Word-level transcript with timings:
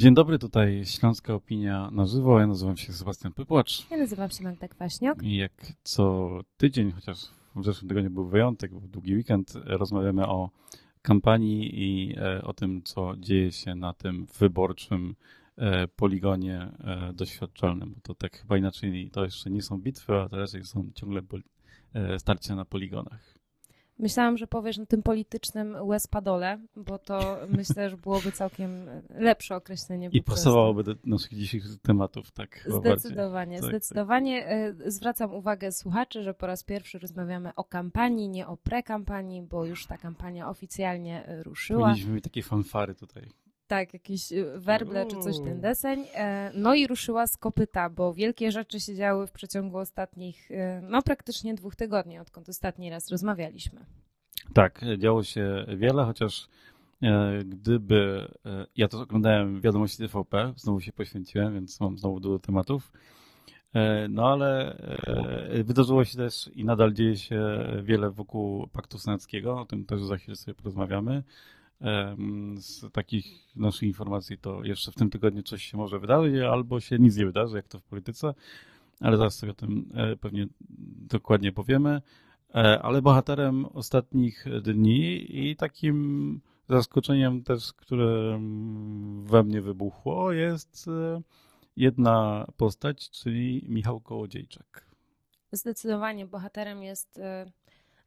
Dzień 0.00 0.14
dobry, 0.14 0.38
tutaj 0.38 0.82
Śląska 0.86 1.34
Opinia 1.34 1.90
na 1.90 2.06
żywo. 2.06 2.40
Ja 2.40 2.46
nazywam 2.46 2.76
się 2.76 2.92
Sebastian 2.92 3.32
Pypłacz. 3.32 3.90
Ja 3.90 3.96
nazywam 3.96 4.30
się 4.30 4.44
Magda 4.44 4.68
Kwaśniok. 4.68 5.22
I 5.22 5.36
jak 5.36 5.52
co 5.82 6.30
tydzień, 6.56 6.92
chociaż 6.92 7.18
w 7.56 7.64
zeszłym 7.64 7.88
tygodniu 7.88 8.10
był 8.10 8.26
wyjątek, 8.26 8.70
był 8.70 8.80
długi 8.80 9.14
weekend, 9.14 9.52
rozmawiamy 9.64 10.26
o 10.26 10.50
kampanii 11.02 11.70
i 11.74 12.14
e, 12.18 12.42
o 12.42 12.52
tym, 12.52 12.82
co 12.82 13.16
dzieje 13.16 13.52
się 13.52 13.74
na 13.74 13.92
tym 13.92 14.26
wyborczym 14.38 15.14
e, 15.56 15.88
poligonie 15.88 16.68
e, 16.84 17.12
doświadczalnym. 17.12 17.94
Bo 17.94 18.00
to 18.00 18.14
tak 18.14 18.36
chyba 18.36 18.56
inaczej, 18.56 19.10
to 19.12 19.24
jeszcze 19.24 19.50
nie 19.50 19.62
są 19.62 19.78
bitwy, 19.78 20.14
a 20.14 20.28
to 20.28 20.36
raczej 20.36 20.64
są 20.64 20.90
ciągle 20.94 21.22
starcia 22.18 22.54
na 22.54 22.64
poligonach. 22.64 23.39
Myślałam, 24.00 24.36
że 24.36 24.46
powiesz 24.46 24.78
na 24.78 24.86
tym 24.86 25.02
politycznym 25.02 25.76
łez-padole, 25.82 26.58
bo 26.76 26.98
to 26.98 27.38
myślę, 27.58 27.90
że 27.90 27.96
byłoby 27.96 28.32
całkiem 28.32 28.86
lepsze 29.10 29.56
określenie. 29.56 30.10
I 30.12 30.22
pasowałoby 30.22 30.84
do 30.84 30.94
naszych 31.04 31.34
dzisiejszych 31.34 31.80
tematów, 31.82 32.30
tak? 32.30 32.68
Zdecydowanie, 32.80 33.60
tak, 33.60 33.68
zdecydowanie. 33.68 34.42
Tak. 34.42 34.92
Zwracam 34.92 35.34
uwagę 35.34 35.72
słuchaczy, 35.72 36.22
że 36.22 36.34
po 36.34 36.46
raz 36.46 36.64
pierwszy 36.64 36.98
rozmawiamy 36.98 37.54
o 37.54 37.64
kampanii, 37.64 38.28
nie 38.28 38.46
o 38.46 38.56
prekampanii, 38.56 39.42
bo 39.42 39.64
już 39.64 39.86
ta 39.86 39.98
kampania 39.98 40.48
oficjalnie 40.48 41.26
e, 41.26 41.42
ruszyła. 41.42 41.94
Mieć 42.08 42.24
takie 42.24 42.42
fanfary 42.42 42.94
tutaj 42.94 43.30
tak, 43.70 43.92
jakieś 43.94 44.32
y, 44.32 44.44
werble 44.56 45.06
czy 45.06 45.16
coś 45.16 45.38
ten 45.38 45.60
deseń. 45.60 46.04
E, 46.14 46.50
no 46.54 46.74
i 46.74 46.86
ruszyła 46.86 47.26
z 47.26 47.36
kopyta, 47.36 47.90
bo 47.90 48.14
wielkie 48.14 48.52
rzeczy 48.52 48.80
się 48.80 48.94
działy 48.94 49.26
w 49.26 49.32
przeciągu 49.32 49.78
ostatnich, 49.78 50.50
y, 50.50 50.56
no 50.82 51.02
praktycznie 51.02 51.54
dwóch 51.54 51.76
tygodni, 51.76 52.18
odkąd 52.18 52.48
ostatni 52.48 52.90
raz 52.90 53.10
rozmawialiśmy. 53.10 53.84
Tak, 54.54 54.80
działo 54.98 55.22
się 55.22 55.66
wiele, 55.76 56.04
chociaż 56.04 56.48
e, 57.02 57.38
gdyby, 57.44 58.28
e, 58.46 58.66
ja 58.76 58.88
to 58.88 59.00
oglądałem 59.00 59.60
wiadomości 59.60 59.98
TVP, 59.98 60.52
znowu 60.56 60.80
się 60.80 60.92
poświęciłem, 60.92 61.54
więc 61.54 61.80
mam 61.80 61.98
znowu 61.98 62.20
dużo 62.20 62.38
tematów. 62.38 62.92
No 64.08 64.32
ale 64.32 64.76
wydarzyło 65.64 66.04
się 66.04 66.16
też 66.16 66.50
i 66.54 66.64
nadal 66.64 66.92
dzieje 66.92 67.16
się 67.16 67.42
wiele 67.82 68.10
wokół 68.10 68.68
Paktu 68.68 68.98
Senackiego, 68.98 69.60
o 69.60 69.64
tym 69.64 69.84
też 69.84 70.02
za 70.02 70.16
chwilę 70.16 70.36
sobie 70.36 70.54
porozmawiamy. 70.54 71.22
Z 72.56 72.92
takich 72.92 73.56
naszych 73.56 73.82
informacji 73.82 74.38
to 74.38 74.64
jeszcze 74.64 74.92
w 74.92 74.94
tym 74.94 75.10
tygodniu 75.10 75.42
coś 75.42 75.64
się 75.64 75.76
może 75.76 75.98
wydarzyć, 75.98 76.34
albo 76.40 76.80
się 76.80 76.98
nic 76.98 77.16
nie 77.16 77.26
wydarzy, 77.26 77.56
jak 77.56 77.68
to 77.68 77.78
w 77.78 77.82
polityce, 77.82 78.34
ale 79.00 79.16
zaraz 79.16 79.34
sobie 79.34 79.52
o 79.52 79.54
tym 79.54 79.88
e, 79.94 80.16
pewnie 80.16 80.46
dokładnie 81.08 81.52
powiemy. 81.52 82.02
E, 82.54 82.82
ale 82.82 83.02
bohaterem 83.02 83.66
ostatnich 83.66 84.44
dni 84.62 85.26
i 85.48 85.56
takim 85.56 86.40
zaskoczeniem 86.68 87.42
też, 87.42 87.72
które 87.72 88.40
we 89.22 89.42
mnie 89.42 89.60
wybuchło, 89.60 90.32
jest 90.32 90.88
e, 90.88 91.22
jedna 91.76 92.46
postać, 92.56 93.10
czyli 93.10 93.64
Michał 93.68 94.00
Kołodziejczak. 94.00 94.90
Zdecydowanie 95.52 96.26
bohaterem 96.26 96.82
jest 96.82 97.20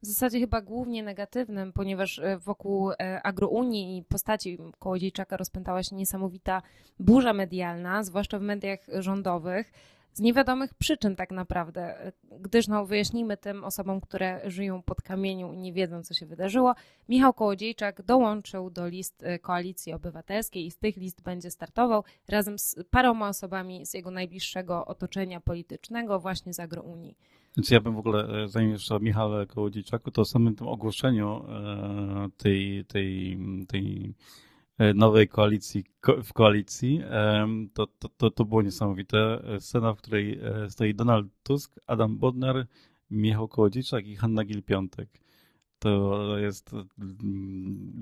w 0.03 0.05
zasadzie 0.05 0.39
chyba 0.39 0.61
głównie 0.61 1.03
negatywnym, 1.03 1.73
ponieważ 1.73 2.19
e, 2.19 2.37
wokół 2.37 2.91
e, 2.91 2.95
agrounii 3.23 3.97
i 3.97 4.03
postaci 4.03 4.57
Kołodziejczaka 4.79 5.37
rozpętała 5.37 5.83
się 5.83 5.95
niesamowita 5.95 6.61
burza 6.99 7.33
medialna, 7.33 8.03
zwłaszcza 8.03 8.39
w 8.39 8.41
mediach 8.41 8.79
rządowych 8.99 9.71
z 10.13 10.19
niewiadomych 10.19 10.73
przyczyn 10.73 11.15
tak 11.15 11.31
naprawdę, 11.31 12.11
gdyż 12.39 12.67
no, 12.67 12.85
wyjaśnijmy 12.85 13.37
tym 13.37 13.63
osobom, 13.63 14.01
które 14.01 14.41
żyją 14.45 14.81
pod 14.81 15.01
kamieniu 15.01 15.53
i 15.53 15.57
nie 15.57 15.73
wiedzą, 15.73 16.03
co 16.03 16.13
się 16.13 16.25
wydarzyło. 16.25 16.75
Michał 17.09 17.33
Kołodziejczak 17.33 18.01
dołączył 18.01 18.69
do 18.69 18.87
list 18.87 19.23
e, 19.23 19.39
Koalicji 19.39 19.93
Obywatelskiej 19.93 20.65
i 20.65 20.71
z 20.71 20.77
tych 20.77 20.97
list 20.97 21.21
będzie 21.21 21.51
startował 21.51 22.03
razem 22.27 22.59
z 22.59 22.75
paroma 22.89 23.29
osobami 23.29 23.85
z 23.85 23.93
jego 23.93 24.11
najbliższego 24.11 24.85
otoczenia 24.85 25.41
politycznego 25.41 26.19
właśnie 26.19 26.53
z 26.53 26.59
agrounii. 26.59 27.17
Więc 27.57 27.71
ja 27.71 27.81
bym 27.81 27.95
w 27.95 27.97
ogóle, 27.97 28.43
e, 28.43 28.47
zanim 28.47 28.71
jeszcze 28.71 28.95
o 28.95 28.99
Michale 28.99 29.47
Kołodziejczaku, 29.47 30.11
to 30.11 30.25
samym 30.25 30.55
tym 30.55 30.67
ogłoszeniu 30.67 31.45
e, 31.49 32.29
tej, 32.37 32.85
tej, 32.85 33.37
tej 33.67 34.13
E, 34.77 34.93
nowej 34.93 35.27
koalicji 35.27 35.83
w 36.23 36.33
koalicji, 36.33 37.01
to, 37.73 37.87
to, 37.87 38.09
to, 38.09 38.31
to 38.31 38.45
było 38.45 38.61
niesamowite. 38.61 39.43
Scena, 39.59 39.93
w 39.93 39.97
której 39.97 40.39
stoi 40.69 40.95
Donald 40.95 41.27
Tusk, 41.43 41.79
Adam 41.87 42.17
Bodnar, 42.17 42.67
Michał 43.11 43.47
Kołodziejczak 43.47 44.07
i 44.07 44.15
Hanna 44.15 44.43
Gil-Piątek. 44.43 45.07
To 45.79 46.37
jest 46.37 46.73
mm, 46.73 46.81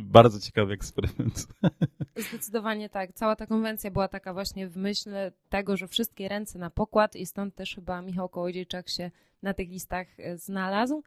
bardzo 0.03 0.39
ciekawy 0.39 0.73
eksperyment. 0.73 1.47
Zdecydowanie 2.15 2.89
tak. 2.89 3.13
Cała 3.13 3.35
ta 3.35 3.45
konwencja 3.45 3.91
była 3.91 4.07
taka 4.07 4.33
właśnie 4.33 4.67
w 4.67 4.77
myśl 4.77 5.09
tego, 5.49 5.77
że 5.77 5.87
wszystkie 5.87 6.29
ręce 6.29 6.59
na 6.59 6.69
pokład 6.69 7.15
i 7.15 7.25
stąd 7.25 7.55
też 7.55 7.75
chyba 7.75 8.01
Michał 8.01 8.29
Kołodziejczak 8.29 8.89
się 8.89 9.11
na 9.41 9.53
tych 9.53 9.69
listach 9.69 10.07
e, 10.19 10.37
znalazł. 10.37 11.03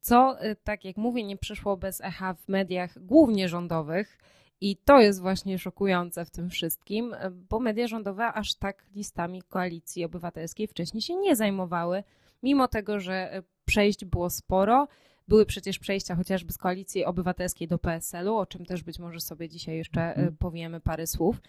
Co, 0.00 0.36
tak 0.64 0.84
jak 0.84 0.96
mówię, 0.96 1.24
nie 1.24 1.36
przyszło 1.36 1.76
bez 1.76 2.00
echa 2.00 2.34
w 2.34 2.48
mediach 2.48 3.04
głównie 3.04 3.48
rządowych. 3.48 4.18
I 4.60 4.76
to 4.76 5.00
jest 5.00 5.20
właśnie 5.20 5.58
szokujące 5.58 6.24
w 6.24 6.30
tym 6.30 6.50
wszystkim, 6.50 7.16
bo 7.50 7.60
media 7.60 7.86
rządowe 7.86 8.32
aż 8.32 8.54
tak 8.54 8.84
listami 8.94 9.42
koalicji 9.42 10.04
obywatelskiej 10.04 10.66
wcześniej 10.66 11.02
się 11.02 11.16
nie 11.16 11.36
zajmowały, 11.36 12.04
mimo 12.42 12.68
tego, 12.68 13.00
że 13.00 13.42
przejść 13.64 14.04
było 14.04 14.30
sporo. 14.30 14.88
Były 15.28 15.46
przecież 15.46 15.78
przejścia 15.78 16.16
chociażby 16.16 16.52
z 16.52 16.58
koalicji 16.58 17.04
obywatelskiej 17.04 17.68
do 17.68 17.78
PSL-u, 17.78 18.36
o 18.36 18.46
czym 18.46 18.66
też 18.66 18.82
być 18.82 18.98
może 18.98 19.20
sobie 19.20 19.48
dzisiaj 19.48 19.76
jeszcze 19.76 20.00
e, 20.00 20.14
mhm. 20.14 20.36
powiemy 20.36 20.80
parę 20.80 21.06
słów. 21.06 21.40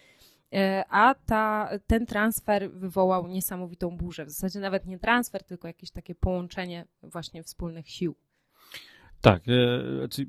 E, 0.54 0.84
a 0.90 1.16
ta, 1.16 1.70
ten 1.88 2.06
transfer 2.06 2.72
wywołał 2.72 3.28
niesamowitą 3.28 3.98
burzę. 3.98 4.26
W 4.26 4.30
zasadzie 4.30 4.60
nawet 4.60 4.86
nie 4.86 5.00
transfer, 5.00 5.44
tylko 5.44 5.68
jakieś 5.68 5.92
takie 5.92 6.16
połączenie 6.16 6.86
właśnie 7.04 7.44
wspólnych 7.44 7.90
sił. 7.90 8.16
Tak, 9.22 9.44
e, 9.48 9.98
znaczy 9.98 10.28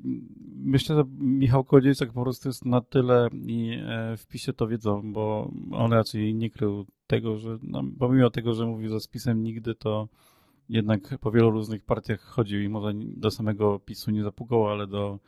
myślę, 0.55 0.95
że 0.95 1.03
Michał 1.19 1.63
Kołodziejczak 1.63 2.13
po 2.13 2.23
prostu 2.23 2.49
jest 2.49 2.65
na 2.65 2.81
tyle 2.81 3.29
i 3.33 3.79
w 4.17 4.25
PiSie 4.27 4.53
to 4.53 4.67
wiedzą, 4.67 5.13
bo 5.13 5.51
on 5.71 5.93
raczej 5.93 6.35
nie 6.35 6.49
krył 6.49 6.85
tego, 7.07 7.37
że 7.37 7.57
no, 7.63 7.83
pomimo 7.99 8.29
tego, 8.29 8.53
że 8.53 8.65
mówił, 8.65 8.89
że 8.89 8.99
z 8.99 9.07
PiSem 9.07 9.43
nigdy, 9.43 9.75
to 9.75 10.07
jednak 10.71 11.17
po 11.19 11.31
wielu 11.31 11.51
różnych 11.51 11.85
partiach 11.85 12.21
chodził 12.21 12.61
i 12.61 12.69
może 12.69 12.91
do 12.95 13.31
samego 13.31 13.79
PiSu 13.79 14.11
nie 14.11 14.23
zapukał, 14.23 14.67
ale 14.67 14.87
do 14.87 15.19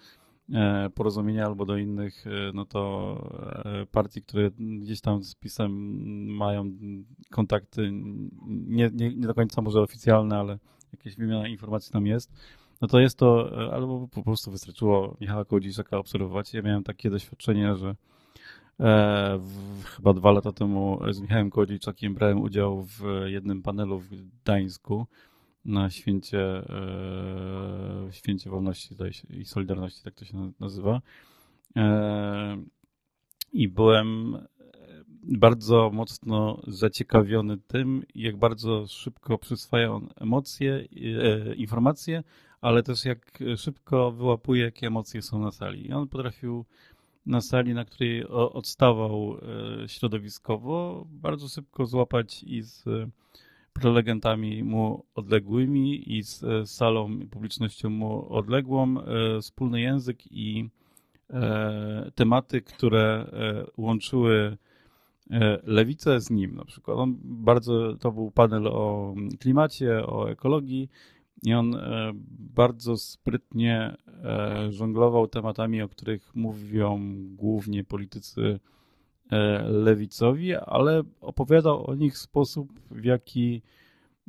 e, 0.53 0.89
porozumienia 0.89 1.45
albo 1.45 1.65
do 1.65 1.77
innych, 1.77 2.25
no 2.53 2.65
to 2.65 2.83
partii, 3.91 4.21
które 4.21 4.51
gdzieś 4.59 5.01
tam 5.01 5.23
z 5.23 5.35
PiSem 5.35 5.71
mają 6.35 6.71
kontakty, 7.31 7.89
nie, 8.67 8.89
nie, 8.93 9.15
nie 9.15 9.27
do 9.27 9.33
końca 9.33 9.61
może 9.61 9.81
oficjalne, 9.81 10.37
ale 10.37 10.59
jakieś 10.93 11.15
wymiana 11.15 11.47
informacji 11.47 11.93
tam 11.93 12.07
jest 12.07 12.31
no 12.83 12.87
to 12.87 12.99
jest 12.99 13.17
to, 13.17 13.61
e, 13.67 13.73
albo 13.73 14.07
po 14.07 14.23
prostu 14.23 14.51
wystarczyło 14.51 15.17
Michała 15.21 15.45
Kołodziejczaka 15.45 15.97
obserwować. 15.97 16.53
Ja 16.53 16.61
miałem 16.61 16.83
takie 16.83 17.09
doświadczenie, 17.09 17.75
że 17.75 17.89
e, 17.89 17.95
w, 19.37 19.83
chyba 19.85 20.13
dwa 20.13 20.31
lata 20.31 20.51
temu 20.51 20.99
z 21.11 21.21
Michałem 21.21 21.49
Kołodziejczakiem 21.49 22.13
brałem 22.13 22.41
udział 22.41 22.83
w 22.83 23.03
jednym 23.25 23.61
panelu 23.61 23.99
w 23.99 24.09
Gdańsku 24.43 25.05
na 25.65 25.89
święcie, 25.89 26.41
e, 26.41 28.07
święcie 28.11 28.49
wolności 28.49 28.95
i 29.29 29.45
solidarności, 29.45 30.03
tak 30.03 30.13
to 30.13 30.25
się 30.25 30.51
nazywa. 30.59 31.01
E, 31.75 32.63
I 33.53 33.67
byłem 33.67 34.37
bardzo 35.23 35.89
mocno 35.93 36.61
zaciekawiony 36.67 37.57
tym, 37.57 38.03
jak 38.15 38.37
bardzo 38.37 38.87
szybko 38.87 39.37
przyswaja 39.37 39.91
on 39.91 40.09
emocje, 40.15 40.73
e, 40.73 41.55
informacje, 41.55 42.23
ale 42.61 42.83
też 42.83 43.05
jak 43.05 43.39
szybko 43.57 44.11
wyłapuje, 44.11 44.63
jakie 44.63 44.87
emocje 44.87 45.21
są 45.21 45.39
na 45.39 45.51
sali. 45.51 45.87
I 45.87 45.93
on 45.93 46.07
potrafił 46.07 46.65
na 47.25 47.41
sali, 47.41 47.73
na 47.73 47.85
której 47.85 48.27
odstawał 48.27 49.37
e, 49.83 49.89
środowiskowo, 49.89 51.05
bardzo 51.09 51.49
szybko 51.49 51.85
złapać 51.85 52.43
i 52.43 52.61
z 52.61 52.83
prelegentami 53.73 54.63
mu 54.63 55.05
odległymi 55.15 56.17
i 56.17 56.23
z 56.23 56.43
e, 56.43 56.65
salą 56.65 57.09
i 57.09 57.27
publicznością 57.27 57.89
mu 57.89 58.33
odległą 58.33 58.95
e, 58.99 59.41
wspólny 59.41 59.81
język 59.81 60.31
i 60.31 60.69
tematy, 62.15 62.61
które 62.61 63.31
łączyły 63.77 64.57
lewicę 65.63 66.21
z 66.21 66.29
nim 66.29 66.55
na 66.55 66.65
przykład. 66.65 66.97
On 66.97 67.17
bardzo, 67.23 67.95
to 67.95 68.11
był 68.11 68.31
panel 68.31 68.67
o 68.67 69.15
klimacie, 69.39 70.07
o 70.07 70.31
ekologii 70.31 70.89
i 71.43 71.53
on 71.53 71.75
e, 71.75 72.11
bardzo 72.55 72.97
sprytnie 72.97 73.97
e, 74.23 74.71
żonglował 74.71 75.27
tematami, 75.27 75.81
o 75.81 75.89
których 75.89 76.35
mówią 76.35 77.15
głównie 77.35 77.83
politycy 77.83 78.41
e, 78.41 78.59
lewicowi, 79.67 80.55
ale 80.55 81.03
opowiadał 81.21 81.89
o 81.89 81.95
nich 81.95 82.13
w 82.13 82.17
sposób, 82.17 82.79
w 82.91 83.03
jaki 83.03 83.61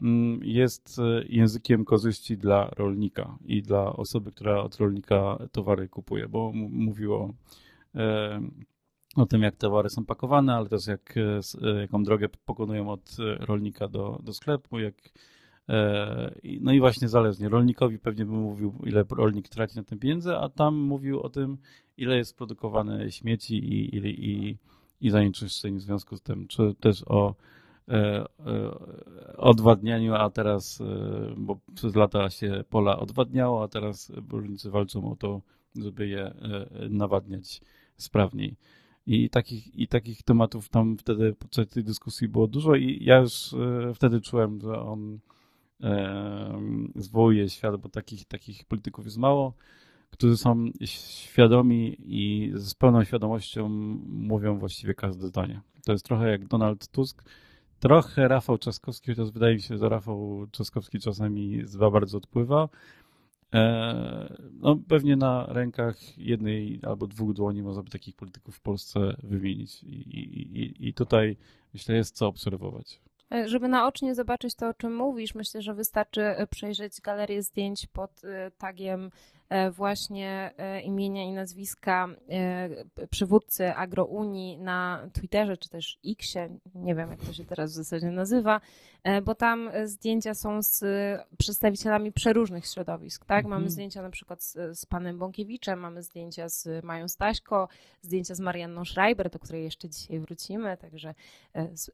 mm, 0.03 0.41
jest 0.43 1.01
językiem 1.29 1.85
korzyści 1.85 2.39
dla 2.39 2.71
rolnika 2.77 3.39
i 3.45 3.63
dla 3.63 3.97
osoby, 3.97 4.33
która 4.33 4.63
od 4.63 4.77
rolnika 4.77 5.39
towary 5.53 5.89
kupuje, 5.89 6.29
bo 6.29 6.53
mówił 6.55 7.15
o 7.15 7.35
o 9.17 9.27
tym, 9.27 9.43
jak 9.43 9.57
towary 9.57 9.89
są 9.89 10.05
pakowane, 10.05 10.55
ale 10.55 10.69
też 10.69 10.87
jak, 10.87 11.15
jaką 11.81 12.03
drogę 12.03 12.29
pokonują 12.29 12.91
od 12.91 13.17
rolnika 13.41 13.89
do, 13.89 14.21
do 14.23 14.33
sklepu, 14.33 14.79
jak 14.79 14.95
no 16.61 16.73
i 16.73 16.81
właśnie 16.81 17.09
zależnie. 17.09 17.49
Rolnikowi 17.49 17.99
pewnie 17.99 18.25
bym 18.25 18.35
mówił, 18.35 18.75
ile 18.87 19.05
rolnik 19.11 19.49
traci 19.49 19.77
na 19.77 19.83
tym 19.83 19.99
pieniądze, 19.99 20.39
a 20.39 20.49
tam 20.49 20.77
mówił 20.77 21.21
o 21.21 21.29
tym, 21.29 21.59
ile 21.97 22.17
jest 22.17 22.37
produkowane 22.37 23.11
śmieci 23.11 23.59
i, 23.59 23.97
i, 23.97 24.31
i, 24.31 24.59
i 25.05 25.11
zanieczyszczeń 25.11 25.77
w 25.77 25.83
związku 25.83 26.17
z 26.17 26.23
tym, 26.23 26.47
czy 26.49 26.75
też 26.81 27.03
o 27.07 27.35
e, 27.89 27.95
e, 27.95 28.27
odwadnianiu, 29.37 30.15
a 30.15 30.31
teraz, 30.31 30.81
e, 30.81 30.85
bo 31.37 31.59
przez 31.75 31.95
lata 31.95 32.31
się 32.31 32.65
pola 32.71 32.99
odwadniało, 32.99 33.63
a 33.63 33.69
teraz 33.69 34.13
rolnicy 34.31 34.71
walczą 34.71 35.11
o 35.11 35.17
to, 35.17 35.41
żeby 35.77 36.09
je 36.09 36.35
nawadniać 36.91 37.61
sprawniej. 37.97 38.57
I 39.07 39.31
takich, 39.31 39.75
I 39.75 39.89
takich 39.89 40.23
tematów 40.23 40.69
tam 40.69 40.99
wtedy 40.99 41.35
podczas 41.39 41.69
tej 41.69 41.85
dyskusji 41.85 42.29
było 42.29 42.47
dużo 42.47 42.75
i 42.75 43.05
ja 43.05 43.17
już 43.19 43.55
wtedy 43.95 44.21
czułem, 44.21 44.61
że 44.61 44.81
on 44.81 45.19
zwołuje 46.97 47.49
świat, 47.49 47.77
bo 47.77 47.89
takich, 47.89 48.25
takich 48.25 48.65
polityków 48.65 49.05
jest 49.05 49.19
mało 49.19 49.55
którzy 50.15 50.37
są 50.37 50.71
świadomi 50.85 51.97
i 51.99 52.53
z 52.55 52.75
pełną 52.75 53.05
świadomością 53.05 53.69
mówią 54.09 54.59
właściwie 54.59 54.95
każde 54.95 55.27
zdanie. 55.27 55.61
To 55.85 55.93
jest 55.93 56.05
trochę 56.05 56.31
jak 56.31 56.47
Donald 56.47 56.89
Tusk, 56.89 57.25
trochę 57.81 58.29
Rafał 58.29 58.59
Trzaskowski, 58.59 59.11
chociaż 59.11 59.31
wydaje 59.31 59.55
mi 59.55 59.63
się, 59.63 59.79
że 59.79 59.89
Rafał 59.89 60.47
Trzaskowski 60.51 60.99
czasami 60.99 61.61
za 61.65 61.91
bardzo 61.91 62.19
odpływa. 62.19 62.69
E, 63.55 64.37
no, 64.53 64.77
pewnie 64.89 65.17
na 65.17 65.47
rękach 65.47 66.19
jednej 66.19 66.81
albo 66.83 67.07
dwóch 67.07 67.33
dłoni 67.33 67.63
można 67.63 67.83
by 67.83 67.91
takich 67.91 68.17
polityków 68.17 68.57
w 68.57 68.61
Polsce 68.61 69.17
wymienić. 69.23 69.83
I, 69.83 69.97
i, 69.97 70.89
i 70.89 70.95
tutaj 70.95 71.37
myślę, 71.75 71.95
jest 71.95 72.17
co 72.17 72.27
obserwować. 72.27 73.01
E, 73.33 73.49
żeby 73.49 73.69
naocznie 73.69 74.15
zobaczyć 74.15 74.55
to, 74.55 74.69
o 74.69 74.75
czym 74.75 74.97
mówisz, 74.97 75.35
myślę, 75.35 75.63
że 75.63 75.75
wystarczy 75.75 76.23
e, 76.23 76.47
przejrzeć 76.47 77.01
galerię 77.01 77.43
zdjęć 77.43 77.87
pod 77.87 78.23
tagiem 78.59 79.11
właśnie 79.71 80.51
e, 80.57 80.81
imienia 80.81 81.25
i 81.25 81.33
nazwiska 81.33 82.09
e, 82.31 83.07
przywódcy 83.11 83.75
Agrounii 83.75 84.59
na 84.59 85.09
Twitterze 85.13 85.57
czy 85.57 85.69
też 85.69 85.99
Xie, 86.07 86.49
nie 86.75 86.95
wiem 86.95 87.11
jak 87.11 87.21
to 87.21 87.33
się 87.33 87.45
teraz 87.45 87.73
w 87.73 87.75
zasadzie 87.75 88.11
nazywa, 88.11 88.61
bo 89.25 89.35
tam 89.35 89.71
zdjęcia 89.85 90.35
są 90.35 90.63
z 90.63 90.85
przedstawicielami 91.39 92.13
przeróżnych 92.13 92.67
środowisk, 92.67 93.25
tak? 93.25 93.45
Mamy 93.45 93.55
mhm. 93.55 93.71
zdjęcia 93.71 94.03
na 94.03 94.11
przykład 94.11 94.43
z, 94.43 94.79
z 94.79 94.87
panem 94.87 95.19
Bąkiewiczem, 95.19 95.81
mamy 95.81 96.03
zdjęcia 96.03 96.49
z 96.49 96.85
Mają 96.85 97.09
Staśko, 97.09 97.69
zdjęcia 98.03 98.35
z 98.35 98.41
Marianną 98.41 98.85
Schreiber, 98.85 99.31
do 99.31 99.39
której 99.39 99.65
jeszcze 99.65 99.89
dzisiaj 99.89 100.21
wrócimy, 100.21 100.77
także 100.77 101.15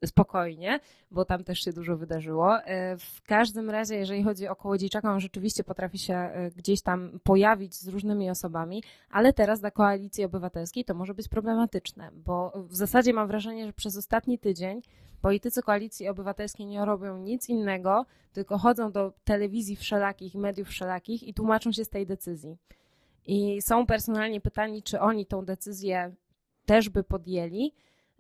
spokojnie, 0.06 0.80
bo 1.10 1.24
tam 1.24 1.44
też 1.44 1.60
się 1.64 1.72
dużo 1.72 1.96
wydarzyło. 1.96 2.58
W 2.98 3.22
każdym 3.22 3.70
razie, 3.70 3.96
jeżeli 3.96 4.22
chodzi 4.22 4.48
o 4.48 4.56
Kołodziejczaka, 4.56 5.12
on 5.12 5.20
rzeczywiście 5.20 5.64
potrafi 5.64 5.98
się 5.98 6.30
gdzieś 6.56 6.82
tam 6.82 7.20
pojawić 7.24 7.50
pojawić 7.50 7.75
z 7.75 7.88
różnymi 7.88 8.31
osobami, 8.31 8.82
ale 9.11 9.32
teraz 9.32 9.61
dla 9.61 9.70
koalicji 9.70 10.25
obywatelskiej 10.25 10.85
to 10.85 10.94
może 10.94 11.14
być 11.14 11.29
problematyczne, 11.29 12.11
bo 12.14 12.52
w 12.69 12.75
zasadzie 12.76 13.12
mam 13.12 13.29
wrażenie, 13.29 13.67
że 13.67 13.73
przez 13.73 13.97
ostatni 13.97 14.38
tydzień 14.38 14.82
politycy 15.20 15.62
koalicji 15.62 16.08
obywatelskiej 16.08 16.67
nie 16.67 16.85
robią 16.85 17.17
nic 17.17 17.49
innego, 17.49 18.06
tylko 18.32 18.58
chodzą 18.58 18.93
do 18.93 19.12
telewizji 19.25 19.76
wszelakich, 19.76 20.35
mediów 20.35 20.69
wszelakich 20.69 21.23
i 21.23 21.35
tłumaczą 21.35 21.73
się 21.73 21.85
z 21.85 21.88
tej 21.88 22.06
decyzji. 22.06 22.56
I 23.26 23.62
są 23.62 23.87
personalnie 23.87 24.41
pytani, 24.41 24.82
czy 24.82 25.00
oni 25.00 25.26
tą 25.26 25.44
decyzję 25.44 26.14
też 26.67 26.88
by 26.88 27.05
podjęli, 27.05 27.73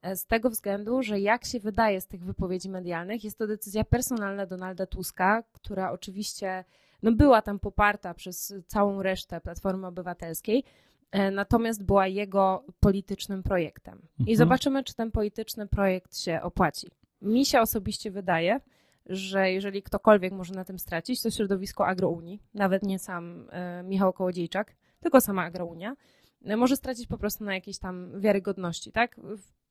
e, 0.02 0.16
z 0.16 0.26
tego 0.26 0.50
względu, 0.50 1.02
że 1.02 1.20
jak 1.20 1.44
się 1.44 1.60
wydaje 1.60 2.00
z 2.00 2.06
tych 2.06 2.24
wypowiedzi 2.24 2.70
medialnych, 2.70 3.24
jest 3.24 3.38
to 3.38 3.46
decyzja 3.46 3.84
personalna 3.84 4.46
Donalda 4.46 4.86
Tuska, 4.86 5.42
która 5.52 5.92
oczywiście 5.92 6.64
no 7.02 7.12
była 7.12 7.42
tam 7.42 7.58
poparta 7.58 8.14
przez 8.14 8.54
całą 8.66 9.02
resztę 9.02 9.40
Platformy 9.40 9.86
Obywatelskiej, 9.86 10.64
e, 11.10 11.30
natomiast 11.30 11.84
była 11.84 12.06
jego 12.06 12.64
politycznym 12.80 13.42
projektem. 13.42 14.02
I 14.18 14.20
mhm. 14.20 14.36
zobaczymy, 14.36 14.84
czy 14.84 14.94
ten 14.94 15.10
polityczny 15.10 15.66
projekt 15.66 16.18
się 16.18 16.40
opłaci. 16.42 16.88
Mi 17.22 17.46
się 17.46 17.60
osobiście 17.60 18.10
wydaje, 18.10 18.60
że 19.06 19.52
jeżeli 19.52 19.82
ktokolwiek 19.82 20.32
może 20.32 20.54
na 20.54 20.64
tym 20.64 20.78
stracić, 20.78 21.22
to 21.22 21.30
środowisko 21.30 21.86
Agrounii, 21.86 22.42
nawet 22.54 22.82
nie 22.82 22.98
sam 22.98 23.48
e, 23.50 23.82
Michał 23.82 24.12
Kołodziejczak, 24.12 24.76
tylko 25.00 25.20
sama 25.20 25.42
Agrounia, 25.42 25.96
e, 26.44 26.56
może 26.56 26.76
stracić 26.76 27.06
po 27.06 27.18
prostu 27.18 27.44
na 27.44 27.54
jakiejś 27.54 27.78
tam 27.78 28.20
wiarygodności, 28.20 28.92
tak? 28.92 29.20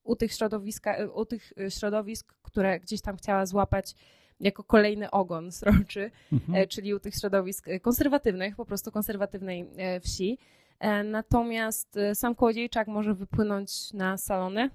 U 0.04 0.16
tych, 0.16 0.34
środowiska, 0.34 0.96
u 1.14 1.26
tych 1.26 1.54
środowisk, 1.70 2.34
które 2.42 2.80
gdzieś 2.80 3.02
tam 3.02 3.18
chciała 3.18 3.46
złapać 3.46 3.96
jako 4.40 4.64
kolejny 4.64 5.12
ogon 5.12 5.52
sroczy, 5.52 6.12
mhm. 6.34 6.56
E, 6.56 6.68
czyli 6.68 6.94
u 6.94 7.00
tych 7.00 7.16
środowisk 7.16 7.68
e, 7.68 7.80
konserwatywnych, 7.80 8.56
po 8.56 8.66
prostu 8.66 8.92
konserwatywnej 8.92 9.66
e, 9.78 10.00
wsi. 10.00 10.38
Natomiast 11.04 12.00
sam 12.14 12.36
Kołodziejczak 12.36 12.88
może 12.88 13.14
wypłynąć 13.14 13.94
na 13.94 14.18
salony 14.18 14.70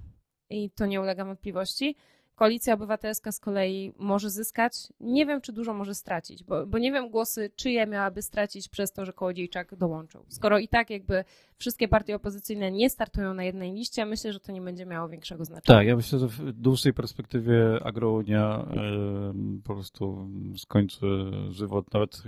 i 0.50 0.70
to 0.70 0.86
nie 0.86 1.00
ulega 1.00 1.24
wątpliwości. 1.24 1.96
Koalicja 2.34 2.74
Obywatelska 2.74 3.32
z 3.32 3.40
kolei 3.40 3.92
może 3.98 4.30
zyskać. 4.30 4.92
Nie 5.00 5.26
wiem, 5.26 5.40
czy 5.40 5.52
dużo 5.52 5.74
może 5.74 5.94
stracić, 5.94 6.44
bo, 6.44 6.66
bo 6.66 6.78
nie 6.78 6.92
wiem 6.92 7.10
głosy, 7.10 7.50
czyje 7.56 7.86
miałaby 7.86 8.22
stracić 8.22 8.68
przez 8.68 8.92
to, 8.92 9.04
że 9.04 9.12
Kołodziejczak 9.12 9.74
dołączył. 9.74 10.24
Skoro 10.28 10.58
i 10.58 10.68
tak 10.68 10.90
jakby 10.90 11.24
wszystkie 11.58 11.88
partie 11.88 12.16
opozycyjne 12.16 12.70
nie 12.70 12.90
startują 12.90 13.34
na 13.34 13.44
jednej 13.44 13.72
liście, 13.72 14.06
myślę, 14.06 14.32
że 14.32 14.40
to 14.40 14.52
nie 14.52 14.60
będzie 14.60 14.86
miało 14.86 15.08
większego 15.08 15.44
znaczenia. 15.44 15.78
Tak, 15.78 15.86
ja 15.86 15.96
myślę, 15.96 16.18
że 16.18 16.28
w 16.28 16.52
dłuższej 16.52 16.92
perspektywie 16.94 17.78
Agrounia 17.84 18.66
y, 19.56 19.62
po 19.62 19.74
prostu 19.74 20.28
skończy 20.56 21.06
żywot 21.50 21.92
nawet 21.94 22.22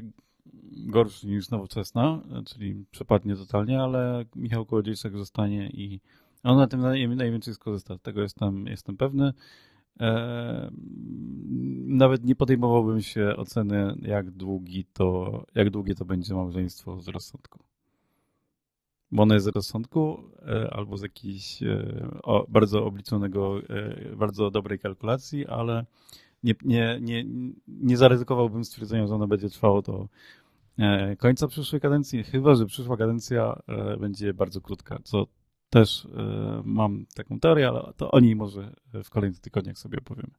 gorszy 0.72 1.26
niż 1.26 1.50
nowoczesna, 1.50 2.22
czyli 2.46 2.84
przepadnie 2.90 3.36
totalnie, 3.36 3.80
ale 3.80 4.24
Michał 4.36 4.66
Kołodziejczak 4.66 5.16
zostanie 5.18 5.70
i 5.70 6.00
on 6.42 6.56
na 6.56 6.66
tym 6.66 6.80
najwięcej 7.16 7.54
skorzysta. 7.54 7.98
Tego 7.98 8.22
jestem, 8.22 8.66
jestem 8.66 8.96
pewny. 8.96 9.32
E, 10.00 10.70
nawet 11.86 12.24
nie 12.24 12.36
podejmowałbym 12.36 13.02
się 13.02 13.34
oceny, 13.36 13.96
jak 14.02 14.30
długi 14.30 14.84
to, 14.92 15.44
jak 15.54 15.70
długie 15.70 15.94
to 15.94 16.04
będzie 16.04 16.34
małżeństwo 16.34 17.00
z 17.00 17.08
rozsądku. 17.08 17.58
Bo 19.12 19.22
ono 19.22 19.34
jest 19.34 19.46
z 19.46 19.48
rozsądku 19.48 20.18
e, 20.46 20.70
albo 20.74 20.96
z 20.96 21.02
jakiejś 21.02 21.62
e, 21.62 22.08
bardzo 22.48 22.84
obliczonego, 22.84 23.60
bardzo 24.16 24.50
dobrej 24.50 24.78
kalkulacji, 24.78 25.46
ale 25.46 25.86
nie, 26.42 26.54
nie, 26.62 26.98
nie, 27.00 27.24
nie 27.68 27.96
zaryzykowałbym 27.96 28.64
stwierdzenia, 28.64 29.06
że 29.06 29.14
ono 29.14 29.26
będzie 29.26 29.48
trwało 29.48 29.82
do 29.82 30.08
końca 31.18 31.48
przyszłej 31.48 31.80
kadencji, 31.80 32.24
chyba 32.24 32.54
że 32.54 32.66
przyszła 32.66 32.96
kadencja 32.96 33.62
będzie 34.00 34.34
bardzo 34.34 34.60
krótka, 34.60 34.98
co 35.04 35.26
też 35.70 36.04
y, 36.04 36.08
mam 36.64 37.06
taką 37.14 37.40
teorię, 37.40 37.68
ale 37.68 37.92
to 37.96 38.10
o 38.10 38.20
niej 38.20 38.36
może 38.36 38.72
w 39.04 39.10
kolejnych 39.10 39.40
tygodniach 39.40 39.78
sobie 39.78 39.98
opowiemy. 39.98 40.30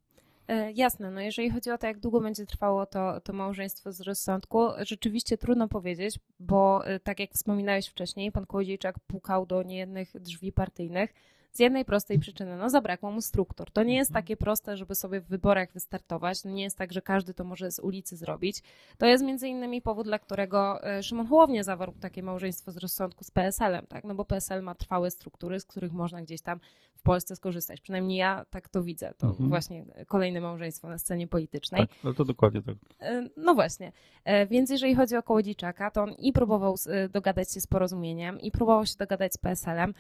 E, 0.48 0.72
jasne, 0.72 1.12
no 1.12 1.22
jeżeli 1.22 1.50
chodzi 1.50 1.72
o 1.72 1.78
to, 1.78 1.88
jak 1.88 2.00
długo 2.00 2.22
będzie 2.22 2.46
trwało 2.46 2.86
to, 2.86 3.22
to 3.22 3.34
małżeństwo 3.34 3.92
z 3.92 4.02
rozsądku, 4.02 4.68
rzeczywiście 4.82 5.38
trudno 5.38 5.68
powiedzieć, 5.68 6.20
bo 6.40 6.88
e, 6.88 7.00
tak 7.00 7.20
jak 7.20 7.32
wspominałeś 7.32 7.88
wcześniej, 7.88 8.32
pan 8.32 8.46
Kołodziejczak 8.46 9.00
pukał 9.00 9.46
do 9.46 9.64
niejednych 9.64 10.22
drzwi 10.22 10.52
partyjnych, 10.52 11.14
z 11.58 11.60
jednej 11.60 11.86
prostej 11.86 12.20
przyczyny, 12.20 12.58
no 12.58 12.70
zabrakło 12.70 13.12
mu 13.12 13.22
struktur. 13.22 13.72
To 13.72 13.84
nie 13.84 13.96
jest 13.96 14.12
mhm. 14.12 14.24
takie 14.24 14.38
proste, 14.38 14.78
żeby 14.78 14.96
sobie 14.96 15.22
w 15.22 15.28
wyborach 15.28 15.74
wystartować. 15.74 16.44
No 16.44 16.52
nie 16.52 16.64
jest 16.64 16.78
tak, 16.78 16.94
że 16.94 17.02
każdy 17.02 17.34
to 17.34 17.44
może 17.44 17.72
z 17.72 17.80
ulicy 17.80 18.18
zrobić. 18.18 18.64
To 18.98 19.06
jest 19.06 19.24
między 19.24 19.48
innymi 19.48 19.82
powód, 19.82 20.08
dla 20.08 20.20
którego 20.20 20.84
e, 20.84 21.04
Szymon 21.04 21.28
Hołownia 21.28 21.64
zawarł 21.64 21.94
takie 22.00 22.24
małżeństwo 22.24 22.72
z 22.72 22.78
rozsądku 22.78 23.24
z 23.24 23.32
PSL-em, 23.32 23.88
tak? 23.88 24.04
No 24.04 24.16
bo 24.16 24.26
PSL 24.26 24.64
ma 24.64 24.76
trwałe 24.76 25.12
struktury, 25.12 25.60
z 25.60 25.66
których 25.66 25.94
można 25.94 26.22
gdzieś 26.22 26.42
tam 26.42 26.60
w 26.96 27.02
Polsce 27.02 27.36
skorzystać. 27.36 27.82
Przynajmniej 27.82 28.18
ja 28.18 28.46
tak 28.50 28.70
to 28.70 28.84
widzę. 28.84 29.14
To 29.18 29.28
mhm. 29.28 29.50
właśnie 29.50 29.86
kolejne 30.08 30.42
małżeństwo 30.42 30.90
na 30.90 30.98
scenie 30.98 31.28
politycznej. 31.28 31.82
Tak, 31.82 32.04
no 32.04 32.14
to 32.14 32.26
dokładnie 32.26 32.62
tak. 32.62 32.76
E, 33.00 33.30
no 33.38 33.54
właśnie. 33.54 33.92
E, 34.24 34.48
więc 34.48 34.70
jeżeli 34.70 34.96
chodzi 34.96 35.16
o 35.16 35.24
Kołodziejczaka, 35.24 35.92
to 35.92 36.04
on 36.04 36.12
i 36.12 36.34
próbował 36.34 36.76
dogadać 37.10 37.54
się 37.54 37.62
z 37.62 37.68
porozumieniem, 37.68 38.40
i 38.40 38.52
próbował 38.52 38.86
się 38.86 38.96
dogadać 39.00 39.34
z 39.34 39.38
PSL-em. 39.38 39.94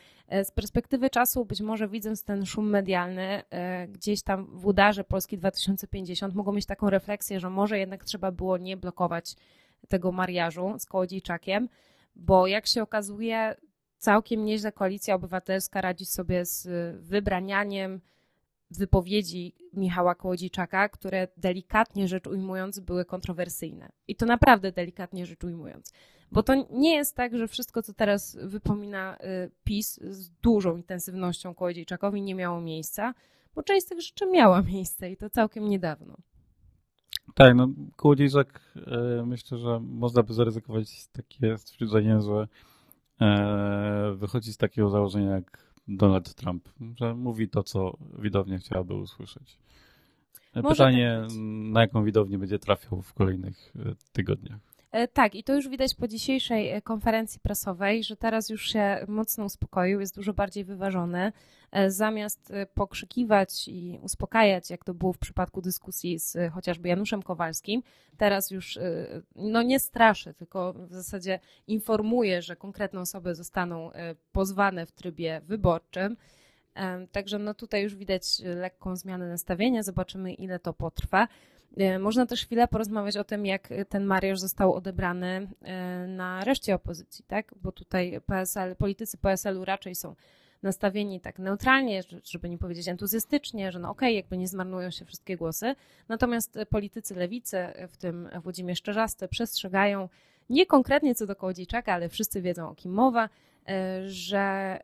Z 0.43 0.51
perspektywy 0.51 1.09
czasu 1.09 1.46
być 1.47 1.61
może 1.61 1.87
widząc 1.87 2.23
ten 2.23 2.45
szum 2.45 2.69
medialny 2.69 3.43
e, 3.49 3.87
gdzieś 3.87 4.21
tam 4.21 4.45
w 4.45 4.65
udarze 4.65 5.03
Polski 5.03 5.37
2050, 5.37 6.35
mogą 6.35 6.53
mieć 6.53 6.65
taką 6.65 6.89
refleksję, 6.89 7.39
że 7.39 7.49
może 7.49 7.79
jednak 7.79 8.05
trzeba 8.05 8.31
było 8.31 8.57
nie 8.57 8.77
blokować 8.77 9.35
tego 9.87 10.11
mariażu 10.11 10.75
z 10.79 10.85
Kołodziejczakiem, 10.85 11.69
bo 12.15 12.47
jak 12.47 12.67
się 12.67 12.83
okazuje, 12.83 13.55
całkiem 13.97 14.45
nieźle 14.45 14.71
koalicja 14.71 15.15
obywatelska 15.15 15.81
radzi 15.81 16.05
sobie 16.05 16.45
z 16.45 16.67
wybranianiem 17.01 18.01
wypowiedzi 18.71 19.55
Michała 19.73 20.15
Kołodziejczaka, 20.15 20.89
które 20.89 21.27
delikatnie 21.37 22.07
rzecz 22.07 22.27
ujmując 22.27 22.79
były 22.79 23.05
kontrowersyjne. 23.05 23.89
I 24.07 24.15
to 24.15 24.25
naprawdę 24.25 24.71
delikatnie 24.71 25.25
rzecz 25.25 25.43
ujmując. 25.43 25.93
Bo 26.31 26.43
to 26.43 26.53
nie 26.71 26.95
jest 26.95 27.15
tak, 27.15 27.37
że 27.37 27.47
wszystko, 27.47 27.83
co 27.83 27.93
teraz 27.93 28.37
wypomina 28.41 29.17
y, 29.17 29.51
PiS 29.63 29.99
z 30.01 30.29
dużą 30.29 30.77
intensywnością 30.77 31.55
Kołodziejczakowi 31.55 32.21
nie 32.21 32.35
miało 32.35 32.61
miejsca, 32.61 33.13
bo 33.55 33.63
część 33.63 33.85
z 33.85 33.89
tych 33.89 34.01
rzeczy 34.01 34.25
miała 34.25 34.61
miejsce 34.61 35.11
i 35.11 35.17
to 35.17 35.29
całkiem 35.29 35.69
niedawno. 35.69 36.17
Tak, 37.35 37.55
no 37.55 37.69
Kołodziejczak 37.95 38.61
e, 38.75 39.23
myślę, 39.25 39.57
że 39.57 39.79
można 39.79 40.23
by 40.23 40.33
zaryzykować 40.33 41.07
takie 41.07 41.57
stwierdzenie, 41.57 42.21
że 42.21 42.47
e, 43.21 44.15
wychodzi 44.15 44.53
z 44.53 44.57
takiego 44.57 44.89
założenia 44.89 45.31
jak 45.31 45.66
Donald 45.87 46.35
Trump, 46.35 46.69
że 46.95 47.15
mówi 47.15 47.49
to, 47.49 47.63
co 47.63 47.97
widownia 48.19 48.57
chciałaby 48.57 48.93
usłyszeć. 48.93 49.57
Może 50.55 50.69
Pytanie, 50.69 51.19
tak 51.21 51.37
na 51.71 51.81
jaką 51.81 52.03
widownię 52.03 52.37
będzie 52.37 52.59
trafiał 52.59 53.01
w 53.01 53.13
kolejnych 53.13 53.73
e, 53.75 53.95
tygodniach. 54.11 54.59
E, 54.97 55.07
Tak, 55.07 55.35
i 55.35 55.43
to 55.43 55.55
już 55.55 55.69
widać 55.69 55.95
po 55.95 56.07
dzisiejszej 56.07 56.69
e, 56.69 56.81
konferencji 56.81 57.39
prasowej, 57.39 58.03
że 58.03 58.15
teraz 58.15 58.49
już 58.49 58.71
się 58.71 59.05
mocno 59.07 59.45
uspokoił, 59.45 59.99
jest 59.99 60.15
dużo 60.15 60.33
bardziej 60.33 60.63
wyważony. 60.63 61.31
E, 61.71 61.91
Zamiast 61.91 62.53
pokrzykiwać 62.73 63.67
i 63.67 63.99
uspokajać, 64.01 64.69
jak 64.69 64.83
to 64.83 64.93
było 64.93 65.13
w 65.13 65.17
przypadku 65.17 65.61
dyskusji 65.61 66.19
z 66.19 66.37
chociażby 66.53 66.89
Januszem 66.89 67.23
Kowalskim, 67.23 67.83
teraz 68.17 68.51
już 68.51 68.79
no 69.35 69.61
nie 69.61 69.79
straszy, 69.79 70.33
tylko 70.33 70.73
w 70.73 70.93
zasadzie 70.93 71.39
informuje, 71.67 72.41
że 72.41 72.55
konkretne 72.55 72.99
osoby 72.99 73.35
zostaną 73.35 73.91
pozwane 74.31 74.85
w 74.85 74.91
trybie 74.91 75.41
wyborczym. 75.43 76.17
Także 77.11 77.39
no 77.39 77.53
tutaj 77.53 77.83
już 77.83 77.95
widać 77.95 78.23
lekką 78.39 78.95
zmianę 78.95 79.29
nastawienia, 79.29 79.83
zobaczymy 79.83 80.33
ile 80.33 80.59
to 80.59 80.73
potrwa. 80.73 81.27
E, 81.77 81.99
Można 81.99 82.25
też 82.25 82.45
chwilę 82.45 82.67
porozmawiać 82.67 83.17
o 83.17 83.23
tym, 83.23 83.45
jak 83.45 83.69
ten 83.89 84.05
mariusz 84.05 84.39
został 84.39 84.73
odebrany 84.73 85.47
e, 85.61 86.07
na 86.07 86.43
reszcie 86.43 86.75
opozycji, 86.75 87.25
tak? 87.27 87.53
Bo 87.61 87.71
tutaj 87.71 88.21
PSL, 88.25 88.75
politycy 88.75 89.17
PSL-u 89.17 89.65
raczej 89.65 89.95
są 89.95 90.15
nastawieni 90.63 91.21
tak 91.21 91.39
neutralnie, 91.39 92.03
że- 92.03 92.19
żeby 92.23 92.49
nie 92.49 92.57
powiedzieć 92.57 92.87
entuzjastycznie, 92.87 93.71
że 93.71 93.79
no 93.79 93.89
okej, 93.89 94.15
jakby 94.15 94.37
nie 94.37 94.47
zmarnują 94.47 94.91
się 94.91 95.05
wszystkie 95.05 95.37
głosy. 95.37 95.75
Natomiast 96.09 96.59
politycy 96.69 97.15
lewicy, 97.15 97.57
w 97.89 97.97
tym 97.97 98.29
Włodzimierz 98.43 98.81
Czerzasty, 98.81 99.27
przestrzegają 99.27 100.09
nie 100.49 100.65
konkretnie 100.65 101.15
co 101.15 101.25
do 101.25 101.35
Kołodziejczaka, 101.35 101.93
ale 101.93 102.09
wszyscy 102.09 102.41
wiedzą 102.41 102.69
o 102.69 102.75
kim 102.75 102.91
mowa, 102.91 103.29
e, 103.67 104.01
że 104.09 104.79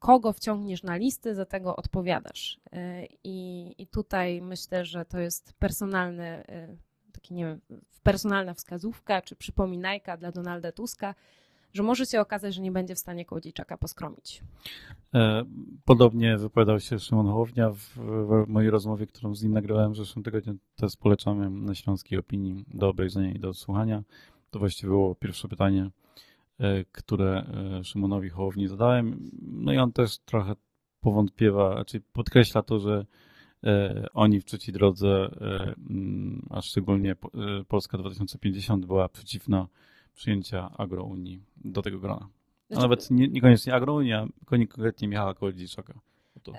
kogo 0.00 0.32
wciągniesz 0.32 0.82
na 0.82 0.96
listy, 0.96 1.34
za 1.34 1.46
tego 1.46 1.76
odpowiadasz. 1.76 2.60
E, 2.72 3.06
I, 3.24 3.74
I 3.78 3.86
tutaj 3.86 4.42
myślę, 4.42 4.84
że 4.84 5.04
to 5.04 5.18
jest 5.18 5.52
personalny, 5.52 6.24
e, 6.24 6.76
taki 7.12 7.34
nie 7.34 7.44
wiem, 7.44 7.60
personalna 8.02 8.54
wskazówka 8.54 9.22
czy 9.22 9.36
przypominajka 9.36 10.16
dla 10.16 10.32
Donalda 10.32 10.72
Tuska, 10.72 11.14
że 11.72 11.82
może 11.82 12.06
się 12.06 12.20
okazać, 12.20 12.54
że 12.54 12.62
nie 12.62 12.72
będzie 12.72 12.94
w 12.94 12.98
stanie 12.98 13.24
Kołodziejczaka 13.24 13.78
poskromić. 13.78 14.42
E, 15.14 15.44
Podobnie 15.84 16.36
wypowiadał 16.36 16.80
się 16.80 16.98
Szymon 16.98 17.26
Hołownia 17.26 17.70
w, 17.70 17.78
w 17.96 18.44
mojej 18.48 18.70
rozmowie, 18.70 19.06
którą 19.06 19.34
z 19.34 19.42
nim 19.42 19.52
nagrałem 19.52 19.92
w 19.92 19.96
zeszłym 19.96 20.22
tygodniu. 20.24 20.56
Też 20.76 20.96
polecamy 20.96 21.50
na 21.50 21.74
Śląskiej 21.74 22.18
Opinii 22.18 22.64
do 22.74 22.88
obejrzenia 22.88 23.32
i 23.32 23.38
do 23.38 23.54
słuchania. 23.54 24.02
To 24.50 24.58
właściwie 24.58 24.88
było 24.88 25.14
pierwsze 25.14 25.48
pytanie, 25.48 25.90
które 26.92 27.46
e, 27.80 27.84
Szymonowi 27.84 28.28
Hołowni 28.28 28.68
zadałem. 28.68 29.30
No 29.42 29.72
i 29.72 29.78
on 29.78 29.92
też 29.92 30.18
trochę 30.18 30.54
powątpiewa, 31.00 31.74
znaczy 31.74 32.00
podkreśla 32.12 32.62
to, 32.62 32.78
że 32.78 33.06
e, 33.64 34.06
oni 34.14 34.40
w 34.40 34.44
trzeciej 34.44 34.72
drodze, 34.74 35.08
e, 35.40 35.74
mm, 35.90 36.46
a 36.50 36.62
szczególnie 36.62 37.16
po- 37.16 37.30
e, 37.58 37.64
Polska 37.64 37.98
2050 37.98 38.86
była 38.86 39.08
przeciwna 39.08 39.68
przyjęcia 40.14 40.70
agrounii 40.78 41.42
do 41.56 41.82
tego 41.82 41.98
grona. 41.98 42.28
A 42.70 42.74
Znaczy, 42.74 42.82
nawet 42.82 43.10
nie, 43.10 43.28
niekoniecznie 43.28 43.74
Agrounia, 43.74 44.26
konkretnie 44.44 45.08
Michała 45.08 45.34
Kołodziejczaka. 45.34 45.94
To, 46.42 46.52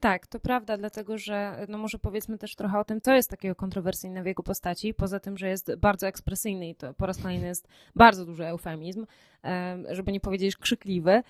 Tak, 0.00 0.26
to 0.26 0.40
prawda, 0.40 0.76
dlatego 0.76 1.18
że 1.18 1.66
no 1.68 1.78
może 1.78 1.98
powiedzmy 1.98 2.38
też 2.38 2.54
trochę 2.54 2.78
o 2.78 2.84
tym, 2.84 3.00
co 3.00 3.14
jest 3.14 3.30
takiego 3.30 3.54
kontrowersyjne 3.54 4.22
w 4.22 4.26
jego 4.26 4.42
postaci, 4.42 4.94
poza 4.94 5.20
tym, 5.20 5.38
że 5.38 5.48
jest 5.48 5.74
bardzo 5.74 6.06
ekspresyjny 6.06 6.68
i 6.68 6.74
to 6.74 6.94
po 6.94 7.06
raz 7.06 7.22
kolejny 7.22 7.46
jest 7.46 7.68
bardzo 7.96 8.24
duży 8.24 8.46
eufemizm, 8.46 9.06
em, 9.42 9.86
żeby 9.90 10.12
nie 10.12 10.20
powiedzieć 10.20 10.56
krzykliwy. 10.56 11.22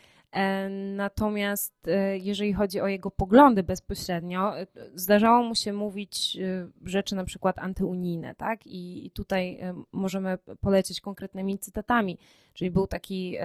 Natomiast 0.97 1.88
e, 1.88 2.18
jeżeli 2.18 2.52
chodzi 2.52 2.80
o 2.80 2.87
jego 2.87 3.11
poglądy 3.11 3.62
bezpośrednio, 3.62 4.58
e, 4.61 4.66
zdarzało 4.94 5.42
mu 5.42 5.54
się 5.54 5.73
mówić 5.73 6.37
e, 6.37 6.68
rzeczy 6.85 7.16
na 7.16 7.25
przykład 7.25 7.58
antyunijne, 7.58 8.35
tak? 8.35 8.61
I 8.66 9.11
tutaj 9.14 9.61
możemy 9.92 10.38
polecieć 10.61 11.00
konkretnymi 11.00 11.58
cytatami. 11.58 12.18
Czyli 12.52 12.70
był 12.70 12.87
taki 12.87 13.37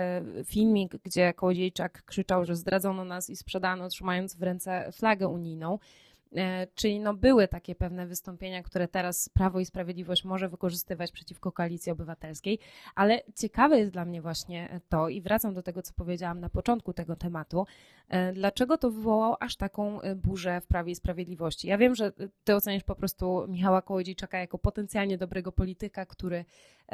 filmik, 0.46 0.96
gdzie 1.04 1.34
Kołodziejczak 1.34 2.04
krzyczał, 2.06 2.46
że 2.46 2.56
zdradzono 2.56 3.06
nas 3.06 3.30
i 3.30 3.36
sprzedano, 3.36 3.90
trzymając 3.90 4.36
w 4.36 4.44
ręce 4.44 4.92
flagę 4.92 5.28
unijną. 5.28 5.80
E, 6.38 6.68
Czyli 6.76 7.00
no 7.00 7.14
były 7.14 7.48
takie 7.48 7.76
pewne 7.76 8.08
wystąpienia, 8.08 8.64
które 8.64 8.88
teraz 8.88 9.30
Prawo 9.30 9.60
i 9.60 9.66
Sprawiedliwość 9.66 10.24
może 10.26 10.50
wykorzystywać 10.50 11.12
przeciwko 11.12 11.52
Koalicji 11.52 11.92
Obywatelskiej, 11.92 12.60
ale 12.96 13.22
ciekawe 13.36 13.80
jest 13.80 13.92
dla 13.92 14.06
mnie 14.06 14.22
właśnie 14.22 14.80
to 14.90 15.10
i 15.10 15.22
wracam 15.22 15.54
do 15.54 15.64
tego, 15.64 15.82
co 15.82 15.94
powiedziałam 15.94 16.40
na 16.40 16.50
początku 16.50 16.94
tego 16.94 17.16
tematu, 17.16 17.66
e, 18.10 18.34
dlaczego 18.34 18.78
to 18.78 18.92
wywołało 18.92 19.44
aż 19.44 19.56
taką 19.56 20.02
e, 20.02 20.16
burzę 20.16 20.62
w 20.62 20.68
Prawie 20.68 20.92
i 20.92 20.96
Sprawiedliwości. 20.96 21.68
Ja 21.68 21.78
wiem, 21.78 21.96
że 21.96 22.12
ty 22.44 22.56
oceniasz 22.56 22.84
po 22.84 22.96
prostu 22.96 23.46
Michała 23.48 23.82
Kołodziejczaka 23.82 24.40
jako 24.40 24.58
potencjalnie 24.58 25.18
dobrego 25.18 25.52
polityka, 25.52 26.06
który 26.06 26.46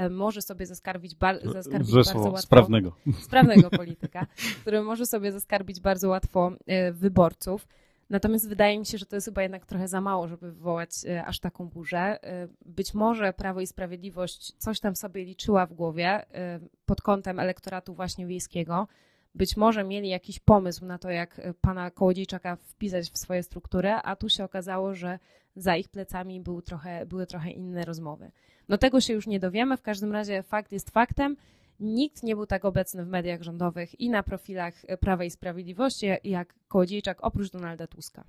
może 0.09 0.41
sobie 0.41 0.65
zaskarbić, 0.65 1.15
bar- 1.15 1.51
zaskarbić 1.53 1.91
bardzo 1.93 2.19
łatwo 2.19 2.37
sprawnego. 2.37 2.95
sprawnego 3.21 3.69
polityka, 3.69 4.27
który 4.61 4.81
może 4.81 5.05
sobie 5.05 5.31
zaskarbić 5.31 5.79
bardzo 5.79 6.09
łatwo 6.09 6.51
wyborców. 6.91 7.67
Natomiast 8.09 8.49
wydaje 8.49 8.79
mi 8.79 8.85
się, 8.85 8.97
że 8.97 9.05
to 9.05 9.15
jest 9.15 9.25
chyba 9.25 9.43
jednak 9.43 9.65
trochę 9.65 9.87
za 9.87 10.01
mało, 10.01 10.27
żeby 10.27 10.51
wywołać 10.51 10.89
e, 11.05 11.25
aż 11.25 11.39
taką 11.39 11.69
burzę. 11.69 12.23
E, 12.23 12.47
Być 12.65 12.93
może 12.93 13.33
Prawo 13.33 13.61
i 13.61 13.67
Sprawiedliwość 13.67 14.53
coś 14.57 14.79
tam 14.79 14.95
sobie 14.95 15.25
liczyła 15.25 15.65
w 15.65 15.73
głowie 15.73 16.07
e, 16.07 16.59
pod 16.85 17.01
kątem 17.01 17.39
elektoratu 17.39 17.93
właśnie 17.93 18.27
wiejskiego. 18.27 18.87
Być 19.35 19.57
może 19.57 19.83
mieli 19.83 20.09
jakiś 20.09 20.39
pomysł 20.39 20.85
na 20.85 20.97
to, 20.97 21.09
jak 21.09 21.41
pana 21.61 21.91
Kołodziejczaka 21.91 22.55
wpisać 22.55 23.09
w 23.09 23.17
swoje 23.17 23.43
struktury, 23.43 23.89
a 23.89 24.15
tu 24.15 24.29
się 24.29 24.43
okazało, 24.43 24.95
że 24.95 25.19
za 25.55 25.75
ich 25.75 25.89
plecami 25.89 26.41
był 26.41 26.61
trochę, 26.61 27.05
były 27.05 27.25
trochę 27.27 27.51
inne 27.51 27.85
rozmowy. 27.85 28.31
No 28.69 28.77
tego 28.77 29.01
się 29.01 29.13
już 29.13 29.27
nie 29.27 29.39
dowiemy, 29.39 29.77
w 29.77 29.81
każdym 29.81 30.11
razie 30.11 30.43
fakt 30.43 30.71
jest 30.71 30.89
faktem. 30.89 31.37
Nikt 31.79 32.23
nie 32.23 32.35
był 32.35 32.45
tak 32.45 32.65
obecny 32.65 33.05
w 33.05 33.07
mediach 33.07 33.41
rządowych 33.41 33.99
i 33.99 34.09
na 34.09 34.23
profilach 34.23 34.73
Prawa 34.99 35.23
i 35.23 35.29
Sprawiedliwości 35.29 36.05
jak 36.23 36.55
Kołodziejczak 36.67 37.17
oprócz 37.21 37.51
Donalda 37.51 37.87
Tuska. 37.87 38.23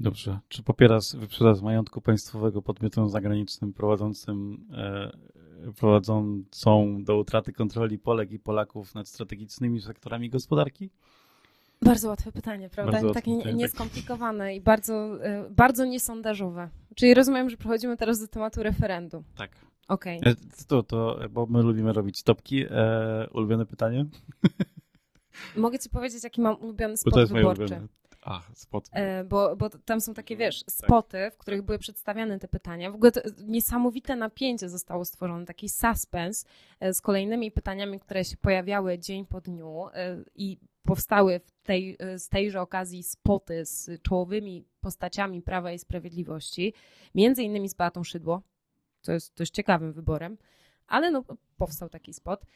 Dobrze. 0.00 0.38
Czy 0.48 0.62
popierasz 0.62 1.16
wyprzedaż 1.16 1.60
majątku 1.60 2.00
państwowego 2.00 2.62
podmiotom 2.62 3.08
zagranicznym 3.08 3.72
prowadzącym, 3.72 4.66
e, 4.72 5.72
prowadzącą 5.72 7.04
do 7.04 7.18
utraty 7.18 7.52
kontroli 7.52 7.98
Polek 7.98 8.32
i 8.32 8.38
Polaków 8.38 8.94
nad 8.94 9.08
strategicznymi 9.08 9.80
sektorami 9.80 10.30
gospodarki? 10.30 10.90
Bardzo 11.82 12.08
łatwe 12.08 12.32
pytanie, 12.32 12.68
prawda? 12.68 12.92
Bardzo 12.92 13.10
Takie 13.14 13.30
nie- 13.30 13.36
pytanie, 13.38 13.54
tak. 13.54 13.60
nieskomplikowane 13.60 14.56
i 14.56 14.60
bardzo, 14.60 15.24
e, 15.24 15.50
bardzo 15.50 15.84
niesondażowe. 15.84 16.68
Czyli 16.94 17.14
rozumiem, 17.14 17.50
że 17.50 17.56
przechodzimy 17.56 17.96
teraz 17.96 18.20
do 18.20 18.28
tematu 18.28 18.62
referendum. 18.62 19.24
Tak. 19.36 19.50
Okej. 19.88 20.20
E, 20.24 20.34
To, 20.68 20.82
to, 20.82 21.18
bo 21.30 21.46
my 21.46 21.62
lubimy 21.62 21.92
robić 21.92 22.22
topki. 22.22 22.64
E, 22.70 23.28
ulubione 23.32 23.66
pytanie? 23.66 24.06
Mogę 25.56 25.78
ci 25.78 25.90
powiedzieć, 25.90 26.24
jaki 26.24 26.40
mam 26.40 26.56
ulubiony 26.60 26.96
spot 26.96 27.14
to 27.14 27.20
jest 27.20 27.32
wyborczy. 27.32 27.60
ulubione. 27.62 27.86
A, 28.22 28.40
spot. 28.54 28.88
E, 28.92 29.24
Bo, 29.24 29.56
bo 29.56 29.70
tam 29.70 30.00
są 30.00 30.14
takie, 30.14 30.36
wiesz, 30.36 30.64
Tak. 30.64 30.74
spoty, 30.74 31.30
w 31.32 31.36
których 31.36 31.62
były 31.62 31.78
przedstawiane 31.78 32.38
te 32.38 32.48
pytania. 32.48 32.90
W 32.90 32.94
ogóle 32.94 33.12
niesamowite 33.46 34.16
napięcie 34.16 34.68
zostało 34.68 35.04
stworzone, 35.04 35.46
taki 35.46 35.68
suspens 35.68 36.44
e, 36.80 36.94
z 36.94 37.00
kolejnymi 37.00 37.50
pytaniami, 37.50 38.00
które 38.00 38.24
się 38.24 38.36
pojawiały 38.36 38.98
dzień 38.98 39.26
po 39.26 39.40
dniu 39.40 39.86
e, 39.94 40.16
i 40.34 40.58
powstały 40.82 41.40
w 41.40 41.52
tej, 41.62 41.96
e, 41.98 42.18
z 42.18 42.28
tejże 42.28 42.60
okazji 42.60 43.02
spoty 43.02 43.64
z 43.66 44.02
czołowymi 44.02 44.64
postaciami 44.80 45.42
Prawa 45.42 45.72
i 45.72 45.78
Sprawiedliwości, 45.78 46.74
między 47.14 47.42
innymi 47.42 47.68
z 47.68 47.74
Beatą 47.74 48.04
Szydło, 48.04 48.42
co 49.00 49.12
jest 49.12 49.36
dość 49.36 49.52
ciekawym 49.52 49.92
wyborem, 49.92 50.38
ale 50.86 51.10
no, 51.10 51.24
powstał 51.56 51.88
taki 51.88 52.12
spot. 52.12 52.46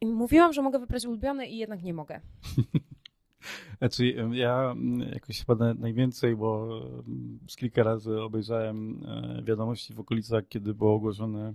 I 0.00 0.06
mówiłam, 0.06 0.52
że 0.52 0.62
mogę 0.62 0.78
wybrać 0.78 1.06
ulubiony 1.06 1.46
i 1.46 1.56
jednak 1.56 1.82
nie 1.82 1.94
mogę. 1.94 2.20
Znaczy, 3.78 4.06
ja 4.32 4.70
mm, 4.70 5.08
jakoś 5.12 5.38
chyba 5.38 5.54
na- 5.54 5.74
najwięcej, 5.74 6.36
bo 6.36 6.80
mm, 7.06 7.38
z 7.48 7.56
kilka 7.56 7.82
razy 7.82 8.20
obejrzałem 8.20 9.04
e, 9.06 9.42
wiadomości 9.42 9.94
w 9.94 10.00
okolicach, 10.00 10.48
kiedy 10.48 10.74
było 10.74 10.94
ogłoszone 10.94 11.54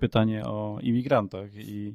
pytanie 0.00 0.44
o 0.44 0.78
imigrantach 0.82 1.54
i 1.54 1.94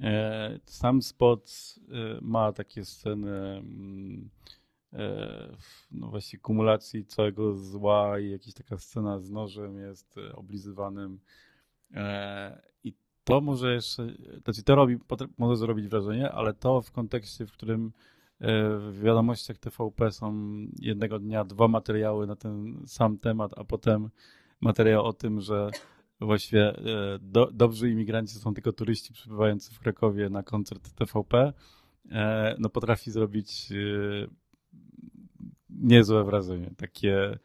e, 0.00 0.58
sam 0.64 1.02
spot 1.02 1.74
ma 2.22 2.52
takie 2.52 2.84
sceny 2.84 3.30
mm, 3.30 4.28
no 5.90 6.08
właśnie 6.08 6.38
kumulacji 6.38 7.04
całego 7.04 7.54
zła 7.54 8.18
i 8.18 8.30
jakaś 8.30 8.54
taka 8.54 8.78
scena 8.78 9.20
z 9.20 9.30
nożem 9.30 9.76
jest 9.76 10.14
oblizywanym. 10.34 11.20
I 12.84 12.94
to 13.24 13.40
może 13.40 13.74
jeszcze, 13.74 14.06
znaczy 14.44 14.62
to 14.62 14.74
robi, 14.74 14.98
może 15.38 15.56
zrobić 15.56 15.88
wrażenie, 15.88 16.32
ale 16.32 16.54
to 16.54 16.82
w 16.82 16.92
kontekście, 16.92 17.46
w 17.46 17.52
którym 17.52 17.92
w 18.78 19.00
wiadomościach 19.02 19.58
TVP 19.58 20.10
są 20.10 20.32
jednego 20.78 21.18
dnia 21.18 21.44
dwa 21.44 21.68
materiały 21.68 22.26
na 22.26 22.36
ten 22.36 22.82
sam 22.86 23.18
temat, 23.18 23.52
a 23.56 23.64
potem 23.64 24.10
materiał 24.60 25.04
o 25.04 25.12
tym, 25.12 25.40
że 25.40 25.70
właściwie 26.20 26.68
e, 26.68 27.18
do, 27.20 27.50
dobrzy 27.52 27.90
imigranci 27.90 28.34
są 28.34 28.54
tylko 28.54 28.72
turyści 28.72 29.12
przybywający 29.12 29.74
w 29.74 29.78
Krakowie 29.78 30.30
na 30.30 30.42
koncert 30.42 30.92
TVP, 30.94 31.52
e, 32.10 32.56
no 32.58 32.68
potrafi 32.68 33.10
zrobić 33.10 33.72
e, 33.72 34.47
niezłe 35.80 36.24
wrażenie. 36.24 36.70
Takie, 36.76 37.38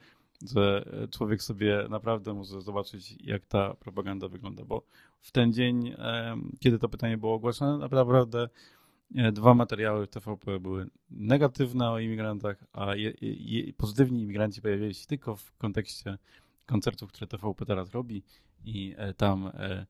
że 0.54 0.86
człowiek 1.12 1.44
sobie 1.44 1.86
naprawdę 1.90 2.34
może 2.34 2.62
zobaczyć, 2.62 3.16
jak 3.24 3.46
ta 3.46 3.74
propaganda 3.74 4.28
wygląda, 4.28 4.66
bo 4.66 4.84
w 5.20 5.32
ten 5.32 5.54
dzień, 5.54 5.96
kiedy 6.60 6.80
to 6.80 6.90
pytanie 6.90 7.18
było 7.18 7.34
ogłaszane, 7.34 7.78
naprawdę 7.78 8.50
dwa 9.34 9.54
materiały 9.54 10.08
TVP 10.08 10.60
były 10.60 10.88
negatywne 11.12 11.92
o 11.92 12.00
imigrantach, 12.00 12.64
a 12.74 12.96
je, 12.96 13.14
je, 13.22 13.74
pozytywni 13.74 14.22
imigranci 14.22 14.62
pojawiali 14.62 14.94
się 14.94 15.08
tylko 15.08 15.36
w 15.36 15.58
kontekście 15.58 16.18
koncertów, 16.66 17.12
które 17.12 17.28
TVP 17.28 17.66
teraz 17.66 17.92
robi 17.92 18.24
i 18.66 18.94
e, 18.98 19.14
tam 19.14 19.48
e, 19.48 19.86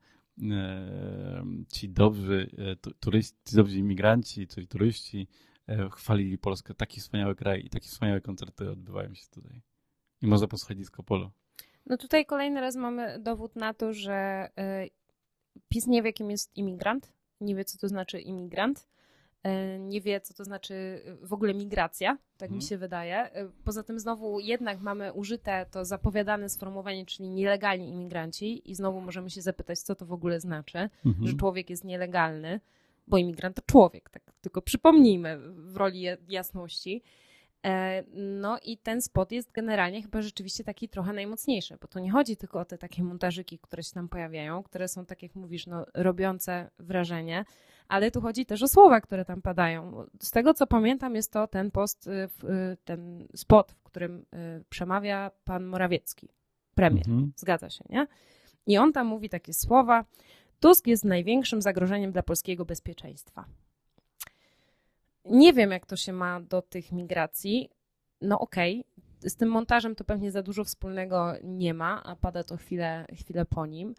e, 0.51 1.45
ci 1.71 1.89
dobrzy 1.89 2.50
turyści, 3.00 3.38
ci 3.45 3.55
dobrzy 3.55 3.77
imigranci, 3.77 4.47
czyli 4.47 4.67
turyści 4.67 5.27
chwalili 5.91 6.38
Polskę. 6.38 6.74
Taki 6.74 7.01
wspaniały 7.01 7.36
kraj 7.36 7.65
i 7.65 7.70
takie 7.70 7.88
wspaniałe 7.88 8.22
koncerty 8.22 8.70
odbywają 8.70 9.13
się 9.13 9.25
tutaj. 9.32 9.62
I 10.22 10.27
można 10.27 10.48
posłuchać 10.48 10.77
disco 10.77 11.03
polo. 11.03 11.32
No 11.86 11.98
tutaj 11.98 12.25
kolejny 12.25 12.62
raz 12.62 12.75
mamy 12.75 13.20
dowód 13.20 13.55
na 13.55 13.74
to, 13.74 13.93
że 13.93 14.50
PiS 15.70 15.88
nie 15.88 16.03
wie, 16.03 16.13
kim 16.13 16.32
jest 16.32 16.58
imigrant, 16.58 17.13
nie 17.41 17.55
wie, 17.55 17.65
co 17.65 17.77
to 17.77 17.88
znaczy 17.88 18.20
imigrant 18.20 18.88
E, 19.43 19.79
nie 19.79 20.01
wie, 20.01 20.22
co 20.22 20.34
to 20.34 20.43
znaczy 20.43 21.01
w 21.22 21.34
ogóle 21.34 21.53
migracja, 21.53 22.17
tak 22.38 22.50
mi 22.50 22.55
mhm. 22.55 22.70
się 22.70 22.77
wydaje. 22.77 23.15
E, 23.15 23.50
poza 23.63 23.84
tym 23.84 24.00
znowu 24.00 24.39
jednak 24.39 24.82
mamy 24.82 25.13
użyte 25.13 25.65
to 25.72 25.86
zapowiadane 25.86 26.50
sformułowanie, 26.50 27.05
czyli 27.05 27.29
nielegalni 27.29 27.89
imigranci 27.89 28.72
i 28.72 28.75
znowu 28.75 29.01
możemy 29.01 29.29
się 29.29 29.41
zapytać, 29.41 29.79
co 29.79 29.96
to 29.96 30.05
w 30.05 30.13
ogóle 30.13 30.39
znaczy, 30.39 30.89
mhm. 31.05 31.27
że 31.27 31.34
człowiek 31.34 31.70
jest 31.70 31.84
nielegalny, 31.84 32.60
bo 33.07 33.17
imigrant 33.17 33.55
to 33.55 33.62
człowiek, 33.62 34.10
tak 34.10 34.24
tylko 34.41 34.62
przypomnijmy 34.62 35.39
w 35.50 35.77
roli 35.77 36.05
jasności. 36.27 37.03
E, 37.65 38.03
no 38.15 38.60
i 38.65 38.77
ten 38.77 39.01
spot 39.01 39.31
jest 39.31 39.51
generalnie 39.51 40.01
chyba 40.01 40.22
rzeczywiście 40.22 40.63
taki 40.63 40.89
trochę 40.89 41.13
najmocniejszy, 41.13 41.77
bo 41.81 41.88
to 41.88 42.00
nie 42.00 42.12
chodzi 42.12 42.38
tylko 42.38 42.60
o 42.60 42.65
te 42.65 42.77
takie 42.77 43.03
montażyki, 43.03 43.60
które 43.60 43.83
się 43.83 43.91
tam 43.93 44.10
pojawiają, 44.10 44.63
które 44.63 44.88
są, 44.88 45.05
tak 45.05 45.24
jak 45.24 45.36
mówisz, 45.36 45.67
no, 45.67 45.86
robiące 45.93 46.69
wrażenie, 46.79 47.45
ale 47.88 48.12
tu 48.12 48.22
chodzi 48.22 48.45
też 48.45 48.63
o 48.63 48.67
słowa, 48.67 49.01
które 49.01 49.25
tam 49.25 49.41
padają. 49.41 50.05
Z 50.22 50.31
tego 50.31 50.53
co 50.53 50.67
pamiętam, 50.67 51.15
jest 51.15 51.31
to 51.31 51.48
ten 51.48 51.72
post, 51.72 52.07
y, 52.07 52.12
y, 52.12 52.77
ten 52.86 53.27
spot, 53.36 53.72
w 53.72 53.83
którym 53.83 54.25
y, 54.60 54.63
przemawia 54.69 55.31
pan 55.43 55.65
Morawiecki, 55.65 56.29
premier. 56.75 57.10
Mhm. 57.10 57.33
Zgadza 57.36 57.69
się, 57.69 57.83
nie? 57.89 58.07
I 58.67 58.77
on 58.77 58.93
tam 58.93 59.07
mówi 59.07 59.29
takie 59.29 59.53
słowa. 59.53 60.05
Tusk 60.63 60.88
jest 60.88 61.05
największym 61.05 61.62
zagrożeniem 61.62 62.12
dla 62.12 62.24
polskiego 62.24 62.65
bezpieczeństwa. 62.65 63.46
Nie 65.25 65.53
wiem, 65.53 65.72
jak 65.72 65.86
to 65.86 65.96
się 65.96 66.13
ma 66.13 66.41
do 66.41 66.62
tych 66.62 66.91
migracji. 66.91 67.70
No 68.22 68.39
okej, 68.39 68.86
okay. 69.20 69.29
z 69.29 69.36
tym 69.36 69.50
montażem 69.50 69.96
to 69.96 70.03
pewnie 70.03 70.32
za 70.32 70.43
dużo 70.43 70.63
wspólnego 70.63 71.34
nie 71.43 71.74
ma, 71.74 72.03
a 72.03 72.15
pada 72.15 72.43
to 72.43 72.58
chwilę, 72.58 73.05
chwilę 73.13 73.46
po 73.46 73.65
nim. 73.65 73.96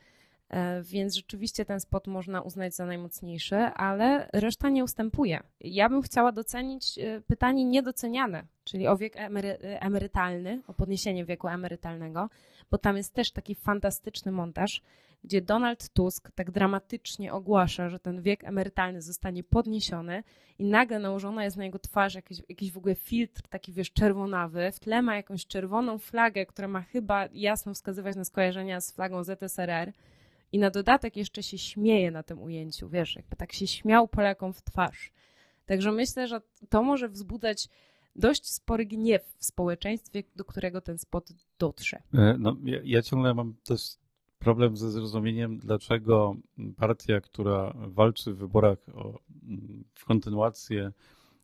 E, 0.49 0.83
więc 0.83 1.15
rzeczywiście 1.15 1.65
ten 1.65 1.81
spot 1.81 2.07
można 2.07 2.41
uznać 2.41 2.75
za 2.75 2.87
najmocniejszy, 2.87 3.57
ale 3.57 4.29
reszta 4.33 4.69
nie 4.69 4.85
ustępuje. 4.85 5.41
Ja 5.61 5.89
bym 5.89 6.03
chciała 6.03 6.33
docenić 6.33 6.99
e, 6.99 7.21
pytanie 7.21 7.65
niedoceniane, 7.65 8.47
czyli 8.65 8.87
o 8.87 8.97
wiek 8.97 9.17
emery 9.17 9.59
emerytalny, 9.61 10.63
o 10.67 10.75
podniesienie 10.75 11.25
wieku 11.25 11.49
emerytalnego, 11.49 12.29
bo 12.71 12.79
tam 12.79 12.97
jest 12.97 13.15
też 13.15 13.31
taki 13.31 13.55
fantastyczny 13.55 14.33
montaż, 14.33 14.83
gdzie 15.25 15.43
Donald 15.43 15.89
Tusk 15.89 16.31
tak 16.35 16.51
dramatycznie 16.51 17.33
ogłasza, 17.33 17.89
że 17.89 17.99
ten 17.99 18.23
wiek 18.23 18.45
emerytalny 18.45 19.03
zostanie 19.03 19.45
podniesiony 19.45 20.23
i 20.59 20.65
nagle 20.65 20.99
nałożona 20.99 21.45
jest 21.45 21.57
na 21.57 21.65
jego 21.65 21.79
twarz 21.79 22.15
jakiś, 22.15 22.39
jakiś 22.49 22.73
w 22.73 22.79
ogóle 22.79 22.95
filtr 22.95 23.43
taki, 23.49 23.73
wiesz, 23.73 23.93
czerwonawy, 23.93 24.73
w 24.73 24.81
tle 24.81 25.03
ma 25.03 25.17
jakąś 25.17 25.47
czerwoną 25.47 25.99
flagę, 25.99 26.47
która 26.47 26.69
ma 26.69 26.83
chyba 26.83 27.29
jasno 27.33 27.75
wskazywać 27.75 28.17
na 28.17 28.25
skojarzenia 28.25 28.81
z 28.81 28.93
flagą 28.93 29.25
ZSRR 29.25 29.93
i 30.53 30.59
na 30.59 30.71
dodatek 30.71 31.17
jeszcze 31.17 31.43
się 31.43 31.59
śmieje 31.59 32.11
na 32.11 32.23
tym 32.23 32.43
ujęciu, 32.43 32.89
wiesz, 32.89 33.17
jakby 33.17 33.37
tak 33.37 33.53
się 33.53 33.67
śmiał 33.67 34.09
Polakom 34.09 34.53
w 34.53 34.63
twarz. 34.63 35.13
Także 35.67 35.93
myślę, 35.93 36.29
że 36.29 36.41
to 36.69 36.83
może 36.83 37.09
wzbudzać 37.09 37.69
dość 38.17 38.53
spory 38.53 38.87
gniew 38.87 39.23
w 39.39 39.45
społeczeństwie, 39.45 40.23
do 40.37 40.45
którego 40.45 40.81
ten 40.81 40.99
spot 40.99 41.29
dotrze. 41.59 42.03
E, 42.15 42.37
no, 42.39 42.57
ja, 42.65 42.79
ja 42.85 43.03
ciągle 43.03 43.35
mam 43.35 43.55
też 43.65 43.81
problem 44.45 44.77
ze 44.77 44.91
zrozumieniem, 44.91 45.59
dlaczego 45.59 46.37
partia, 46.77 47.21
która 47.21 47.73
walczy 47.77 48.33
w 48.33 48.39
wyborach 48.39 48.79
o, 48.95 49.19
kontynuację 50.07 50.93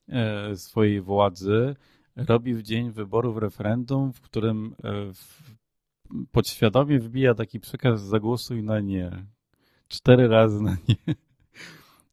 e, 0.08 0.56
swojej 0.56 1.00
władzy, 1.00 1.76
robi 2.16 2.54
w 2.54 2.62
dzień 2.62 2.90
wyborów 2.90 3.36
referendum, 3.36 4.12
w 4.12 4.20
którym 4.20 4.74
e, 4.84 5.12
podświadomie 6.32 6.98
wbija 6.98 7.34
taki 7.34 7.60
przekaz 7.60 8.00
zagłosuj 8.00 8.62
na 8.62 8.80
nie. 8.80 9.10
Cztery 9.88 10.28
razy 10.28 10.62
na 10.62 10.76
nie. 10.88 11.14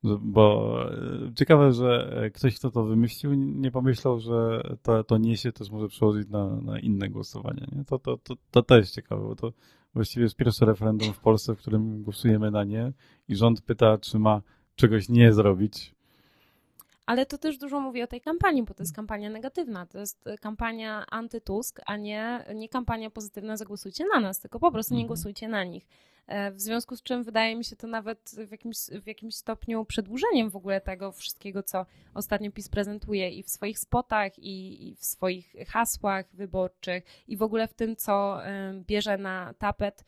Bo 0.22 0.76
e, 0.92 1.34
ciekawe, 1.36 1.74
że 1.74 2.12
ktoś, 2.34 2.60
kto 2.60 2.72
to 2.72 2.84
wymyślił, 2.84 3.34
nie 3.34 3.72
pomyślał, 3.72 4.20
że 4.20 4.64
to, 4.82 5.04
to 5.04 5.18
nie 5.18 5.38
się 5.38 5.52
też 5.52 5.70
może 5.70 5.88
przełożyć 5.88 6.30
na, 6.30 6.62
na 6.62 6.80
inne 6.80 7.10
głosowanie. 7.10 7.68
Nie? 7.72 7.86
To, 7.86 8.00
to, 8.00 8.18
to, 8.18 8.36
to 8.52 8.64
też 8.64 8.92
ciekawe, 8.92 9.24
bo 9.24 9.36
to 9.36 9.54
właściwie 9.98 10.24
jest 10.24 10.36
pierwsze 10.36 10.66
referendum 10.66 11.14
w 11.14 11.20
Polsce, 11.20 11.56
w 11.56 11.58
którym 11.58 12.04
głosujemy 12.04 12.52
na 12.52 12.64
nie 12.64 12.92
i 13.30 13.36
rząd 13.36 13.62
pyta, 13.62 13.98
czy 13.98 14.20
ma 14.20 14.42
czegoś 14.76 15.10
nie 15.10 15.34
zrobić. 15.34 15.96
Ale 17.06 17.26
to 17.26 17.38
też 17.38 17.58
dużo 17.58 17.80
mówi 17.80 18.04
o 18.04 18.08
tej 18.08 18.22
kampanii, 18.22 18.64
bo 18.64 18.74
to 18.74 18.84
jest 18.84 18.96
kampania 18.96 19.30
negatywna. 19.30 19.86
To 19.86 20.00
jest 20.00 20.28
e, 20.28 20.38
kampania 20.38 21.06
anty-Tusk, 21.12 21.82
a 21.86 21.98
nie, 21.98 22.46
nie 22.56 22.70
kampania 22.70 23.10
pozytywna, 23.10 23.58
zagłosujcie 23.58 24.06
na 24.14 24.20
nas, 24.20 24.40
tylko 24.40 24.60
po 24.60 24.72
prostu 24.72 24.94
nie 24.94 25.02
mhm. 25.02 25.08
głosujcie 25.08 25.48
na 25.48 25.64
nich. 25.64 25.88
E, 26.28 26.52
w 26.52 26.62
związku 26.62 26.96
z 26.96 27.04
czym 27.04 27.24
wydaje 27.24 27.56
mi 27.56 27.66
się 27.66 27.76
to 27.76 27.88
nawet 27.88 28.32
w 28.48 28.52
jakimś, 28.52 28.78
w 28.78 29.08
jakimś 29.08 29.36
stopniu 29.36 29.86
przedłużeniem 29.86 30.50
w 30.50 30.56
ogóle 30.56 30.82
tego 30.82 31.12
wszystkiego, 31.12 31.64
co 31.64 31.86
ostatnio 32.14 32.52
PiS 32.52 32.70
prezentuje 32.70 33.30
i 33.30 33.44
w 33.44 33.50
swoich 33.50 33.80
spotach, 33.80 34.40
i, 34.40 34.88
i 34.88 34.96
w 34.96 35.06
swoich 35.06 35.56
hasłach 35.68 36.26
wyborczych, 36.34 37.04
i 37.28 37.38
w 37.38 37.42
ogóle 37.42 37.68
w 37.68 37.74
tym, 37.74 37.96
co 37.96 38.46
e, 38.46 38.74
bierze 38.88 39.18
na 39.18 39.54
tapet 39.58 40.04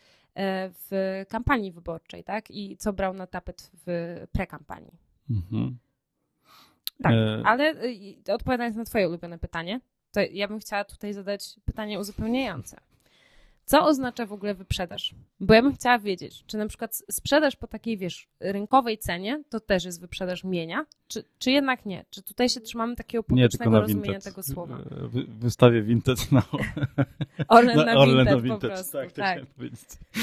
w 0.70 1.24
kampanii 1.30 1.72
wyborczej, 1.72 2.24
tak? 2.24 2.52
I 2.52 2.78
co 2.78 2.94
brał 2.94 3.14
na 3.14 3.28
tapet 3.28 3.72
w 3.74 4.18
prekampanii. 4.32 4.98
Mhm. 5.30 5.78
Tak, 7.04 7.14
e... 7.14 7.42
ale 7.46 7.76
odpowiadając 8.34 8.76
na 8.76 8.86
Twoje 8.86 9.10
ulubione 9.10 9.40
pytanie, 9.40 9.82
to 10.12 10.20
ja 10.32 10.48
bym 10.48 10.60
chciała 10.60 10.84
tutaj 10.84 11.14
zadać 11.14 11.60
pytanie 11.66 12.00
uzupełniające. 12.00 12.78
Co 13.70 13.86
oznacza 13.86 14.26
w 14.26 14.34
ogóle 14.34 14.56
wyprzedaż? 14.56 15.16
Bo 15.40 15.54
ja 15.54 15.62
bym 15.62 15.76
chciała 15.76 16.00
wiedzieć, 16.00 16.44
czy 16.48 16.58
na 16.58 16.68
przykład 16.68 17.04
sprzedaż 17.12 17.56
po 17.56 17.68
takiej, 17.68 17.98
wiesz, 17.98 18.28
rynkowej 18.40 18.98
cenie 18.98 19.44
to 19.50 19.60
też 19.60 19.86
jest 19.86 20.02
wyprzedaż 20.02 20.44
mienia, 20.44 20.86
czy, 21.08 21.24
czy 21.40 21.52
jednak 21.52 21.86
nie? 21.86 22.06
Czy 22.10 22.22
tutaj 22.22 22.50
się 22.50 22.62
trzymamy 22.62 22.96
takiego 22.96 23.24
publicznego 23.24 23.82
rozumienia 23.82 24.20
tego 24.20 24.44
słowa? 24.44 24.78
Wy, 24.92 25.24
wystawię 25.24 25.82
Vinted 25.82 26.32
na 26.32 26.44
Orlen 27.48 27.78
na, 27.78 27.86
na, 27.86 27.98
Orlen 27.98 28.18
Vinted, 28.18 28.36
na 28.36 28.42
Vinted 28.42 28.70
po 28.70 28.76
prostu. 28.76 28.92
Tak, 28.92 29.12
tak. 29.12 29.40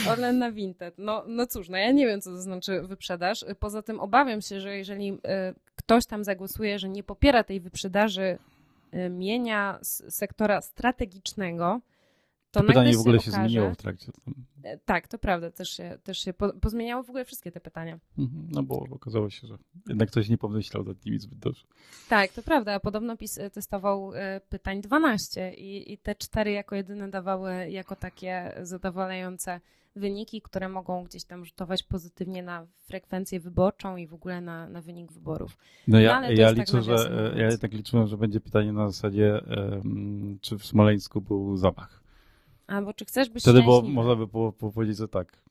Orlen 0.09 0.39
na 0.39 0.53
Vinted. 0.53 0.95
No, 0.99 1.25
no 1.27 1.47
cóż, 1.47 1.69
no 1.69 1.77
ja 1.77 1.93
nie 1.93 2.07
wiem, 2.07 2.21
co 2.21 2.31
to 2.31 2.41
znaczy 2.41 2.83
wyprzedaż. 2.83 3.45
Poza 3.61 3.83
tym 3.83 4.01
obawiam 4.01 4.41
się, 4.41 4.61
że 4.61 4.77
jeżeli 4.77 5.13
y, 5.13 5.19
ktoś 5.77 6.07
tam 6.07 6.25
zagłosuje, 6.25 6.79
że 6.79 6.89
nie 6.89 7.03
popiera 7.03 7.45
tej 7.45 7.61
wyprzedaży 7.61 8.39
y, 8.95 9.11
mienia 9.11 9.79
z 9.83 10.15
sektora 10.15 10.61
strategicznego, 10.61 11.81
to 12.61 12.67
Pytanie 12.67 12.97
w 12.97 13.01
ogóle 13.01 13.21
się 13.21 13.31
okaże, 13.31 13.49
zmieniło 13.49 13.71
w 13.71 13.77
trakcie. 13.77 14.13
E, 14.63 14.79
Tak, 14.79 15.09
to 15.09 15.19
prawda, 15.19 15.51
też 15.51 15.69
się, 15.69 15.99
też 16.05 16.19
się 16.19 16.33
po, 16.33 16.53
pozmieniało 16.53 17.03
w 17.03 17.11
ogóle 17.11 17.25
wszystkie 17.25 17.53
te 17.53 17.61
pytania. 17.61 17.99
Mhm, 18.19 18.49
No 18.51 18.63
bo 18.63 18.87
okazało 18.91 19.31
się, 19.31 19.47
że 19.47 19.59
jednak 19.89 20.09
ktoś 20.09 20.29
nie 20.29 20.39
pomyślał 20.39 20.85
nad 20.85 21.05
nimi 21.05 21.19
zbyt 21.19 21.39
dobrze. 21.39 21.65
Tak, 22.09 22.33
to 22.33 22.43
prawda. 22.43 22.75
a 22.75 22.81
Podobno 22.81 23.17
PiS 23.17 23.39
e, 23.39 23.51
testował 23.51 24.13
e, 24.15 24.41
pytań 24.49 24.81
12 24.81 25.55
i, 25.55 25.93
i 25.93 25.99
te 25.99 26.15
cztery 26.15 26.53
jako 26.53 26.75
jedyne 26.75 27.11
dawały 27.11 27.71
jako 27.71 27.97
takie 27.97 28.53
zadowalające 28.63 29.61
wyniki, 29.97 30.43
które 30.43 30.69
mogą 30.69 31.05
gdzieś 31.05 31.25
tam 31.25 31.45
rzutować 31.45 31.83
pozytywnie 31.83 32.43
na 32.43 32.67
frekwencję 32.79 33.41
wyborczą 33.41 33.97
i 33.97 34.07
w 34.07 34.15
ogóle 34.15 34.41
na, 34.41 34.69
na 34.69 34.81
wynik 34.81 35.13
wyborów. 35.13 35.59
No 35.89 36.01
ja, 36.01 36.21
No, 36.21 36.27
ja 36.27 36.31
jest 36.31 36.57
tak 36.57 36.59
liczę, 36.59 36.83
że 36.83 37.33
ja 37.37 37.59
tak 37.59 37.73
liczyłem, 37.73 38.07
że 38.07 38.17
będzie 38.17 38.41
pytanie 38.41 38.73
na 38.73 38.89
zasadzie, 38.89 39.41
czy 40.41 40.59
w 40.59 40.67
Smoleńsku 40.67 41.21
był 41.21 41.57
zamach. 41.57 42.06
Albo 42.67 42.95
czy 42.95 43.05
chcesz 43.05 43.31
być 43.31 43.43
Wtedy 43.43 43.63
szczęśliwy? 43.63 43.89
można 43.95 44.17
by 44.17 44.27
było, 44.27 44.53
było 44.53 44.73
powiedzieć, 44.73 44.97
że 44.97 45.09
tak. 45.09 45.43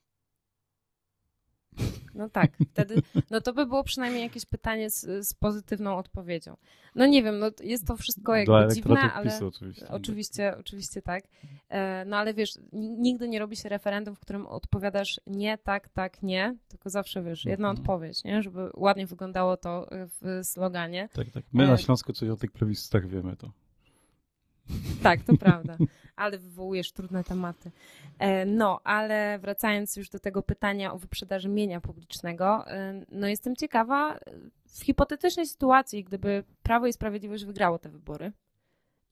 No 2.14 2.28
tak, 2.28 2.50
wtedy, 2.72 2.94
no 3.30 3.40
to 3.40 3.52
by 3.52 3.66
było 3.66 3.84
przynajmniej 3.84 4.22
jakieś 4.22 4.44
pytanie 4.46 4.90
z, 4.90 5.26
z 5.28 5.34
pozytywną 5.34 5.96
odpowiedzią. 5.96 6.56
No 6.94 7.06
nie 7.06 7.22
wiem, 7.22 7.38
no 7.38 7.50
jest 7.62 7.86
to 7.86 7.96
wszystko 7.96 8.32
Dla 8.44 8.60
jakby 8.60 8.74
dziwne, 8.74 8.90
elektoratów 8.90 9.16
ale... 9.16 9.30
PiSu 9.30 9.46
oczywiście. 9.46 9.88
Oczywiście, 9.88 10.56
oczywiście 10.60 11.02
tak. 11.02 11.24
E, 11.68 12.04
No 12.04 12.16
ale 12.16 12.34
wiesz, 12.34 12.50
ni- 12.72 12.90
nigdy 12.90 13.28
nie 13.28 13.38
robi 13.38 13.56
się 13.56 13.68
referendum, 13.68 14.14
w 14.14 14.20
którym 14.20 14.46
odpowiadasz 14.46 15.20
nie, 15.26 15.58
tak, 15.58 15.88
tak, 15.88 16.22
nie, 16.22 16.56
tylko 16.68 16.90
zawsze 16.90 17.22
wiesz, 17.22 17.44
jedna 17.44 17.68
Mhm. 17.68 17.80
odpowiedź, 17.82 18.24
nie? 18.24 18.42
Żeby 18.42 18.70
ładnie 18.76 19.06
wyglądało 19.06 19.56
to 19.56 19.90
e, 19.92 20.06
w 20.06 20.40
sloganie. 20.46 21.08
Tak, 21.12 21.30
tak. 21.30 21.44
My 21.52 21.64
E, 21.64 21.68
na 21.68 21.76
Śląsku 21.76 22.12
coś 22.12 22.28
o 22.28 22.36
tych 22.36 22.52
plebiscytach 22.52 23.08
wiemy 23.08 23.36
to. 23.36 23.50
Tak, 25.02 25.22
to 25.22 25.36
prawda. 25.36 25.76
Ale 26.16 26.38
wywołujesz 26.38 26.92
trudne 26.92 27.24
tematy. 27.24 27.70
E, 28.18 28.46
No, 28.46 28.80
ale 28.84 29.38
wracając 29.38 29.96
już 29.96 30.08
do 30.08 30.18
tego 30.18 30.42
pytania 30.42 30.92
o 30.92 30.98
wyprzedaży 30.98 31.48
mienia 31.48 31.80
publicznego, 31.80 32.70
e, 32.70 33.04
no 33.10 33.28
jestem 33.28 33.56
ciekawa 33.56 34.14
e, 34.14 34.20
w 34.68 34.82
hipotetycznej 34.84 35.46
sytuacji, 35.46 36.04
gdyby 36.04 36.44
Prawo 36.62 36.86
i 36.86 36.92
Sprawiedliwość 36.92 37.44
wygrało 37.44 37.78
te 37.78 37.88
wybory 37.88 38.32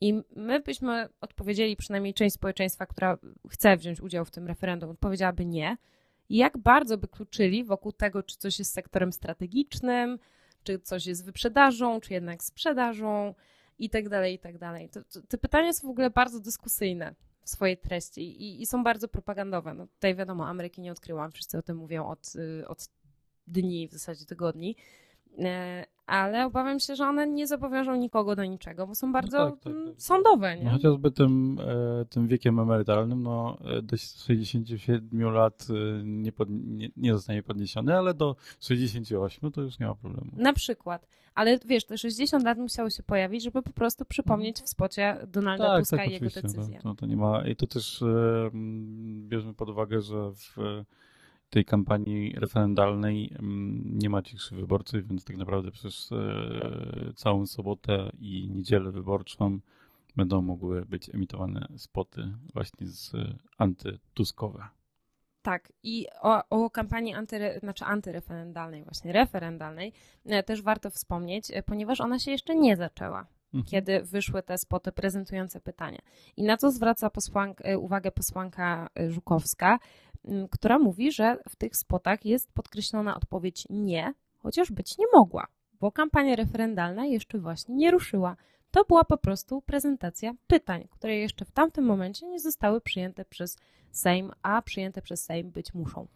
i 0.00 0.22
my 0.36 0.60
byśmy 0.60 1.08
odpowiedzieli, 1.20 1.76
przynajmniej 1.76 2.14
część 2.14 2.34
społeczeństwa, 2.34 2.86
która 2.86 3.18
chce 3.50 3.76
wziąć 3.76 4.00
udział 4.00 4.24
w 4.24 4.30
tym 4.30 4.46
referendum, 4.46 4.90
odpowiedziałaby 4.90 5.44
nie. 5.44 5.76
Jak 6.30 6.58
bardzo 6.58 6.98
by 6.98 7.08
kluczyli 7.08 7.64
wokół 7.64 7.92
tego, 7.92 8.22
czy 8.22 8.36
coś 8.36 8.58
jest 8.58 8.72
sektorem 8.72 9.12
strategicznym, 9.12 10.18
czy 10.62 10.78
coś 10.78 11.06
jest 11.06 11.24
wyprzedażą, 11.24 12.00
czy 12.00 12.12
jednak 12.12 12.42
sprzedażą 12.42 13.34
i 13.78 13.90
tak 13.90 14.08
dalej, 14.08 14.34
i 14.34 14.38
tak 14.38 14.58
dalej. 14.58 14.90
Te 15.28 15.38
pytania 15.38 15.72
są 15.72 15.88
w 15.88 15.90
ogóle 15.90 16.10
bardzo 16.10 16.40
dyskusyjne 16.40 17.14
w 17.44 17.50
swojej 17.50 17.76
treści 17.76 18.42
i, 18.42 18.62
i 18.62 18.66
są 18.66 18.84
bardzo 18.84 19.08
propagandowe. 19.08 19.74
No 19.74 19.86
tutaj 19.86 20.14
wiadomo, 20.14 20.48
Ameryki 20.48 20.80
nie 20.80 20.92
odkryłam, 20.92 21.32
wszyscy 21.32 21.58
o 21.58 21.62
tym 21.62 21.76
mówią 21.76 22.06
od, 22.06 22.32
y, 22.36 22.68
od 22.68 22.88
dni, 23.46 23.88
w 23.88 23.92
zasadzie 23.92 24.24
tygodni, 24.26 24.76
E, 25.38 25.86
ale 26.06 26.46
obawiam 26.46 26.80
się, 26.80 26.96
że 26.96 27.08
one 27.08 27.26
nie 27.26 27.46
zobowiążą 27.46 27.96
nikogo 27.96 28.36
do 28.36 28.44
niczego, 28.44 28.86
bo 28.86 28.94
są 28.94 29.12
bardzo 29.12 29.50
tak, 29.50 29.60
tak, 29.60 29.72
mm, 29.72 29.86
tak. 29.86 30.02
sądowe, 30.02 30.56
No, 30.56 30.62
nie? 30.62 30.70
chociażby 30.70 31.10
tym, 31.10 31.58
e, 31.60 32.04
tym 32.04 32.26
wiekiem 32.26 32.60
emerytalnym, 32.60 33.22
no 33.22 33.58
e, 33.64 33.82
do 33.82 33.96
67 33.96 35.20
lat 35.20 35.66
e, 35.70 36.02
nie, 36.04 36.32
pod, 36.32 36.48
nie, 36.50 36.88
nie 36.96 37.14
zostanie 37.14 37.42
podniesiony, 37.42 37.96
ale 37.98 38.14
do 38.14 38.36
68 38.60 39.52
to 39.52 39.60
już 39.60 39.78
nie 39.78 39.86
ma 39.86 39.94
problemu. 39.94 40.30
Na 40.36 40.52
przykład. 40.52 41.06
Ale 41.34 41.58
wiesz, 41.66 41.84
te 41.84 41.98
60 41.98 42.44
lat 42.44 42.58
musiało 42.58 42.90
się 42.90 43.02
pojawić, 43.02 43.42
żeby 43.42 43.62
po 43.62 43.72
prostu 43.72 44.04
przypomnieć 44.04 44.56
w 44.56 44.68
spocie 44.68 45.16
Donalda 45.26 45.78
Tuska 45.78 46.04
i 46.04 46.12
jego 46.12 46.26
oczywiście, 46.26 46.42
decyzję. 46.42 46.78
To, 46.82 46.94
to, 46.94 47.06
nie 47.06 47.16
ma. 47.16 47.46
I 47.46 47.56
to 47.56 47.66
też 47.66 48.04
bierzmy 49.28 49.54
pod 49.54 49.68
uwagę, 49.68 50.00
że 50.00 50.32
w 50.32 50.56
tej 51.54 51.64
kampanii 51.64 52.32
referendalnej 52.32 53.32
mm, 53.38 53.98
nie 53.98 54.10
ma 54.10 54.22
cichszych 54.22 54.58
wyborców, 54.58 55.08
więc 55.08 55.24
tak 55.24 55.36
naprawdę 55.36 55.70
przez 55.70 56.10
e, 56.12 57.12
całą 57.14 57.46
sobotę 57.46 58.12
i 58.20 58.48
niedzielę 58.50 58.90
wyborczą 58.90 59.58
będą 60.16 60.42
mogły 60.42 60.84
być 60.84 61.14
emitowane 61.14 61.68
spoty 61.76 62.34
właśnie 62.54 62.86
z 62.86 63.14
e, 63.14 63.34
antytuskowe. 63.58 64.68
Tak, 65.42 65.72
i 65.82 66.06
o, 66.22 66.42
o 66.50 66.70
kampanii 66.70 67.14
antyre, 67.14 67.58
znaczy 67.60 67.84
antyreferendalnej, 67.84 68.84
właśnie 68.84 69.12
referendalnej, 69.12 69.92
e, 70.26 70.42
też 70.42 70.62
warto 70.62 70.90
wspomnieć, 70.90 71.52
ponieważ 71.66 72.00
ona 72.00 72.18
się 72.18 72.30
jeszcze 72.30 72.54
nie 72.54 72.76
zaczęła, 72.76 73.26
Mhm. 73.54 73.64
kiedy 73.64 74.02
wyszły 74.02 74.42
te 74.42 74.58
spoty 74.58 74.92
prezentujące 74.92 75.60
pytania. 75.60 75.98
I 76.36 76.42
na 76.42 76.56
to 76.56 76.70
zwraca 76.70 77.10
posłank, 77.10 77.58
uwagę 77.78 78.10
posłanka 78.10 78.88
Żukowska, 79.08 79.78
która 80.50 80.78
mówi, 80.78 81.12
że 81.12 81.38
w 81.48 81.56
tych 81.56 81.76
spotach 81.76 82.24
jest 82.24 82.52
podkreślona 82.52 83.16
odpowiedź 83.16 83.66
nie, 83.70 84.14
chociaż 84.38 84.72
być 84.72 84.98
nie 84.98 85.06
mogła, 85.12 85.46
bo 85.80 85.92
kampania 85.92 86.36
referendalna 86.36 87.06
jeszcze 87.06 87.38
właśnie 87.38 87.74
nie 87.74 87.90
ruszyła. 87.90 88.36
To 88.70 88.84
była 88.84 89.04
po 89.04 89.16
prostu 89.16 89.62
prezentacja 89.62 90.34
pytań, 90.46 90.88
które 90.90 91.16
jeszcze 91.16 91.44
w 91.44 91.50
tamtym 91.50 91.84
momencie 91.84 92.26
nie 92.26 92.40
zostały 92.40 92.80
przyjęte 92.80 93.24
przez 93.24 93.56
Sejm, 93.90 94.30
a 94.42 94.62
przyjęte 94.62 95.02
przez 95.02 95.24
Sejm 95.24 95.50
być 95.50 95.74
muszą. 95.74 96.06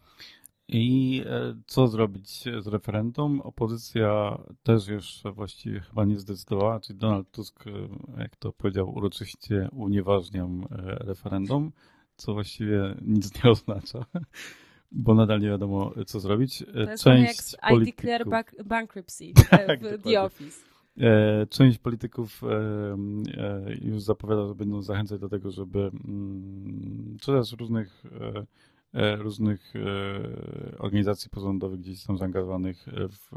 I 0.71 1.23
e, 1.25 1.55
co 1.67 1.87
zrobić 1.87 2.43
z 2.59 2.67
referendum? 2.67 3.41
Opozycja 3.41 4.37
też 4.63 4.87
jeszcze 4.87 5.31
właściwie 5.31 5.79
chyba 5.79 6.05
nie 6.05 6.19
zdecydowała, 6.19 6.79
czyli 6.79 6.99
Donald 6.99 7.31
Tusk, 7.31 7.67
e, 7.67 7.71
jak 8.21 8.35
to 8.35 8.51
powiedział, 8.51 8.95
uroczyście 8.95 9.69
unieważniam 9.71 10.63
e, 10.63 10.67
referendum, 10.81 11.71
co 12.19 12.33
właściwie 12.33 12.95
nic 13.01 13.43
nie 13.43 13.51
oznacza, 13.51 14.05
bo 14.91 15.15
nadal 15.15 15.39
nie 15.39 15.47
wiadomo, 15.47 15.93
co 16.05 16.19
zrobić. 16.19 16.61
E, 16.61 16.65
To 16.65 16.79
jest 16.91 17.03
trochę 17.03 17.19
jak 17.19 17.35
z 17.35 17.53
I 17.53 17.85
declare 17.85 18.25
polityków- 18.25 18.31
bank- 18.31 18.63
bankruptcy 18.67 19.25
Tak, 19.49 19.69
e, 19.69 19.75
w 19.77 19.81
dokładnie. 19.81 19.97
The 20.13 20.21
Office. 20.21 20.59
E, 20.97 21.47
Część 21.47 21.77
polityków 21.79 22.41
e, 22.43 22.47
e, 22.47 23.75
już 23.81 24.01
zapowiada, 24.01 24.47
że 24.47 24.55
będą 24.55 24.81
zachęcać 24.81 25.19
do 25.19 25.29
tego, 25.29 25.51
żeby 25.51 25.79
mm, 25.79 27.17
coraz 27.21 27.53
różnych 27.53 28.03
e, 28.21 28.45
e, 28.93 29.15
różnych 29.15 29.73
e, 29.75 29.79
organizacji 30.79 31.29
pozarządowych 31.29 31.79
gdzieś 31.79 32.01
są 32.01 32.17
zaangażowanych 32.17 32.85
w, 33.09 33.29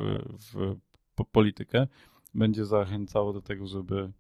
w 0.53 0.77
po- 1.15 1.25
politykę, 1.25 1.87
będzie 2.35 2.65
zachęcało 2.65 3.33
do 3.33 3.43
tego, 3.43 3.67
żeby 3.67 4.13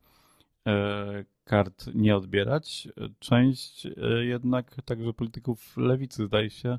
e, 0.67 1.25
kart 1.45 1.87
nie 1.95 2.17
odbierać. 2.17 2.89
Część 3.19 3.87
e, 3.87 4.25
jednak 4.25 4.77
także 4.85 5.13
polityków 5.13 5.77
lewicy 5.77 6.27
zdaje 6.27 6.51
się 6.51 6.79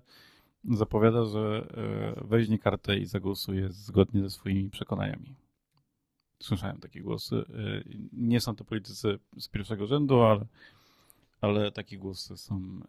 zapowiada, 0.72 1.26
że 1.26 1.68
e, 2.18 2.28
weźmie 2.28 2.60
kartę 2.60 2.98
i 2.98 3.06
zagłosuje 3.06 3.70
zgodnie 3.70 4.22
ze 4.22 4.30
swoimi 4.30 4.70
przekonaniami. 4.70 5.36
Słyszałem 6.40 6.80
takie 6.80 7.02
głosy. 7.02 7.36
Y, 7.36 7.84
Nie 8.14 8.42
są 8.42 8.56
to 8.56 8.64
politycy 8.64 9.20
z 9.38 9.48
pierwszego 9.48 9.88
rzędu, 9.88 10.22
ale, 10.22 10.46
ale 11.42 11.72
takie 11.72 11.98
głosy 11.98 12.38
są, 12.38 12.80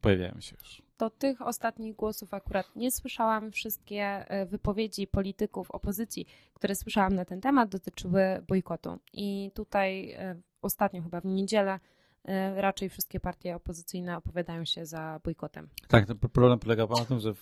pojawiają 0.00 0.40
się 0.40 0.56
już. 0.60 0.82
To 0.96 1.10
tych 1.10 1.42
ostatnich 1.42 1.96
głosów 1.96 2.34
akurat 2.34 2.76
nie 2.76 2.90
słyszałam. 2.90 3.52
Wszystkie 3.52 4.02
e, 4.02 4.46
wypowiedzi 4.46 5.06
polityków 5.06 5.70
opozycji, 5.70 6.26
które 6.54 6.74
słyszałam 6.74 7.14
na 7.14 7.24
ten 7.24 7.40
temat, 7.40 7.68
dotyczyły 7.68 8.44
bojkotu. 8.48 8.98
I 9.12 9.50
tutaj 9.54 10.10
e, 10.10 10.40
ostatnio, 10.62 11.02
chyba 11.02 11.20
w 11.20 11.24
niedzielę, 11.24 11.80
e, 12.24 12.60
raczej 12.62 12.88
wszystkie 12.88 13.20
partie 13.20 13.56
opozycyjne 13.56 14.16
opowiadają 14.16 14.64
się 14.64 14.86
za 14.86 15.20
bojkotem. 15.24 15.68
Tak, 15.88 16.06
problem 16.32 16.58
polega 16.58 16.86
na 16.86 17.04
tym, 17.04 17.20
że 17.20 17.34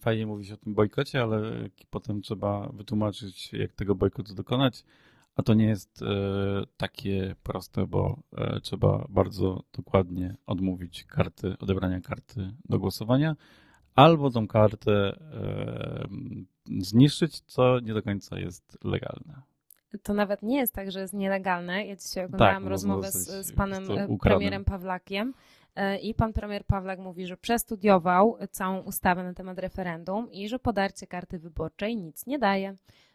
fajnie 0.00 0.26
mówi 0.26 0.46
się 0.46 0.54
o 0.54 0.56
tym 0.56 0.74
bojkocie, 0.74 1.22
ale 1.22 1.68
potem 1.90 2.22
trzeba 2.22 2.68
wytłumaczyć, 2.68 3.52
jak 3.52 3.72
tego 3.72 3.94
bojkotu 3.94 4.34
dokonać. 4.34 4.84
A 5.36 5.42
to 5.42 5.54
nie 5.54 5.66
jest 5.66 6.02
e, 6.02 6.06
takie 6.76 7.34
proste, 7.42 7.86
bo 7.86 8.22
e, 8.36 8.60
trzeba 8.60 9.06
bardzo 9.08 9.62
dokładnie 9.72 10.36
odmówić 10.46 11.04
karty, 11.04 11.58
odebrania 11.58 12.00
karty 12.00 12.52
do 12.64 12.78
głosowania, 12.78 13.36
albo 13.94 14.30
tą 14.30 14.48
kartę 14.48 15.18
zniszczyć, 16.80 17.40
co 17.40 17.80
nie 17.80 17.94
do 17.94 18.02
końca 18.02 18.38
jest 18.38 18.78
legalne. 18.84 19.42
To 20.02 20.14
nawet 20.14 20.42
nie 20.42 20.58
jest 20.58 20.74
tak, 20.74 20.90
że 20.90 21.00
jest 21.00 21.14
nielegalne. 21.14 21.86
Ja 21.86 21.96
dzisiaj 21.96 22.24
oglądałam 22.24 22.54
można 22.54 22.70
rozmowę 22.70 23.12
z, 23.12 23.46
z 23.46 23.52
panem 23.52 23.90
e, 23.90 24.08
premierem 24.22 24.64
Pawlakiem 24.64 25.34
e, 25.76 25.98
i 25.98 26.14
pan 26.14 26.32
premier 26.32 26.64
Pawlak 26.64 26.98
mówi, 26.98 27.26
że 27.26 27.36
przestudiował 27.36 28.38
całą 28.50 28.80
ustawę 28.80 29.24
na 29.24 29.34
temat 29.34 29.58
referendum 29.58 30.32
i 30.32 30.48
że 30.48 30.58
podarcie 30.58 31.06
karty 31.06 31.38
wyborczej 31.38 31.96
nic 31.96 32.26
nie 32.26 32.38
daje, 32.38 32.74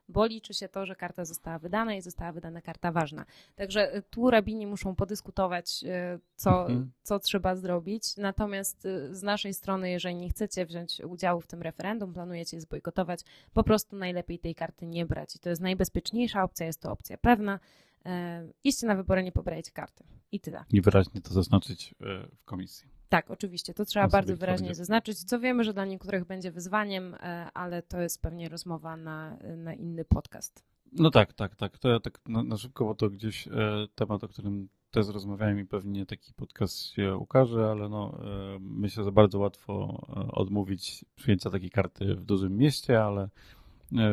bo 0.10 0.26
liczy 0.26 0.54
się 0.54 0.70
to, 0.70 0.86
że 0.86 0.96
karta 0.96 1.26
została 1.26 1.60
wydana 1.60 1.96
i 1.96 2.02
została 2.02 2.32
wydana 2.32 2.62
karta 2.62 2.92
ważna. 2.92 3.26
Także 3.56 3.94
e, 3.94 4.02
tu 4.02 4.30
rabini 4.30 4.68
muszą 4.68 4.96
podyskutować, 4.96 5.84
e, 5.84 6.20
co, 6.36 6.62
Mhm. 6.62 6.92
co 7.04 7.20
trzeba 7.20 7.56
zrobić. 7.56 8.18
Natomiast 8.18 8.86
e, 8.86 9.16
z 9.16 9.24
naszej 9.24 9.54
strony, 9.54 9.89
jeżeli 9.89 10.16
nie 10.16 10.30
chcecie 10.30 10.66
wziąć 10.66 11.02
udziału 11.02 11.42
w 11.42 11.48
tym 11.48 11.62
referendum, 11.62 12.13
planujecie 12.13 12.58
je 12.58 12.62
zbojkotować, 12.62 13.20
po 13.54 13.63
prostu 13.63 13.96
najlepiej 13.96 14.39
tej 14.39 14.56
karty 14.56 14.86
nie 14.88 15.06
brać. 15.06 15.36
I 15.36 15.39
to 15.39 15.50
jest 15.50 15.62
najbezpieczniejsza 15.62 16.44
opcja, 16.44 16.66
jest 16.66 16.82
to 16.82 16.92
opcja 16.92 17.18
pewna. 17.18 17.60
E, 18.06 18.48
Idźcie 18.63 18.88
na 18.88 18.96
wybory, 18.96 19.24
nie 19.24 19.32
pobierajcie 19.32 19.72
karty. 19.72 20.04
I 20.32 20.39
tyle. 20.39 20.63
I 20.74 20.82
wyraźnie 20.82 21.22
to 21.22 21.34
zaznaczyć 21.34 21.96
e, 22.02 22.28
w 22.38 22.46
komisji. 22.46 22.92
Tak, 23.13 23.32
oczywiście, 23.32 23.73
to 23.73 23.86
trzeba 23.86 24.08
bardzo 24.08 24.38
wyraźnie 24.38 24.76
zaznaczyć, 24.76 25.23
co 25.23 25.39
wiemy, 25.39 25.63
że 25.63 25.73
dla 25.73 25.86
niektórych 25.86 26.26
będzie 26.26 26.52
wyzwaniem, 26.52 27.13
e, 27.13 27.47
ale 27.54 27.82
to 27.82 28.02
jest 28.02 28.21
pewnie 28.21 28.49
rozmowa 28.49 28.97
na, 28.97 29.38
na 29.58 29.73
inny 29.73 30.06
podcast. 30.06 30.63
No 30.91 31.12
tak, 31.12 31.34
tak, 31.34 31.56
tak. 31.56 31.78
To 31.78 31.89
ja 31.89 31.99
tak 31.99 32.19
na, 32.28 32.43
na 32.43 32.58
szybko, 32.58 32.86
bo 32.86 32.95
to 32.95 33.10
gdzieś 33.10 33.47
e, 33.47 33.52
temat, 33.95 34.23
o 34.23 34.28
którym 34.28 34.69
też 34.91 35.08
rozmawiałem 35.08 35.60
i 35.60 35.65
pewnie 35.65 36.06
taki 36.06 36.34
podcast 36.34 36.78
się 36.78 37.17
ukaże, 37.17 37.71
ale 37.71 37.89
no, 37.89 38.19
e, 38.23 38.58
myślę, 38.60 39.04
że 39.04 39.12
bardzo 39.12 39.39
łatwo 39.39 40.02
odmówić 40.32 41.06
przyjęcia 41.15 41.49
takiej 41.49 41.69
karty 41.69 42.15
w 42.15 42.26
dużym 42.26 42.58
mieście, 42.58 43.04
ale 43.04 43.30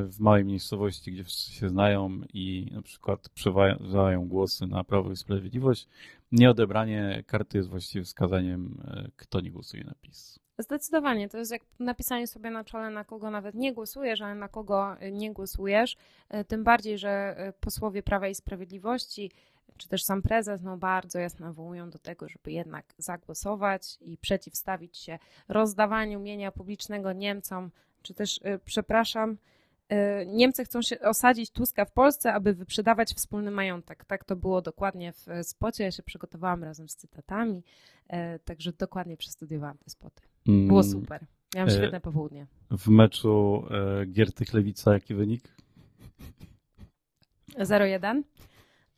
w 0.08 0.20
małej 0.20 0.44
miejscowości, 0.44 1.12
gdzie 1.12 1.24
wszyscy 1.24 1.52
się 1.52 1.68
znają 1.68 2.20
i 2.34 2.70
na 2.72 2.82
przykład 2.82 3.28
przeważają 3.28 4.28
głosy 4.28 4.66
na 4.66 4.84
Prawo 4.84 5.12
i 5.12 5.16
Sprawiedliwość, 5.16 5.88
nieodebranie 6.32 7.24
karty 7.26 7.58
jest 7.58 7.70
właściwie 7.70 8.04
wskazaniem, 8.04 8.82
e, 8.84 9.10
kto 9.16 9.40
nie 9.40 9.50
głosuje 9.50 9.84
na 9.84 9.94
PiS. 10.00 10.40
Zdecydowanie, 10.58 11.28
to 11.28 11.38
jest 11.38 11.52
jak 11.52 11.62
napisanie 11.78 12.26
sobie 12.26 12.50
na 12.50 12.64
czole, 12.64 12.90
na 12.90 13.04
kogo 13.04 13.30
nawet 13.30 13.54
nie 13.54 13.72
głosujesz, 13.72 14.20
ale 14.20 14.34
na 14.34 14.48
kogo 14.48 15.02
y, 15.02 15.12
nie 15.12 15.32
głosujesz. 15.32 15.96
Y, 16.34 16.44
Tym 16.44 16.64
bardziej, 16.64 16.98
że 16.98 17.36
posłowie 17.60 18.02
Prawa 18.02 18.28
i 18.28 18.34
Sprawiedliwości, 18.34 19.30
czy 19.76 19.88
też 19.88 20.04
sam 20.04 20.22
prezes, 20.22 20.62
no 20.62 20.76
bardzo 20.76 21.18
jasno 21.18 21.46
nawołują 21.46 21.90
do 21.90 21.98
tego, 21.98 22.28
żeby 22.28 22.52
jednak 22.52 22.94
zagłosować 22.98 23.98
i 24.00 24.16
przeciwstawić 24.18 24.98
się 24.98 25.18
rozdawaniu 25.48 26.20
mienia 26.20 26.52
publicznego 26.52 27.12
Niemcom, 27.12 27.70
czy 28.02 28.14
też, 28.14 28.40
przepraszam, 28.64 29.36
Niemcy 30.26 30.64
chcą 30.64 30.82
się 30.82 31.00
osadzić 31.00 31.50
Tuska 31.50 31.84
w 31.84 31.92
Polsce, 31.92 32.32
aby 32.32 32.54
wyprzedawać 32.54 33.14
wspólny 33.14 33.50
majątek. 33.50 34.04
Tak 34.04 34.24
to 34.24 34.36
było 34.36 34.62
dokładnie 34.62 35.12
w 35.12 35.28
y, 35.28 35.44
spocie. 35.44 35.84
Ja 35.84 35.90
się 35.90 36.02
przygotowałam 36.02 36.64
razem 36.64 36.88
z 36.88 36.96
cytatami, 36.96 37.62
y, 38.12 38.16
także 38.44 38.72
dokładnie 38.72 39.16
przestudiowałam 39.16 39.78
te 39.78 39.90
spoty. 39.90 40.22
Było 40.46 40.80
Mm, 40.80 40.92
super. 40.92 41.26
Miałam 41.54 41.68
E, 41.68 41.72
świetne 41.72 42.00
popołudnie. 42.00 42.46
W 42.70 42.88
meczu 42.88 43.64
e, 43.70 44.06
Giertych 44.06 44.54
Lewica 44.54 44.92
jaki 44.92 45.14
wynik? 45.14 45.54
0-1. 47.58 48.22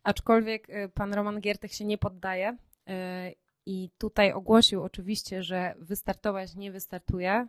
Aczkolwiek 0.03 0.71
y, 0.71 0.89
pan 0.95 1.15
Roman 1.15 1.41
Giertych 1.41 1.73
się 1.75 1.85
nie 1.85 1.99
poddaje 1.99 2.51
y, 2.51 3.35
i 3.67 3.91
tutaj 3.99 4.33
ogłosił 4.33 4.83
oczywiście, 4.83 5.43
że 5.43 5.75
wystartować 5.79 6.55
nie 6.57 6.73
wystartuje. 6.73 7.47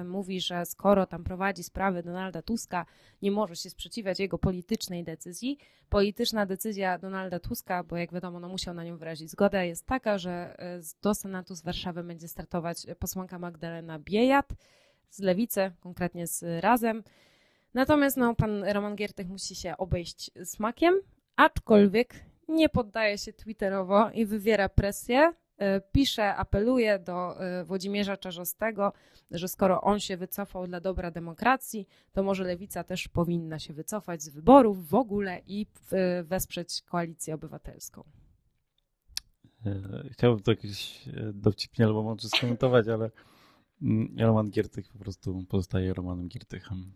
Y, 0.00 0.04
Mówi, 0.04 0.40
że 0.40 0.66
skoro 0.66 1.06
tam 1.06 1.24
prowadzi 1.24 1.62
sprawy 1.62 2.02
Donalda 2.02 2.42
Tuska, 2.42 2.86
nie 3.22 3.30
może 3.30 3.56
się 3.56 3.70
sprzeciwiać 3.70 4.20
jego 4.20 4.38
politycznej 4.38 5.04
decyzji. 5.04 5.58
Polityczna 5.88 6.46
decyzja 6.46 6.98
Donalda 6.98 7.40
Tuska, 7.40 7.84
bo 7.84 7.96
jak 7.96 8.12
wiadomo, 8.12 8.40
no 8.40 8.48
musiał 8.48 8.74
na 8.74 8.84
nią 8.84 8.96
wyrazić 8.96 9.30
zgodę, 9.30 9.66
jest 9.66 9.86
taka, 9.86 10.18
że 10.18 10.56
z- 10.80 10.94
do 11.00 11.14
Senatu 11.14 11.54
z 11.54 11.62
Warszawy 11.62 12.04
będzie 12.04 12.28
startować 12.28 12.86
posłanka 12.98 13.38
Magdalena 13.38 13.98
Biejat 13.98 14.48
z 15.10 15.18
Lewicy, 15.18 15.70
konkretnie 15.80 16.26
z 16.26 16.44
Razem. 16.62 17.02
Natomiast 17.74 18.16
no, 18.16 18.34
pan 18.34 18.64
Roman 18.64 18.96
Giertych 18.96 19.28
musi 19.28 19.54
się 19.54 19.76
obejść 19.76 20.30
smakiem, 20.44 20.94
aczkolwiek 21.36 22.14
nie 22.48 22.68
poddaje 22.68 23.18
się 23.18 23.32
twitterowo 23.32 24.10
i 24.10 24.26
wywiera 24.26 24.68
presję. 24.68 25.32
E, 25.60 25.80
Pisze, 25.80 26.36
apeluje 26.36 26.98
do 26.98 27.40
e, 27.40 27.64
Włodzimierza 27.64 28.16
Czarzostego, 28.16 28.92
że 29.30 29.48
skoro 29.48 29.80
on 29.80 30.00
się 30.00 30.16
wycofał 30.16 30.66
dla 30.66 30.80
dobra 30.80 31.10
demokracji, 31.10 31.88
to 32.12 32.22
może 32.22 32.44
lewica 32.44 32.84
też 32.84 33.08
powinna 33.08 33.58
się 33.58 33.74
wycofać 33.74 34.22
z 34.22 34.28
wyborów 34.28 34.88
w 34.88 34.94
ogóle 34.94 35.40
i 35.46 35.66
e, 35.92 36.22
wesprzeć 36.22 36.82
koalicję 36.82 37.34
obywatelską. 37.34 38.04
Chciałbym 40.10 40.42
to 40.42 40.50
jakieś 40.50 41.08
e, 41.08 41.32
dowcipnie 41.34 41.84
albo 41.84 42.02
może 42.02 42.28
skomentować, 42.28 42.88
ale 42.88 43.10
mm, 43.82 44.16
Roman 44.18 44.50
Giertych 44.50 44.88
po 44.88 44.98
prostu 44.98 45.44
pozostaje 45.48 45.94
Romanem 45.94 46.28
Giertychem. 46.28 46.92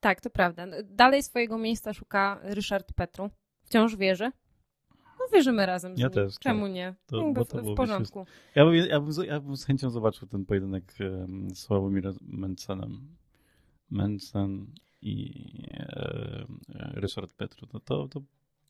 Tak, 0.00 0.20
to 0.20 0.30
prawda. 0.30 0.66
Dalej 0.84 1.22
swojego 1.22 1.58
miejsca 1.58 1.92
szuka 1.92 2.40
Ryszard 2.42 2.92
Petru. 2.92 3.30
Wciąż 3.64 3.96
wierzy. 3.96 4.30
Wierzymy 5.32 5.66
razem 5.66 5.94
Ja 5.96 6.10
też, 6.10 6.38
Czemu 6.38 6.64
tak. 6.66 6.72
nie? 6.74 6.94
To- 7.06 7.16
Jakby 7.16 7.32
bo 7.40 7.44
w, 7.44 7.48
to 7.48 7.58
w 7.58 7.60
byłoby 7.62 7.76
porządku. 7.76 8.26
Ja 8.54 8.64
bym, 8.64 8.74
ja, 8.74 9.00
bym, 9.00 9.12
z- 9.12 9.26
ja 9.26 9.40
bym 9.40 9.56
z 9.56 9.64
chęcią 9.64 9.90
zobaczył 9.90 10.28
ten 10.28 10.44
pojedynek 10.44 10.84
em, 11.00 11.50
z 11.54 11.58
Sławomirem 11.58 12.14
Mencenem. 12.22 13.00
Mencen 13.90 14.66
i 15.02 15.32
e, 15.72 16.44
Ryszard 16.94 17.32
Petru. 17.32 17.68
No 17.72 17.80
to, 17.80 18.08
to 18.08 18.20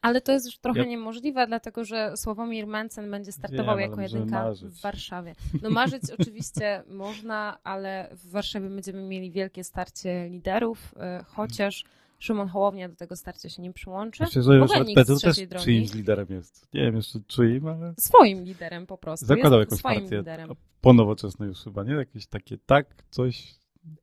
Ale 0.02 0.20
to 0.20 0.32
jest 0.32 0.46
już 0.46 0.58
trochę 0.58 0.78
Ja- 0.80 0.84
niemożliwe, 0.86 1.46
dlatego 1.46 1.84
że 1.84 2.16
Sławomir 2.16 2.66
Mencen 2.66 3.10
będzie 3.10 3.32
startował 3.32 3.76
Wiem, 3.78 3.90
jako 3.90 4.02
jedynka 4.02 4.52
w 4.54 4.80
Warszawie. 4.80 5.34
No 5.62 5.70
marzyć 5.70 6.02
oczywiście 6.20 6.82
można, 6.88 7.58
ale 7.64 8.08
w 8.12 8.30
Warszawie 8.30 8.68
będziemy 8.70 9.02
mieli 9.02 9.30
wielkie 9.30 9.64
starcie 9.64 10.28
liderów, 10.28 10.94
e, 10.96 11.24
chociaż 11.26 11.84
Szymon 12.22 12.48
Hołownia 12.48 12.88
do 12.88 12.96
tego 12.96 13.16
starcia 13.16 13.48
się 13.48 13.62
nie 13.62 13.72
przyłączy. 13.72 14.22
myślę, 14.22 14.42
że 14.42 14.66
z 14.66 14.94
Petru 14.94 15.18
też 15.20 15.46
drogi. 15.46 15.64
czyimś 15.64 15.94
liderem 15.94 16.26
jest. 16.30 16.68
Nie 16.74 16.80
wiem 16.82 16.96
jeszcze 16.96 17.18
czyim, 17.26 17.66
ale 17.66 17.94
Swoim 17.98 18.44
liderem 18.44 18.86
po 18.86 18.98
prostu. 18.98 19.26
zakładał 19.26 19.58
jest 19.60 19.70
jakąś 19.72 19.82
partię. 19.82 20.16
liderem. 20.16 20.50
Po 20.80 20.92
nowoczesnej 20.92 21.48
już 21.48 21.58
chyba, 21.64 21.84
nie? 21.84 21.94
Jakieś 21.94 22.26
takie 22.26 22.58
tak, 22.66 22.86
coś, 23.10 23.54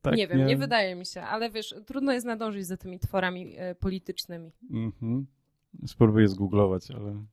tak, 0.02 0.14
nie 0.16 0.28
wiem, 0.28 0.46
nie 0.46 0.56
wydaje 0.56 0.94
mi 0.94 1.06
się, 1.06 1.22
ale 1.22 1.50
wiesz, 1.50 1.74
trudno 1.86 2.12
jest 2.12 2.26
nadążyć 2.26 2.66
za 2.66 2.76
tymi 2.76 2.98
tworami 2.98 3.54
e, 3.58 3.74
politycznymi. 3.74 4.50
Mhm. 4.70 5.26
Spróbuję 5.86 6.28
zgooglować, 6.28 6.90
ale 6.90 7.24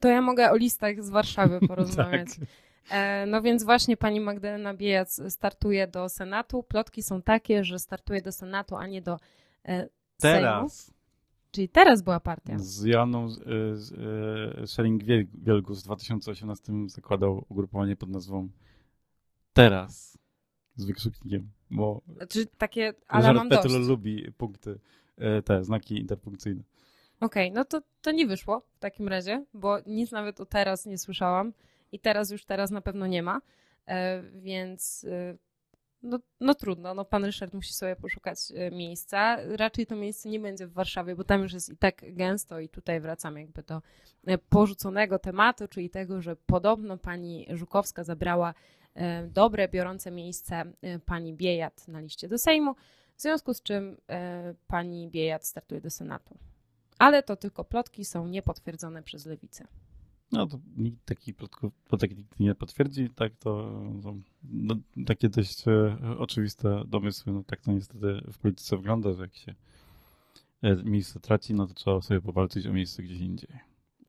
to 0.00 0.08
ja 0.08 0.22
mogę 0.22 0.50
o 0.50 0.56
listach 0.56 1.04
z 1.04 1.10
Warszawy 1.10 1.60
porozmawiać. 1.68 2.28
tak. 2.38 2.48
E, 2.90 3.26
No 3.26 3.42
więc 3.42 3.64
właśnie 3.64 3.96
pani 3.96 4.20
Magdalena 4.20 4.74
Biejec 4.74 5.20
startuje 5.32 5.86
do 5.88 6.08
Senatu. 6.08 6.62
Plotki 6.62 7.02
są 7.02 7.22
takie, 7.22 7.64
że 7.64 7.78
startuje 7.78 8.22
do 8.22 8.32
Senatu, 8.32 8.76
a 8.76 8.86
nie 8.86 9.02
do 9.02 9.18
e. 9.64 9.88
Teraz 10.20 10.94
Czyli 11.50 11.68
teraz 11.68 12.02
była 12.02 12.20
partia. 12.20 12.58
z 12.58 12.84
Janą 12.84 13.28
z, 13.28 13.38
e, 13.42 14.66
Schering-Wielgus 14.66 15.80
w 15.80 15.84
2018 15.84 16.72
zakładał 16.86 17.44
ugrupowanie 17.48 17.96
pod 17.96 18.08
nazwą 18.08 18.48
Teraz 19.52 20.18
z 20.76 20.84
wykrzyknikiem, 20.84 21.50
bo 21.70 22.02
Czy 22.28 22.46
takie, 22.46 22.94
ale 23.08 23.32
mam 23.32 23.48
Okej, 23.48 23.78
lubi 23.78 24.32
punkty, 24.32 24.78
e, 25.18 25.42
te 25.42 25.64
znaki 25.64 26.00
interpunkcyjne. 26.00 26.62
no 27.52 27.64
to, 27.64 27.82
to 28.02 28.12
nie 28.12 28.26
wyszło 28.26 28.62
w 28.74 28.78
takim 28.78 29.08
razie, 29.08 29.44
bo 29.54 29.78
nic 29.86 30.12
nawet 30.12 30.40
o 30.40 30.46
teraz 30.46 30.86
nie 30.86 30.98
słyszałam 30.98 31.52
i 31.92 32.00
teraz 32.00 32.30
już 32.30 32.44
teraz 32.44 32.70
na 32.70 32.80
pewno 32.80 33.06
nie 33.06 33.22
ma, 33.22 33.40
e, 33.86 34.22
więc 34.22 35.06
e, 35.10 35.36
no, 36.04 36.18
no 36.40 36.54
trudno, 36.54 36.94
no 36.94 37.04
pan 37.04 37.24
Ryszard 37.24 37.54
musi 37.54 37.72
sobie 37.72 37.96
poszukać 37.96 38.38
e, 38.54 38.70
miejsca. 38.70 39.36
Raczej 39.56 39.86
to 39.86 39.96
miejsce 39.96 40.28
nie 40.28 40.40
będzie 40.40 40.66
w 40.66 40.72
Warszawie, 40.72 41.16
bo 41.16 41.24
tam 41.24 41.42
już 41.42 41.52
jest 41.52 41.70
i 41.70 41.76
tak 41.76 42.14
gęsto 42.14 42.60
i 42.60 42.68
tutaj 42.68 43.00
wracam 43.00 43.36
jakby 43.36 43.62
do 43.62 43.82
e, 44.26 44.38
porzuconego 44.38 45.18
tematu, 45.18 45.68
czyli 45.68 45.90
tego, 45.90 46.22
że 46.22 46.36
podobno 46.36 46.98
pani 46.98 47.46
Żukowska 47.50 48.04
zabrała 48.04 48.54
e, 48.94 49.26
dobre, 49.26 49.68
biorące 49.68 50.10
miejsce 50.10 50.62
pani 51.06 51.34
Biejat 51.34 51.88
na 51.88 52.00
liście 52.00 52.28
do 52.28 52.38
Sejmu, 52.38 52.74
w 53.16 53.22
związku 53.22 53.54
z 53.54 53.62
czym 53.62 53.96
pani 54.66 55.08
Biejat 55.08 55.46
startuje 55.46 55.80
do 55.80 55.90
Senatu. 55.90 56.38
Ale 56.98 57.22
to 57.22 57.36
tylko 57.36 57.64
plotki 57.64 58.04
są 58.04 58.28
niepotwierdzone 58.28 59.02
przez 59.02 59.26
lewicę. 59.26 59.66
No 60.34 60.46
to 60.46 60.58
nikt 60.76 61.04
takich 61.04 61.34
plotek 61.88 62.10
nie 62.40 62.54
potwierdzi, 62.54 63.10
tak 63.10 63.36
to 63.36 63.80
no, 64.02 64.16
no, 64.44 64.76
takie 65.06 65.28
dość 65.28 65.68
e, 65.68 65.96
oczywiste 66.18 66.84
domysły, 66.86 67.32
no 67.32 67.44
tak 67.44 67.60
to 67.60 67.72
niestety 67.72 68.22
w 68.32 68.38
polityce 68.38 68.76
wygląda, 68.76 69.12
że 69.12 69.22
jak 69.22 69.34
się 69.34 69.54
e, 70.62 70.76
miejsce 70.76 71.20
traci, 71.20 71.54
no 71.54 71.66
to 71.66 71.74
trzeba 71.74 72.00
sobie 72.00 72.20
powalczyć 72.20 72.66
o 72.66 72.72
miejsce 72.72 73.02
gdzieś 73.02 73.20
indziej. 73.20 73.50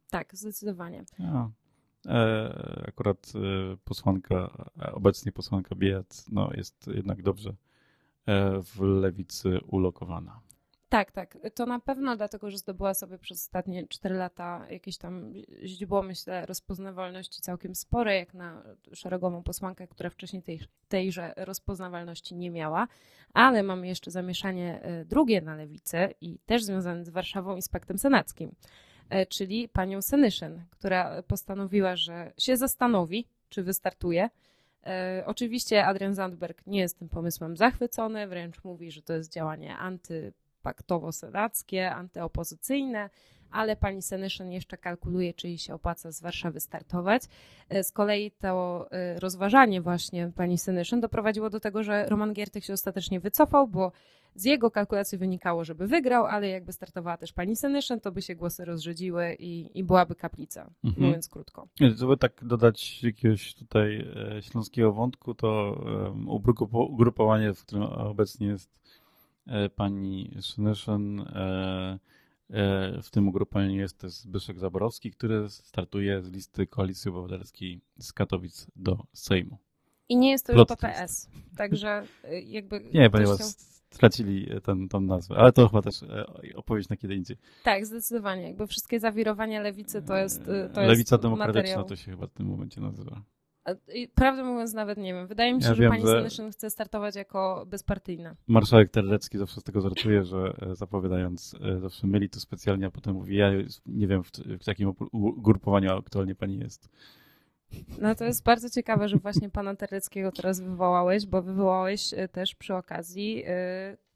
Tak, 0.10 0.36
zdecydowanie. 0.36 1.06
A, 1.20 1.50
e, 2.06 2.84
akurat 2.88 3.34
e, 3.36 3.78
posłanka, 3.78 4.70
obecnie 4.94 5.32
posłanka 5.32 5.76
Biejat, 5.76 6.26
no 6.32 6.50
jest 6.54 6.88
jednak 6.96 7.22
dobrze 7.22 7.56
w 8.64 8.82
lewicy 8.82 9.60
ulokowana. 9.68 10.40
Tak, 10.90 11.12
tak. 11.12 11.38
To 11.56 11.66
na 11.66 11.80
pewno 11.80 12.16
dlatego, 12.18 12.52
że 12.52 12.58
zdobyła 12.58 12.94
sobie 12.94 13.18
przez 13.18 13.42
ostatnie 13.48 13.88
4 13.88 14.16
lata 14.16 14.66
jakieś 14.70 14.98
tam 14.98 15.34
źródło, 15.64 16.04
myślę, 16.04 16.46
rozpoznawalności 16.46 17.42
całkiem 17.42 17.76
spore, 17.76 18.16
jak 18.16 18.34
na 18.34 18.64
szeregową 18.94 19.44
posłankę, 19.44 19.88
która 19.88 20.10
wcześniej 20.10 20.44
tej, 20.44 20.60
tejże 20.88 21.34
rozpoznawalności 21.38 22.36
nie 22.36 22.52
miała. 22.52 22.88
Ale 23.34 23.64
mamy 23.64 23.88
jeszcze 23.88 24.12
zamieszanie 24.12 24.82
e, 24.82 25.06
drugie 25.06 25.42
na 25.42 25.56
lewicy 25.56 25.98
i 26.22 26.40
też 26.46 26.64
związane 26.64 27.06
z 27.06 27.10
Warszawą 27.10 27.56
i 27.56 27.62
z 27.62 27.70
Paktem 27.70 27.98
Senackim, 27.98 28.56
e, 29.10 29.26
czyli 29.26 29.70
panią 29.70 30.02
Senyszyn, 30.02 30.64
która 30.72 31.24
postanowiła, 31.24 31.96
że 31.96 32.34
się 32.38 32.58
zastanowi, 32.58 33.28
czy 33.50 33.64
wystartuje. 33.64 34.30
E, 34.86 35.24
Oczywiście 35.26 35.86
Adrian 35.86 36.16
Zandberg 36.16 36.68
nie 36.68 36.80
jest 36.80 37.00
tym 37.00 37.10
pomysłem 37.10 37.58
zachwycony, 37.58 38.28
wręcz 38.28 38.64
mówi, 38.64 38.92
że 38.92 39.02
to 39.02 39.14
jest 39.14 39.34
działanie 39.34 39.78
anty 39.78 40.34
paktowo-senackie, 40.66 41.92
antyopozycyjne, 41.96 43.10
ale 43.52 43.76
pani 43.76 44.02
Senyszyn 44.02 44.52
jeszcze 44.52 44.78
kalkuluje, 44.78 45.34
czy 45.34 45.48
jej 45.48 45.58
się 45.58 45.74
opłaca 45.74 46.12
z 46.12 46.22
Warszawy 46.22 46.60
startować. 46.60 47.22
E, 47.70 47.84
z 47.84 47.92
kolei 47.92 48.32
to 48.32 48.88
e, 48.92 49.20
rozważanie 49.20 49.82
właśnie 49.82 50.32
pani 50.36 50.58
Senyszyn 50.58 51.02
doprowadziło 51.02 51.50
do 51.50 51.60
tego, 51.60 51.84
że 51.84 52.06
Roman 52.10 52.34
Giertych 52.34 52.66
się 52.66 52.74
ostatecznie 52.74 53.20
wycofał, 53.20 53.68
bo 53.68 53.92
z 54.36 54.46
jego 54.46 54.72
kalkulacji 54.72 55.18
wynikało, 55.18 55.66
żeby 55.66 55.88
wygrał, 55.88 56.26
ale 56.26 56.50
jakby 56.50 56.74
startowała 56.74 57.18
też 57.18 57.34
pani 57.34 57.56
Senyszyn, 57.56 58.00
to 58.00 58.12
by 58.12 58.22
się 58.22 58.36
głosy 58.36 58.66
rozrzedziły 58.66 59.36
i, 59.40 59.80
i 59.80 59.84
byłaby 59.84 60.16
kaplica, 60.16 60.72
mhm. 60.84 61.06
mówiąc 61.06 61.30
krótko. 61.30 61.68
Żeby 61.96 62.18
tak 62.18 62.46
dodać 62.46 63.04
jakiegoś 63.04 63.56
tutaj 63.56 64.08
e, 64.38 64.42
śląskiego 64.42 64.94
wątku, 64.94 65.34
to 65.34 65.82
ugrupowanie, 66.90 67.54
w 67.54 67.62
którym 67.66 67.84
obecnie 67.84 68.48
jest 68.48 68.85
pani 69.76 70.32
Senyszyn, 70.42 71.26
E, 72.50 73.02
w 73.02 73.10
tym 73.10 73.28
ugrupowaniu 73.28 73.76
jest 73.76 73.98
też 73.98 74.14
Zbyszek 74.14 74.60
Zaborowski, 74.60 75.12
który 75.12 75.50
startuje 75.50 76.22
z 76.22 76.32
listy 76.32 76.68
Koalicji 76.68 77.10
Obywatelskiej 77.10 77.82
z 78.00 78.14
Katowic 78.14 78.68
do 78.76 78.98
Sejmu. 79.14 79.58
I 80.10 80.18
nie 80.18 80.32
jest 80.32 80.46
to 80.46 80.54
już 80.54 80.68
PPS, 80.68 81.30
także 81.58 82.04
e, 82.24 82.42
jakby... 82.42 82.80
Nie, 82.94 83.10
ponieważ 83.10 83.38
się... 83.38 83.44
stracili 83.90 84.48
ten, 84.64 84.90
tą 84.90 85.02
nazwę, 85.02 85.36
ale 85.36 85.52
to 85.52 85.68
chyba 85.68 85.82
też 85.82 86.04
e, 86.04 86.26
opowieść 86.56 86.90
na 86.90 86.98
kiedy 86.98 87.16
indziej. 87.16 87.38
Tak, 87.64 87.86
zdecydowanie. 87.86 88.44
Jakby 88.44 88.68
wszystkie 88.68 89.00
zawirowania 89.00 89.62
lewicy 89.62 90.02
to 90.02 90.18
jest 90.18 90.46
to 90.74 90.82
Lewica 90.82 91.16
jest 91.16 91.24
demokratyczna 91.24 91.62
materiał. 91.62 91.84
to 91.84 91.96
się 91.96 92.12
chyba 92.12 92.28
w 92.28 92.34
tym 92.34 92.48
momencie 92.48 92.82
nazywa. 92.82 93.22
Prawdę 94.16 94.44
mówiąc, 94.44 94.74
nawet 94.74 94.98
nie 94.98 95.14
wiem. 95.14 95.28
Wydaje 95.28 95.54
mi 95.54 95.62
się, 95.62 95.68
ja 95.68 95.74
że 95.74 95.82
wiem, 95.82 95.92
pani 95.92 96.04
Senyszyn 96.04 96.52
chce 96.52 96.70
startować 96.70 97.16
jako 97.16 97.66
bezpartyjna. 97.68 98.36
Marszałek 98.48 98.92
Terlecki 98.92 99.38
zawsze 99.38 99.62
z 99.62 99.64
tego 99.64 99.82
żartuje, 99.82 100.24
że 100.24 100.54
e, 100.62 100.76
zapowiadając 100.76 101.56
e, 101.62 101.80
zawsze 101.80 102.08
myli 102.08 102.30
to 102.30 102.40
specjalnie, 102.40 102.86
a 102.86 102.92
potem 102.92 103.14
mówi, 103.14 103.36
ja 103.36 103.52
nie 103.86 104.08
wiem 104.08 104.24
w, 104.24 104.32
w 104.64 104.68
jakim 104.68 104.94
ugrupowaniu 105.12 105.98
aktualnie 105.98 106.36
pani 106.36 106.60
jest. 106.60 106.90
No 108.02 108.16
to 108.16 108.26
jest 108.26 108.44
bardzo 108.44 108.70
ciekawe, 108.70 109.10
że 109.10 109.18
właśnie 109.18 109.50
pana 109.50 109.76
Terleckiego 109.76 110.32
teraz 110.32 110.62
wywołałeś, 110.62 111.26
bo 111.26 111.42
wywołałeś 111.42 112.14
e, 112.14 112.28
też 112.28 112.56
przy 112.56 112.76
okazji 112.76 113.44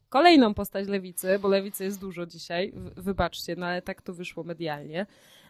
kolejną 0.10 0.54
postać 0.54 0.88
lewicy, 0.88 1.40
bo 1.40 1.48
lewicy 1.48 1.84
jest 1.84 2.00
dużo 2.00 2.26
dzisiaj, 2.26 2.74
wybaczcie, 2.98 3.56
no 3.56 3.66
ale 3.66 3.82
tak 3.82 4.02
to 4.02 4.14
wyszło 4.14 4.44
medialnie. 4.44 5.06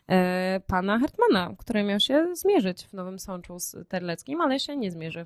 E, 0.10 0.62
pana 0.68 1.00
Hartmana, 1.00 1.56
który 1.58 1.84
miał 1.84 2.00
się 2.00 2.36
zmierzyć 2.36 2.84
w 2.84 2.94
Nowym 2.94 3.20
Sączu 3.20 3.60
z 3.60 3.76
Terleckim, 3.88 4.42
ale 4.42 4.60
się 4.60 4.78
nie 4.78 4.92
zmierzy. 4.92 5.26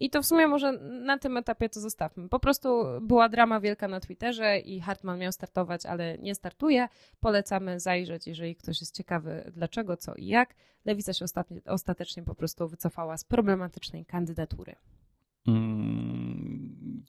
I 0.00 0.10
to 0.10 0.22
w 0.22 0.26
sumie 0.26 0.48
może 0.48 0.72
na 0.82 1.18
tym 1.18 1.36
etapie 1.36 1.68
to 1.68 1.80
zostawmy. 1.80 2.28
Po 2.28 2.38
prostu 2.38 2.84
była 3.00 3.28
drama 3.28 3.60
wielka 3.60 3.88
na 3.88 4.00
Twitterze 4.00 4.58
i 4.58 4.80
Hartman 4.80 5.18
miał 5.18 5.32
startować, 5.32 5.86
ale 5.86 6.18
nie 6.18 6.34
startuje. 6.34 6.88
Polecamy 7.20 7.80
zajrzeć, 7.80 8.26
jeżeli 8.26 8.56
ktoś 8.56 8.80
jest 8.80 8.96
ciekawy 8.96 9.52
dlaczego, 9.56 9.96
co 9.96 10.14
i 10.14 10.26
jak. 10.26 10.54
Lewica 10.84 11.12
się 11.12 11.24
ostatecznie 11.66 12.22
po 12.22 12.34
prostu 12.34 12.68
wycofała 12.68 13.16
z 13.16 13.24
problematycznej 13.24 14.06
kandydatury. 14.06 14.74
Hmm, 15.46 17.04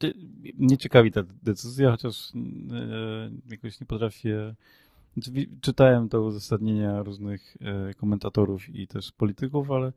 nie 0.57 0.77
ciekawi 0.77 1.11
ta 1.11 1.23
decyzja, 1.43 1.91
chociaż 1.91 2.31
e, 2.35 3.31
jakoś 3.49 3.79
nie 3.79 3.87
potrafię 3.87 4.55
znaczy, 5.13 5.31
czytałem 5.61 6.09
to 6.09 6.21
uzasadnienia 6.21 7.03
różnych 7.03 7.57
e, 7.61 7.93
komentatorów 7.93 8.69
i 8.69 8.87
też 8.87 9.11
polityków, 9.11 9.71
ale 9.71 9.93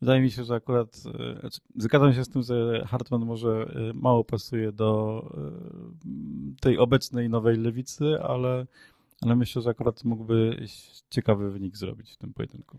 wydaje 0.00 0.20
mi 0.20 0.30
się, 0.30 0.44
że 0.44 0.54
akurat 0.54 1.02
e, 1.06 1.40
znaczy, 1.40 1.60
zgadzam 1.76 2.14
się 2.14 2.24
z 2.24 2.28
tym, 2.28 2.42
że 2.42 2.84
Hartman 2.88 3.24
może 3.26 3.74
mało 3.94 4.24
pasuje 4.24 4.72
do 4.72 5.22
tej 6.60 6.78
obecnej 6.78 7.28
nowej 7.28 7.56
lewicy, 7.56 8.20
ale, 8.22 8.66
ale 9.20 9.36
myślę, 9.36 9.62
że 9.62 9.70
akurat 9.70 10.04
mógłby 10.04 10.66
ciekawy 11.10 11.50
wynik 11.50 11.76
zrobić 11.76 12.12
w 12.12 12.16
tym 12.16 12.32
pojedynku. 12.32 12.78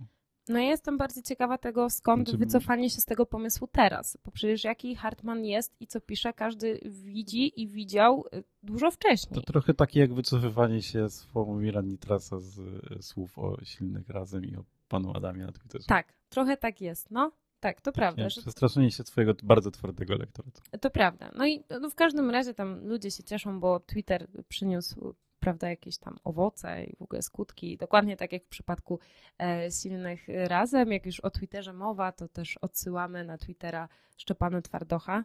No 0.50 0.60
ja 0.60 0.66
jestem 0.66 0.98
bardzo 0.98 1.22
ciekawa 1.22 1.58
tego, 1.58 1.90
skąd 1.90 2.30
znaczy... 2.30 2.38
wycofanie 2.38 2.90
się 2.90 3.02
z 3.02 3.06
tego 3.06 3.26
pomysłu 3.26 3.68
teraz, 3.68 4.18
bo 4.26 4.32
przecież 4.32 4.64
jaki 4.64 4.96
Hartman 4.96 5.46
jest 5.46 5.76
i 5.80 5.88
co 5.88 6.02
pisze, 6.02 6.34
każdy 6.34 6.80
widzi 6.86 7.62
i 7.62 7.68
widział 7.68 8.26
y, 8.34 8.44
dużo 8.64 8.92
wcześniej. 8.92 9.36
To 9.36 9.42
trochę 9.42 9.74
takie 9.74 10.00
jak 10.00 10.14
wycofywanie 10.14 10.82
się 10.82 11.10
z 11.10 11.20
Sławomira 11.20 11.82
Nitrasa 11.82 12.40
z 12.40 12.60
y, 12.60 13.02
słów 13.02 13.40
o 13.40 13.58
silnych 13.64 14.10
razem 14.10 14.46
i 14.46 14.56
o 14.56 14.64
panu 14.88 15.12
Adamie 15.16 15.46
na 15.46 15.52
Twitterze. 15.52 15.86
Tak, 15.88 16.14
trochę 16.30 16.58
tak 16.58 16.82
jest, 16.82 17.12
no. 17.12 17.32
Tak, 17.60 17.82
to 17.82 17.92
prawda. 17.92 18.30
że... 18.30 18.42
Przestraszenie 18.42 18.92
się 18.92 19.04
twojego 19.04 19.34
bardzo 19.44 19.72
twardego 19.72 20.16
lektoratu. 20.16 20.62
To 20.82 20.90
prawda. 20.90 21.32
No 21.36 21.48
i 21.48 21.64
no 21.82 21.90
w 21.90 21.96
każdym 21.96 22.30
razie 22.30 22.54
tam 22.54 22.88
ludzie 22.88 23.12
się 23.12 23.24
cieszą, 23.24 23.60
bo 23.60 23.80
Twitter 23.80 24.28
przyniósł 24.48 25.16
prawda, 25.44 25.70
jakieś 25.70 25.98
tam 25.98 26.18
owoce 26.24 26.84
i 26.84 26.96
w 26.96 27.02
ogóle 27.02 27.22
skutki. 27.22 27.78
Dokładnie 27.78 28.18
tak 28.18 28.32
jak 28.32 28.44
w 28.44 28.48
przypadku 28.48 29.00
e, 29.40 29.72
silnych 29.72 30.28
razem, 30.28 30.92
jak 30.92 31.06
już 31.06 31.20
o 31.20 31.30
Twitterze 31.30 31.74
mowa, 31.74 32.12
to 32.12 32.28
też 32.28 32.58
odsyłamy 32.58 33.24
na 33.24 33.38
Twittera 33.38 33.90
Szczepana 34.18 34.62
Twardocha. 34.62 35.24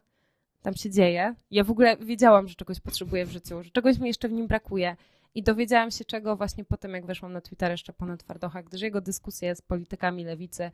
Tam 0.62 0.74
się 0.74 0.90
dzieje. 0.90 1.34
Ja 1.50 1.64
w 1.64 1.70
ogóle 1.70 1.96
wiedziałam, 1.96 2.48
że 2.48 2.54
czegoś 2.54 2.80
potrzebuję 2.80 3.26
w 3.26 3.30
życiu, 3.30 3.62
że 3.62 3.70
czegoś 3.70 3.98
mi 3.98 4.06
jeszcze 4.06 4.28
w 4.28 4.32
nim 4.32 4.46
brakuje. 4.46 4.96
I 5.34 5.42
dowiedziałam 5.42 5.90
się 5.90 6.04
czego 6.04 6.36
właśnie 6.36 6.64
po 6.64 6.76
tym, 6.76 6.94
jak 6.94 7.06
weszłam 7.06 7.32
na 7.32 7.40
Twittera 7.40 7.76
Szczepana 7.76 8.16
Twardocha, 8.16 8.62
gdyż 8.62 8.82
jego 8.82 9.00
dyskusje 9.00 9.56
z 9.56 9.62
politykami 9.62 10.24
lewicy 10.24 10.70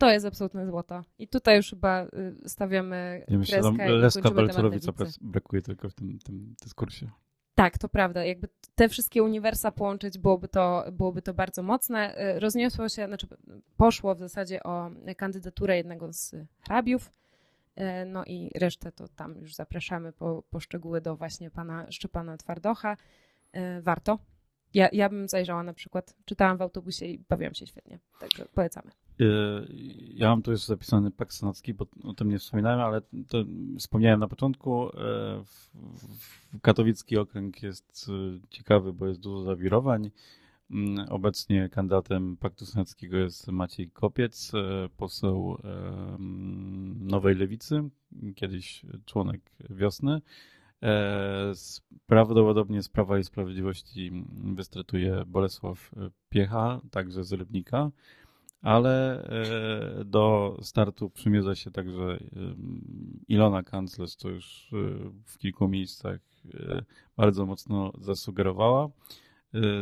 to 0.00 0.10
jest 0.10 0.26
absolutne 0.26 0.66
złoto. 0.66 1.04
I 1.18 1.28
tutaj 1.28 1.56
już 1.56 1.70
chyba 1.70 2.04
y, 2.04 2.48
stawiamy 2.48 3.24
ja 3.28 3.38
myślę, 3.38 3.60
kreskę 3.60 3.88
że 3.88 3.94
Leska 3.94 4.30
Balcerowica 4.30 4.92
brakuje 5.20 5.62
tylko 5.62 5.90
w 5.90 5.94
tym, 5.94 6.18
tym 6.18 6.54
dyskursie. 6.62 7.10
Tak, 7.60 7.78
to 7.78 7.88
prawda. 7.88 8.24
Jakby 8.24 8.48
te 8.74 8.88
wszystkie 8.88 9.22
uniwersa 9.22 9.72
połączyć 9.72 10.18
byłoby 10.18 10.48
to, 10.48 10.84
byłoby 10.92 11.22
to 11.22 11.34
bardzo 11.34 11.62
mocne. 11.62 12.18
Y, 12.36 12.40
rozniosło 12.40 12.88
się, 12.88 13.06
znaczy 13.06 13.26
poszło 13.76 14.14
w 14.14 14.18
zasadzie 14.18 14.62
o 14.62 14.90
kandydaturę 15.16 15.76
jednego 15.76 16.12
z 16.12 16.34
hrabiów. 16.60 17.12
Y, 17.78 17.82
no 18.06 18.24
i 18.24 18.50
resztę 18.58 18.92
to 18.92 19.08
tam 19.08 19.36
już 19.38 19.54
zapraszamy 19.54 20.12
po, 20.12 20.42
po 20.50 20.60
szczegóły 20.60 21.00
do 21.00 21.16
właśnie 21.16 21.50
pana 21.50 21.86
Szczepana 21.90 22.36
Twardocha. 22.36 22.96
Y, 23.56 23.82
warto. 23.82 24.18
Ja, 24.74 24.88
ja 24.92 25.08
bym 25.08 25.28
zajrzała 25.28 25.62
na 25.62 25.72
przykład, 25.72 26.14
czytałam 26.24 26.56
w 26.56 26.62
autobusie 26.62 27.06
i 27.06 27.18
bawiłam 27.28 27.54
się 27.54 27.66
świetnie, 27.66 27.98
także 28.20 28.44
polecamy. 28.54 28.90
Ja 30.14 30.28
mam 30.28 30.42
tu 30.42 30.50
jeszcze 30.50 30.66
zapisany 30.66 31.10
Pakt 31.10 31.32
Senacki, 31.32 31.74
bo 31.74 31.86
o 32.04 32.14
tym 32.14 32.28
nie 32.28 32.38
wspominałem, 32.38 32.80
ale 32.80 33.00
to 33.28 33.44
wspomniałem 33.78 34.20
na 34.20 34.28
początku. 34.28 34.90
Katowicki 36.62 37.18
okręg 37.18 37.62
jest 37.62 38.10
ciekawy, 38.50 38.92
bo 38.92 39.06
jest 39.06 39.20
dużo 39.20 39.42
zawirowań. 39.42 40.10
Mm, 40.70 41.08
obecnie 41.08 41.68
kandydatem 41.68 42.36
Paktu 42.36 42.66
Senackiego 42.66 43.16
jest 43.16 43.48
Maciej 43.48 43.90
Kopiec, 43.90 44.52
poseł 44.96 45.58
Nowej 46.98 47.34
Lewicy, 47.34 47.88
kiedyś 48.34 48.82
członek 49.04 49.40
Wiosny. 49.70 50.20
E, 50.82 51.52
prawdopodobnie 52.06 52.82
z 52.82 52.88
Prawa 52.88 53.18
i 53.18 53.24
Sprawiedliwości 53.24 54.24
wystartuje 54.54 55.24
Bolesław 55.26 55.90
Piecha, 56.28 56.80
także 56.90 57.24
z 57.24 57.32
Rybnika, 57.32 57.90
ale 58.62 59.24
e, 59.24 60.04
do 60.04 60.56
startu 60.62 61.10
przymierza 61.10 61.54
się 61.54 61.70
także 61.70 62.18
Ilona 63.28 63.62
Kanclerz, 63.62 64.14
co 64.14 64.28
już 64.28 64.70
e, 64.72 64.76
w 65.24 65.38
kilku 65.38 65.68
miejscach 65.68 66.20
bardzo 67.16 67.46
mocno 67.46 67.92
zasugerowała 67.98 68.88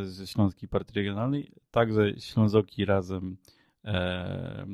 ze 0.02 0.26
Śląskiej 0.26 0.68
Partii 0.68 0.94
Regionalnej. 0.94 1.52
Także 1.70 2.20
Ślązoki 2.20 2.84
razem 2.84 3.36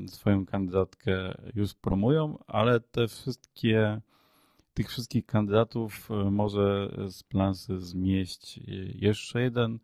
swoją 0.06 0.46
kandydatkę 0.46 1.34
już 1.54 1.74
promują, 1.74 2.38
ale 2.46 2.80
te 2.80 3.08
wszystkie 3.08 4.00
tych 4.74 4.88
wszystkich 4.88 5.26
kandydatów 5.26 6.10
e, 6.10 6.30
może 6.30 6.96
z 7.08 7.22
plansy 7.22 7.80
zmieść 7.80 8.60
jeszcze 8.94 9.42
jeden, 9.42 9.78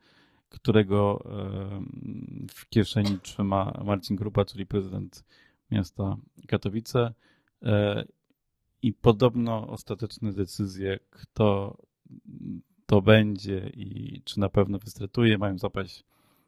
którego 0.51 1.25
e, 1.25 1.83
w 2.55 2.69
kieszeni 2.69 3.19
trzyma 3.23 3.81
Marcin 3.85 4.17
Grupa, 4.17 4.45
czyli 4.45 4.67
prezydent 4.67 5.25
miasta 5.71 6.17
Katowice. 6.49 7.15
E, 7.63 8.05
I 8.83 8.93
podobno 8.93 9.69
ostateczne 9.69 10.33
decyzje, 10.33 10.99
kto 11.11 11.77
to 12.87 13.03
będzie 13.03 13.71
i 13.75 14.23
czy 14.25 14.41
na 14.41 14.49
pewno 14.49 14.79
wystartuje, 14.79 15.39
mają 15.39 15.59
zapaść 15.59 16.05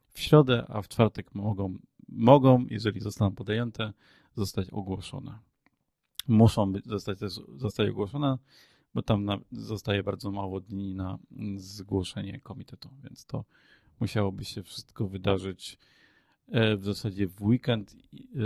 w 0.09 0.19
środę, 0.19 0.65
a 0.67 0.81
w 0.81 0.87
czwartek 0.87 1.35
mogą, 1.35 1.77
mogą 2.09 2.65
jeżeli 2.69 2.99
zostaną 2.99 3.35
podjęte, 3.35 3.93
zostać 4.35 4.69
ogłoszone 4.69 5.39
muszą 6.27 6.71
być, 6.71 6.85
zostać 6.85 7.19
też 7.19 7.33
zostaje 7.57 7.91
ogłoszona, 7.91 8.39
bo 8.93 9.01
tam 9.01 9.25
na, 9.25 9.39
zostaje 9.51 10.03
bardzo 10.03 10.31
mało 10.31 10.59
dni 10.59 10.95
na 10.95 11.17
zgłoszenie 11.57 12.39
komitetu, 12.39 12.89
więc 13.03 13.25
to 13.25 13.45
musiałoby 14.03 14.45
się 14.45 14.63
wszystko 14.63 15.07
wydarzyć 15.07 15.77
e, 16.51 16.77
w 16.77 16.85
zasadzie 16.85 17.27
w 17.27 17.41
weekend, 17.41 17.95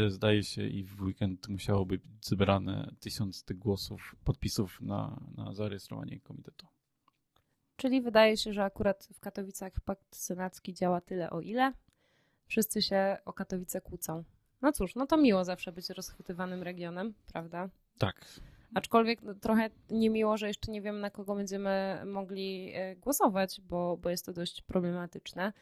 e, 0.06 0.10
zdaje 0.10 0.44
się, 0.44 0.68
i 0.68 0.84
w 0.84 1.02
weekend 1.02 1.48
musiałoby 1.48 1.98
być 1.98 2.26
zebrane 2.26 2.92
tysiąc 3.00 3.44
tych 3.44 3.58
głosów, 3.58 4.16
podpisów 4.24 4.82
na, 4.82 5.22
na 5.38 5.54
zarejestrowanie 5.54 6.20
komitetu. 6.20 6.68
czyli 7.76 8.02
wydaje 8.02 8.38
się, 8.38 8.54
że 8.54 8.64
akurat 8.64 9.08
w 9.14 9.20
Katowicach 9.20 9.74
pakt 9.86 10.16
senacki 10.16 10.74
działa 10.74 11.02
tyle 11.02 11.30
o 11.30 11.42
ile. 11.42 11.74
Wszyscy 12.48 12.82
się 12.82 13.18
o 13.26 13.34
Katowice 13.34 13.82
kłócą. 13.82 14.24
No 14.62 14.72
cóż, 14.72 14.96
no 14.96 15.08
to 15.08 15.18
miło 15.18 15.46
zawsze 15.46 15.72
być 15.72 15.90
rozchwytywanym 15.90 16.64
regionem, 16.64 17.14
prawda? 17.34 17.70
Tak. 17.98 18.26
Aczkolwiek 18.74 19.22
no, 19.22 19.34
trochę 19.34 19.70
niemiło, 19.90 20.38
że 20.38 20.48
jeszcze 20.48 20.72
nie 20.72 20.82
wiem, 20.82 21.00
na 21.00 21.10
kogo 21.10 21.36
będziemy 21.36 22.02
mogli 22.06 22.72
e, 22.74 22.96
głosować, 22.96 23.62
bo, 23.62 23.98
bo 23.98 24.10
jest 24.10 24.26
to 24.26 24.34
dość 24.34 24.62
problematyczne. 24.62 25.54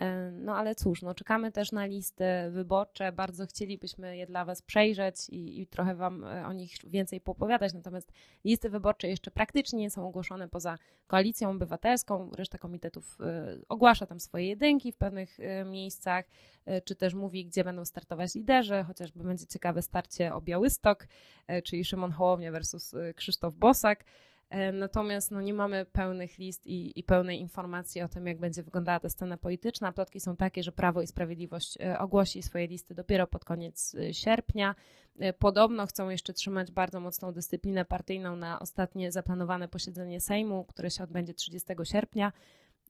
E, 0.00 0.30
no 0.32 0.56
ale 0.56 0.74
cóż, 0.74 1.02
no 1.02 1.14
czekamy 1.14 1.52
też 1.52 1.72
na 1.72 1.86
listy 1.86 2.24
wyborcze. 2.50 3.12
Bardzo 3.12 3.46
chcielibyśmy 3.46 4.16
je 4.16 4.26
dla 4.26 4.44
Was 4.44 4.62
przejrzeć 4.62 5.28
i, 5.28 5.60
i, 5.60 5.66
trochę 5.66 5.94
Wam 5.94 6.24
e, 6.24 6.46
o 6.46 6.52
nich 6.52 6.70
więcej 6.86 7.20
poopowiadać. 7.20 7.74
Natomiast 7.74 8.12
listy 8.44 8.70
wyborcze 8.70 9.08
jeszcze 9.08 9.30
praktycznie 9.30 9.78
nie 9.78 9.90
są 9.90 10.08
ogłoszone 10.08 10.48
poza 10.48 10.78
koalicją 11.06 11.50
obywatelską. 11.50 12.30
Reszta 12.36 12.58
komitetów 12.58 13.18
e, 13.20 13.56
ogłasza 13.68 14.06
tam 14.06 14.20
swoje 14.20 14.48
jedynki 14.48 14.92
w 14.92 14.96
pewnych 14.96 15.38
miejscach, 15.64 16.24
czy 16.84 16.94
też 16.94 17.14
mówi, 17.14 17.46
gdzie 17.46 17.64
będą 17.64 17.84
startować 17.84 18.34
liderzy. 18.34 18.84
Chociażby 18.86 19.24
będzie 19.24 19.46
ciekawe 19.46 19.82
starcie 19.82 20.34
o 20.34 20.40
Białystok, 20.40 21.08
czyli 21.64 21.84
Szymon 21.84 22.12
Hołownia 22.12 22.52
versus 22.52 22.94
Krzysztof 23.16 23.54
Bosak. 23.54 24.04
E, 24.50 24.72
natomiast 24.72 25.30
no, 25.30 25.40
nie 25.40 25.54
mamy 25.54 25.86
pełnych 25.92 26.38
list 26.38 26.66
i, 26.66 26.98
i, 26.98 27.02
pełnej 27.02 27.40
informacji 27.40 28.02
o 28.02 28.08
tym, 28.08 28.26
jak 28.26 28.38
będzie 28.38 28.62
wyglądała 28.62 29.00
ta 29.00 29.08
scena 29.08 29.36
polityczna. 29.36 29.92
Plotki 29.92 30.20
są 30.20 30.36
takie, 30.36 30.62
że 30.62 30.72
Prawo 30.72 31.02
i 31.02 31.06
Sprawiedliwość 31.06 31.78
e, 31.80 31.98
ogłosi 31.98 32.42
swoje 32.42 32.66
listy 32.66 32.94
dopiero 32.94 33.26
pod 33.26 33.44
koniec 33.44 33.94
e, 33.94 34.14
sierpnia. 34.14 34.74
Podobno 35.38 35.86
chcą 35.86 36.08
jeszcze 36.08 36.32
trzymać 36.32 36.70
bardzo 36.70 37.00
mocną 37.00 37.32
dyscyplinę 37.32 37.84
partyjną 37.84 38.36
na 38.36 38.58
ostatnie 38.58 39.12
zaplanowane 39.12 39.68
posiedzenie 39.68 40.20
Sejmu, 40.20 40.64
które 40.64 40.90
się 40.90 41.04
odbędzie 41.04 41.34
30 41.34 41.68
sierpnia. 41.84 42.32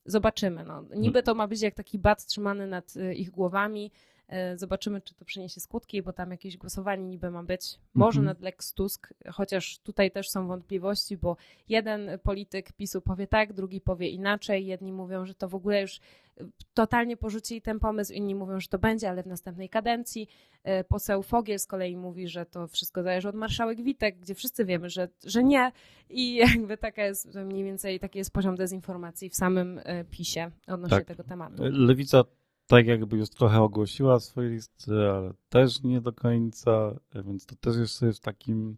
Zobaczymy. 0.05 0.63
No. 0.63 0.83
Niby 0.95 1.23
to 1.23 1.35
ma 1.35 1.47
być 1.47 1.61
jak 1.61 1.73
taki 1.73 1.99
bat 1.99 2.25
trzymany 2.25 2.67
nad 2.67 2.93
ich 3.15 3.31
głowami. 3.31 3.91
E, 4.27 4.57
zobaczymy, 4.57 5.01
czy 5.01 5.15
to 5.15 5.25
przyniesie 5.25 5.59
skutki, 5.59 6.01
bo 6.01 6.13
tam 6.13 6.31
jakieś 6.31 6.57
głosowanie 6.57 7.03
niby 7.03 7.31
ma 7.31 7.43
być. 7.43 7.79
Może 7.93 8.19
mhm. 8.19 8.25
nad 8.25 8.41
Lex 8.41 8.73
Tusk, 8.73 9.13
chociaż 9.31 9.79
tutaj 9.79 10.11
też 10.11 10.29
są 10.29 10.47
wątpliwości, 10.47 11.17
bo 11.17 11.37
jeden 11.69 12.09
polityk 12.23 12.71
PiSu 12.71 13.01
powie 13.01 13.27
tak, 13.27 13.53
drugi 13.53 13.81
powie 13.81 14.09
inaczej. 14.09 14.65
Jedni 14.65 14.93
mówią, 14.93 15.25
że 15.25 15.35
to 15.35 15.49
w 15.49 15.55
ogóle 15.55 15.81
już 15.81 15.99
totalnie 16.73 17.17
porzucili 17.17 17.61
ten 17.61 17.79
pomysł, 17.79 18.13
inni 18.13 18.35
mówią, 18.35 18.59
że 18.59 18.67
to 18.67 18.79
będzie, 18.79 19.09
ale 19.09 19.23
w 19.23 19.27
następnej 19.27 19.69
kadencji. 19.69 20.27
E, 20.63 20.83
poseł 20.83 21.23
Fogiel 21.23 21.59
z 21.59 21.67
kolei 21.67 21.97
mówi, 21.97 22.27
że 22.27 22.45
to 22.45 22.67
wszystko 22.67 23.03
zależy 23.03 23.29
od 23.29 23.35
marszałek 23.35 23.81
Witek, 23.81 24.19
gdzie 24.19 24.35
wszyscy 24.35 24.65
wiemy, 24.65 24.89
że, 24.89 25.09
że 25.23 25.43
nie. 25.43 25.71
I 26.09 26.35
jakby 26.47 26.77
taka 26.77 27.05
jest 27.05 27.35
mniej 27.35 27.63
więcej 27.63 27.99
taki 27.99 28.17
jest 28.17 28.33
poziom 28.33 28.55
dezinformacji 28.55 29.29
w 29.29 29.35
samym 29.35 29.79
e, 29.83 30.03
PiSie 30.05 30.51
odnośnie 30.67 30.97
tak. 30.97 31.07
tego 31.07 31.23
tematu. 31.23 31.63
Lewica 31.63 32.23
tak 32.67 32.87
jakby 32.87 33.17
już 33.17 33.29
trochę 33.29 33.61
ogłosiła 33.61 34.19
swoje 34.19 34.49
listy, 34.49 34.91
ale 35.11 35.33
też 35.49 35.83
nie 35.83 36.01
do 36.01 36.13
końca, 36.13 36.99
więc 37.25 37.45
to 37.45 37.55
też 37.55 37.77
jest 37.77 38.19
w 38.19 38.19
takim 38.19 38.77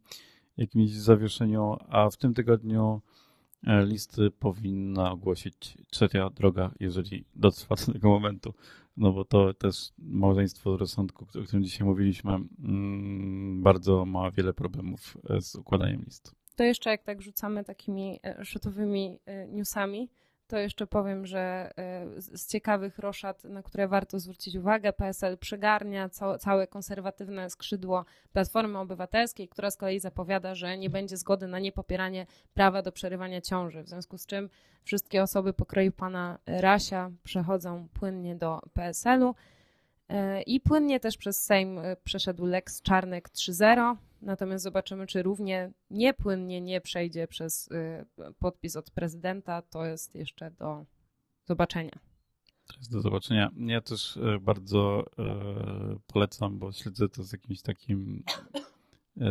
jakimś 0.58 0.92
zawieszeniu, 0.92 1.78
a 1.90 2.10
w 2.10 2.18
tym 2.18 2.34
tygodniu 2.34 3.02
e, 3.68 3.86
listy 3.86 4.32
powinna 4.32 5.12
ogłosić 5.12 5.78
trzecia 5.92 6.30
droga, 6.30 6.72
jeżeli 6.80 7.26
dotrwa 7.36 7.76
do 7.76 7.94
tego 7.94 8.10
momentu, 8.10 8.54
no 8.98 9.14
bo 9.14 9.26
to 9.26 9.54
też 9.54 9.92
małżeństwo 9.98 10.78
rozsądku, 10.78 11.26
o 11.40 11.44
którym 11.44 11.64
dzisiaj 11.64 11.88
mówiliśmy, 11.88 12.32
mm, 12.32 13.64
bardzo 13.64 14.06
ma 14.06 14.32
wiele 14.32 14.54
problemów 14.54 15.18
e, 15.30 15.42
z 15.42 15.56
układaniem 15.56 16.04
list. 16.06 16.36
To 16.56 16.64
jeszcze 16.64 16.90
jak 16.90 17.04
tak 17.04 17.22
rzucamy 17.22 17.64
takimi 17.64 18.20
e, 18.24 18.46
szotowymi 18.46 19.20
newsami, 19.48 20.10
to 20.50 20.58
jeszcze 20.58 20.88
powiem, 20.88 21.26
że 21.26 21.72
e, 21.78 22.06
z 22.18 22.48
ciekawych 22.48 23.00
roszad, 23.00 23.44
na 23.44 23.64
które 23.64 23.88
warto 23.88 24.20
zwrócić 24.20 24.56
uwagę, 24.56 24.94
PSL 24.94 25.38
przygarnia 25.38 26.10
całe 26.40 26.68
konserwatywne 26.68 27.50
skrzydło 27.50 28.06
Platformy 28.34 28.80
Obywatelskiej, 28.80 29.48
która 29.48 29.72
z 29.72 29.78
kolei 29.78 30.00
zapowiada, 30.00 30.56
że 30.56 30.78
nie 30.78 30.90
będzie 30.90 31.18
zgody 31.18 31.48
na 31.48 31.60
niepopieranie 31.60 32.26
prawa 32.54 32.82
do 32.82 32.92
przerywania 32.92 33.42
ciąży, 33.42 33.84
w 33.84 33.90
związku 33.90 34.18
z 34.18 34.26
czym 34.26 34.50
wszystkie 34.84 35.24
osoby 35.24 35.54
pokroju 35.54 35.92
pana 35.92 36.40
Rasia 36.46 37.12
przechodzą 37.24 37.88
płynnie 37.94 38.36
do 38.36 38.62
PSL-u. 38.74 39.36
E, 40.10 40.42
I 40.42 40.60
płynnie 40.60 41.00
też 41.00 41.18
przez 41.18 41.44
Sejm 41.44 41.80
e, 41.80 41.96
przeszedł 42.04 42.46
Lex 42.46 42.82
Czarnek 42.82 43.30
3.0, 43.30 43.96
natomiast 44.22 44.64
zobaczymy, 44.64 45.08
czy 45.08 45.24
równie 45.24 45.72
niepłynnie 45.90 46.62
nie 46.62 46.82
przejdzie 46.82 47.28
przez 47.28 47.70
e, 47.72 48.06
podpis 48.40 48.76
od 48.76 48.92
prezydenta. 48.92 49.62
To 49.62 49.86
jest 49.86 50.16
jeszcze 50.16 50.52
do 50.52 50.86
zobaczenia. 51.46 52.00
To 52.68 52.78
jest 52.78 52.92
do 52.92 53.02
zobaczenia. 53.02 53.52
Ja 53.58 53.82
też 53.82 54.20
bardzo 54.42 55.06
polecam, 56.08 56.60
bo 56.60 56.72
śledzę 56.72 57.10
to 57.10 57.24
z 57.24 57.32
jakimś 57.32 57.62
takim 57.62 58.24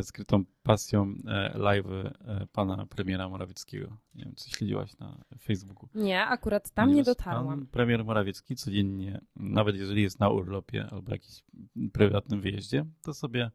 skrytą 0.02 0.44
pasją 0.62 1.14
e, 1.26 1.58
live 1.58 1.86
e, 1.86 2.46
pana 2.52 2.86
premiera 2.86 3.28
Morawieckiego. 3.28 3.96
Nie 4.14 4.24
wiem, 4.24 4.34
czy 4.34 4.50
śledziłaś 4.50 4.98
na 4.98 5.24
Facebooku. 5.42 5.88
Nie, 5.94 6.24
akurat 6.24 6.70
tam 6.70 6.94
nie 6.94 7.02
dotarłam. 7.02 7.46
Pan 7.46 7.66
premier 7.66 8.04
Morawiecki 8.04 8.56
codziennie, 8.56 9.20
nawet 9.36 9.76
jeżeli 9.76 10.02
jest 10.02 10.20
na 10.20 10.28
urlopie 10.28 10.86
albo 10.90 11.12
jakimś 11.12 11.42
prywatnym 11.92 12.40
wyjeździe, 12.40 12.86
to 13.02 13.14
sobie 13.14 13.50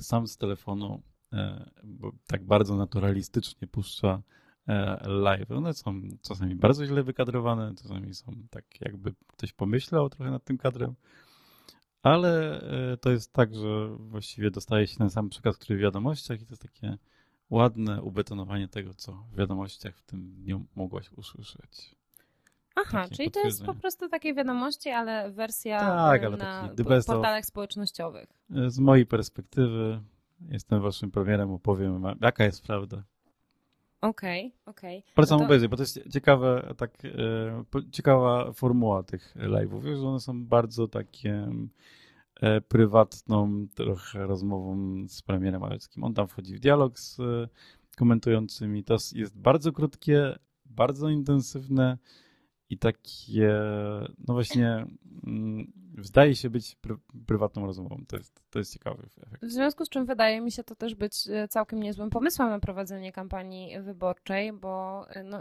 sam 0.00 0.26
z 0.26 0.36
telefonu 0.36 1.02
bo 1.84 2.12
tak 2.26 2.44
bardzo 2.44 2.76
naturalistycznie 2.76 3.68
puszcza 3.68 4.22
live. 5.06 5.50
One 5.50 5.74
są 5.74 6.02
czasami 6.22 6.54
bardzo 6.54 6.86
źle 6.86 7.02
wykadrowane, 7.02 7.74
czasami 7.82 8.14
są 8.14 8.32
tak 8.50 8.64
jakby 8.80 9.14
ktoś 9.26 9.52
pomyślał 9.52 10.10
trochę 10.10 10.30
nad 10.30 10.44
tym 10.44 10.58
kadrem, 10.58 10.94
ale 12.06 12.60
e, 12.92 12.96
to 12.96 13.10
jest 13.10 13.32
tak, 13.32 13.54
że 13.54 13.88
właściwie 13.98 14.50
dostaje 14.50 14.86
się 14.86 14.96
ten 14.96 15.10
sam 15.10 15.28
przekaz, 15.28 15.58
który 15.58 15.78
w 15.78 15.82
wiadomościach 15.82 16.40
i 16.40 16.46
to 16.46 16.52
jest 16.52 16.62
takie 16.62 16.98
ładne 17.50 18.02
ubetonowanie 18.02 18.68
tego, 18.68 18.94
co 18.94 19.12
w 19.12 19.36
wiadomościach 19.36 19.96
w 19.96 20.02
tym 20.02 20.34
dniu 20.34 20.66
mogłaś 20.74 21.12
usłyszeć. 21.12 21.96
Aha, 22.76 23.02
takie 23.02 23.16
czyli 23.16 23.30
to 23.30 23.40
jest 23.40 23.64
po 23.64 23.74
prostu 23.74 24.08
takie 24.08 24.34
wiadomości, 24.34 24.90
ale 24.90 25.30
wersja 25.32 25.80
tak, 25.80 26.24
ale 26.24 26.36
na 26.36 26.70
portalach 27.06 27.46
społecznościowych. 27.46 28.28
E, 28.54 28.70
z 28.70 28.78
mojej 28.78 29.06
perspektywy 29.06 30.00
jestem 30.48 30.82
waszym 30.82 31.10
premierem, 31.10 31.50
opowiem, 31.50 32.02
jaka 32.20 32.44
jest 32.44 32.62
prawda. 32.66 33.02
Okej, 34.08 34.46
okay, 34.46 34.72
okej. 34.72 34.98
Okay. 34.98 35.14
Polecam 35.14 35.36
no 35.36 35.38
to... 35.38 35.46
obejrzeć, 35.46 35.68
bo 35.68 35.76
to 35.76 35.82
jest 35.82 36.00
ciekawe, 36.12 36.74
tak, 36.76 37.04
e, 37.04 37.82
ciekawa 37.92 38.52
formuła 38.52 39.02
tych 39.02 39.36
live'ów, 39.36 39.96
że 39.96 40.08
one 40.08 40.20
są 40.20 40.44
bardzo 40.44 40.88
takie 40.88 41.48
e, 42.40 42.60
prywatną 42.60 43.66
trochę 43.74 44.26
rozmową 44.26 44.78
z 45.08 45.22
premierem 45.22 45.60
Maleckim. 45.60 46.04
On 46.04 46.14
tam 46.14 46.28
wchodzi 46.28 46.56
w 46.56 46.60
dialog 46.60 46.98
z 46.98 47.20
e, 47.20 47.48
komentującymi. 47.96 48.84
To 48.84 48.96
jest 49.14 49.38
bardzo 49.38 49.72
krótkie, 49.72 50.38
bardzo 50.64 51.08
intensywne 51.08 51.98
i 52.70 52.78
takie, 52.78 53.60
no 54.28 54.34
właśnie, 54.34 54.86
mm, 55.26 55.72
zdaje 55.98 56.36
się 56.36 56.50
być 56.50 56.74
pr 56.74 56.96
prywatną 57.26 57.66
rozmową. 57.66 58.04
To 58.08 58.16
jest, 58.16 58.42
to 58.50 58.58
jest 58.58 58.72
ciekawy 58.72 59.02
efekt. 59.26 59.44
W 59.44 59.50
związku 59.50 59.84
z 59.84 59.88
czym 59.88 60.06
wydaje 60.06 60.40
mi 60.40 60.52
się 60.52 60.64
to 60.64 60.74
też 60.74 60.94
być 60.94 61.28
e, 61.28 61.48
całkiem 61.48 61.82
niezłym 61.82 62.10
pomysłem 62.10 62.48
na 62.48 62.60
prowadzenie 62.60 63.12
kampanii 63.12 63.80
wyborczej, 63.80 64.52
bo 64.52 65.04
e, 65.10 65.22
no, 65.22 65.40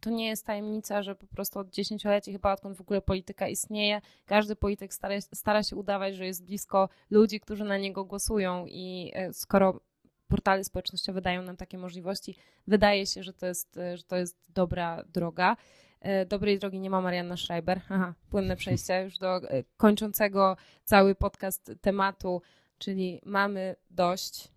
to 0.00 0.10
nie 0.10 0.26
jest 0.26 0.46
tajemnica, 0.46 1.02
że 1.02 1.14
po 1.14 1.26
prostu 1.26 1.58
od 1.58 1.70
dziesięcioleci, 1.70 2.32
chyba 2.32 2.52
odkąd 2.52 2.76
w 2.76 2.80
ogóle 2.80 3.02
polityka 3.02 3.48
istnieje, 3.48 4.00
każdy 4.26 4.56
polityk 4.56 4.94
stara, 4.94 5.20
stara 5.20 5.62
się 5.62 5.76
udawać, 5.76 6.16
że 6.16 6.26
jest 6.26 6.44
blisko 6.44 6.88
ludzi, 7.10 7.40
którzy 7.40 7.64
na 7.64 7.78
niego 7.78 8.04
głosują 8.04 8.66
i 8.66 9.12
e, 9.14 9.32
skoro 9.32 9.80
portale 10.28 10.64
społecznościowe 10.64 11.20
dają 11.20 11.42
nam 11.42 11.56
takie 11.56 11.78
możliwości, 11.78 12.36
wydaje 12.66 13.06
się, 13.06 13.22
że 13.22 13.32
to 13.32 13.46
jest, 13.46 13.78
że 13.94 14.02
to 14.02 14.16
jest 14.16 14.52
dobra 14.52 15.04
droga. 15.12 15.56
E, 16.04 16.26
dobrej 16.26 16.58
drogi 16.58 16.80
nie 16.80 16.90
ma 16.90 17.00
Marianna 17.00 17.36
Schreiber. 17.36 17.80
Aha, 17.88 18.14
płynne 18.30 18.56
przejście 18.56 19.02
już 19.04 19.18
do 19.18 19.36
e, 19.36 19.64
kończącego 19.76 20.56
cały 20.84 21.14
podcast 21.14 21.72
tematu, 21.80 22.42
czyli 22.78 23.20
mamy 23.24 23.76
dość, 23.90 24.48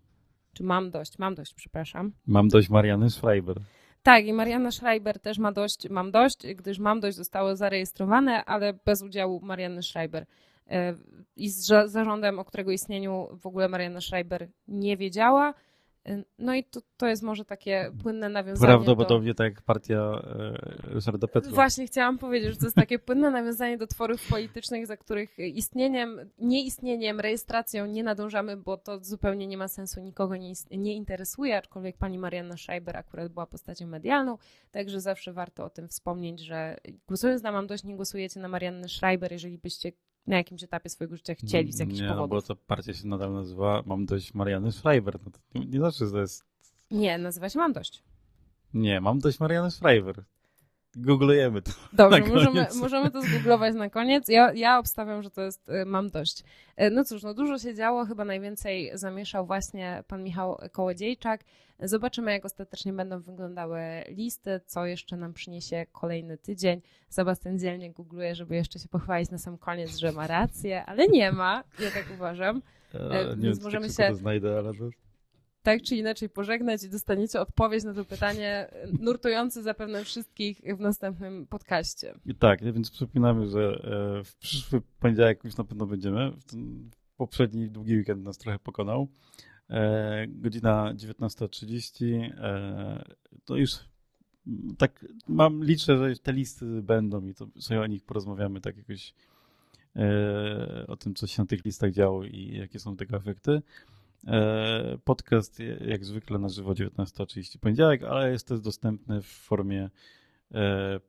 czy 0.52 0.62
mam 0.64 0.90
dość, 0.90 1.18
mam 1.18 1.34
dość, 1.34 1.54
przepraszam. 1.54 2.12
Mam 2.26 2.48
dość 2.48 2.68
Marianny 2.68 3.10
Schreiber. 3.10 3.56
Tak, 4.02 4.26
i 4.26 4.32
Marianna 4.32 4.70
Schreiber 4.70 5.20
też 5.20 5.38
ma 5.38 5.52
dość, 5.52 5.88
mam 5.90 6.10
dość, 6.10 6.46
gdyż 6.54 6.78
mam 6.78 7.00
dość 7.00 7.16
zostało 7.16 7.56
zarejestrowane, 7.56 8.44
ale 8.44 8.72
bez 8.84 9.02
udziału 9.02 9.40
Marianny 9.40 9.82
Schreiber. 9.82 10.26
E, 10.70 10.94
I 11.36 11.50
z 11.50 11.66
zarządem, 11.86 12.38
o 12.38 12.44
którego 12.44 12.70
istnieniu 12.70 13.28
w 13.40 13.46
ogóle 13.46 13.68
Marianna 13.68 14.00
Schreiber 14.00 14.48
nie 14.68 14.96
wiedziała, 14.96 15.54
No 16.38 16.54
i 16.54 16.64
to, 16.64 16.80
to 16.96 17.06
jest 17.06 17.22
może 17.22 17.44
takie 17.44 17.92
płynne 18.02 18.28
nawiązanie 18.28 18.66
Prawdopodobnie 18.66 19.34
tak 19.34 19.54
jak 19.54 19.62
partia 19.62 19.96
e, 19.96 20.92
Ryszarda 20.94 21.28
Petru. 21.28 21.50
Właśnie 21.54 21.86
chciałam 21.86 22.18
powiedzieć, 22.18 22.50
że 22.50 22.56
to 22.56 22.66
jest 22.66 22.76
takie 22.76 22.98
płynne 23.08 23.30
nawiązanie 23.30 23.78
do 23.78 23.86
tworów 23.86 24.28
politycznych, 24.28 24.86
za 24.86 24.96
których 24.96 25.38
istnieniem, 25.38 26.30
nieistnieniem, 26.38 27.20
rejestracją 27.20 27.86
nie 27.86 28.02
nadążamy, 28.02 28.56
bo 28.56 28.76
to 28.76 29.04
zupełnie 29.04 29.46
nie 29.46 29.56
ma 29.56 29.68
sensu, 29.68 30.00
nikogo 30.00 30.36
nie, 30.36 30.52
nie 30.70 30.94
interesuje, 30.94 31.56
aczkolwiek 31.56 31.96
pani 31.96 32.18
Marianna 32.18 32.56
Schreiber 32.56 32.96
akurat 32.96 33.32
była 33.32 33.46
postacią 33.46 33.86
medialną, 33.86 34.38
także 34.70 35.00
zawsze 35.00 35.32
warto 35.32 35.64
o 35.64 35.70
tym 35.70 35.88
wspomnieć, 35.88 36.40
że 36.40 36.76
głosując 37.08 37.42
na 37.42 37.52
Mam 37.52 37.66
Dość, 37.66 37.84
nie 37.84 37.96
głosujecie 37.96 38.40
na 38.40 38.48
Mariannę 38.48 38.88
Schreiber, 38.88 39.32
jeżeli 39.32 39.58
byście 39.58 39.92
na 40.28 40.36
jakimś 40.36 40.62
etapie 40.62 40.88
swojego 40.88 41.16
życia 41.16 41.34
chcieli 41.34 41.72
z 41.72 41.78
jakichś 41.78 42.00
nie, 42.00 42.06
no 42.06 42.14
bo 42.14 42.20
powodów. 42.22 42.46
to 42.48 42.56
partia 42.56 42.94
się 42.94 43.08
nadal 43.08 43.32
nazywa 43.32 43.82
Mam 43.86 44.06
dość 44.06 44.34
Mariany 44.34 44.72
Schreiber. 44.72 45.18
No 45.24 45.30
to 45.30 45.38
nie, 45.54 45.66
nie 45.66 45.78
znaczy, 45.78 46.06
że 46.06 46.10
to 46.12 46.20
jest... 46.20 46.44
Nie, 46.90 47.18
nazywa 47.18 47.48
się 47.48 47.58
Mam 47.58 47.72
Dość. 47.72 48.02
Nie, 48.74 49.00
Mam 49.00 49.18
dość 49.18 49.40
Mariany 49.40 49.70
Schreiber. 49.70 50.24
Googlujemy 50.98 51.62
to. 51.62 51.70
Dobrze, 51.92 52.20
możemy, 52.20 52.66
możemy 52.80 53.10
to 53.10 53.22
zgooglować 53.22 53.74
na 53.74 53.90
koniec. 53.90 54.28
Ja, 54.28 54.52
ja 54.52 54.78
obstawiam, 54.78 55.22
że 55.22 55.30
to 55.30 55.42
jest 55.42 55.68
y, 55.68 55.84
mam 55.86 56.10
dość. 56.10 56.40
Y, 56.82 56.90
No 56.90 57.04
cóż, 57.04 57.22
no 57.22 57.34
dużo 57.34 57.58
się 57.58 57.74
działo, 57.74 58.04
chyba 58.06 58.24
najwięcej 58.24 58.90
zamieszał 58.94 59.46
właśnie 59.46 60.04
pan 60.08 60.22
Michał 60.22 60.58
Kołodziejczak. 60.72 61.40
Zobaczymy, 61.80 62.32
jak 62.32 62.44
ostatecznie 62.44 62.92
będą 62.92 63.20
wyglądały 63.20 63.80
listy, 64.08 64.60
co 64.66 64.86
jeszcze 64.86 65.16
nam 65.16 65.32
przyniesie 65.32 65.86
kolejny 65.92 66.38
tydzień. 66.38 66.80
Sebastian 67.08 67.58
dzielnie 67.58 67.90
googluje, 67.92 68.34
żeby 68.34 68.54
jeszcze 68.56 68.78
się 68.78 68.88
pochwalić 68.88 69.30
na 69.30 69.38
sam 69.38 69.58
koniec, 69.58 69.96
że 69.96 70.12
ma 70.12 70.26
rację, 70.26 70.84
ale 70.84 71.08
nie 71.08 71.32
ma, 71.32 71.64
ja 71.80 71.90
tak 71.90 72.04
uważam. 72.14 72.62
E, 72.94 72.98
E, 73.00 73.36
nie 73.36 73.42
więc 73.42 73.58
wiem, 73.58 73.64
możemy 73.64 73.86
tak 73.86 73.90
szybko 73.90 74.02
się- 74.02 74.08
to 74.08 74.14
znajdę, 74.14 74.58
ale 74.58 74.74
to... 74.74 74.84
Tak 75.68 75.82
czy 75.82 75.96
inaczej 75.96 76.28
pożegnać 76.28 76.82
i 76.82 76.90
dostaniecie 76.90 77.40
odpowiedź 77.40 77.84
na 77.84 77.94
to 77.94 78.04
pytanie, 78.04 78.70
nurtujące 79.00 79.62
zapewne 79.62 80.04
wszystkich 80.04 80.60
w 80.76 80.80
następnym 80.80 81.46
podcaście. 81.46 82.14
I 82.26 82.34
tak, 82.34 82.72
więc 82.72 82.90
przypominamy, 82.90 83.46
że 83.46 83.60
e, 84.20 84.24
w 84.24 84.36
przyszły 84.36 84.82
poniedziałek 85.00 85.44
już 85.44 85.56
na 85.56 85.64
pewno 85.64 85.86
będziemy. 85.86 86.32
Poprzedni 87.16 87.70
długi 87.70 87.96
weekend 87.96 88.24
nas 88.24 88.38
trochę 88.38 88.58
pokonał. 88.58 89.08
E, 89.70 90.26
godzina 90.28 90.94
19.30. 90.94 92.32
E, 92.38 93.04
to 93.44 93.56
już 93.56 93.70
mm, 94.46 94.76
tak 94.76 95.06
mam, 95.28 95.64
liczę, 95.64 95.98
że 95.98 96.16
te 96.16 96.32
listy 96.32 96.82
będą 96.82 97.26
i 97.26 97.34
to 97.34 97.48
sobie 97.58 97.80
o 97.80 97.86
nich 97.86 98.04
porozmawiamy 98.04 98.60
tak 98.60 98.76
jakoś 98.76 99.14
o 100.88 100.96
tym, 100.96 101.14
co 101.14 101.26
się 101.26 101.42
na 101.42 101.46
tych 101.46 101.64
listach 101.64 101.92
działo 101.92 102.24
i 102.24 102.56
jakie 102.56 102.78
są 102.78 102.96
tego 102.96 103.16
efekty. 103.16 103.62
E, 104.26 104.98
Podcast 105.04 105.58
jak 105.86 106.04
zwykle 106.04 106.38
na 106.38 106.48
żywo 106.48 106.72
19.30 106.72 107.58
poniedziałek, 107.58 108.02
ale 108.02 108.30
jest 108.30 108.48
też 108.48 108.60
dostępny 108.60 109.22
w 109.22 109.26
formie 109.26 109.90
e, 110.54 111.00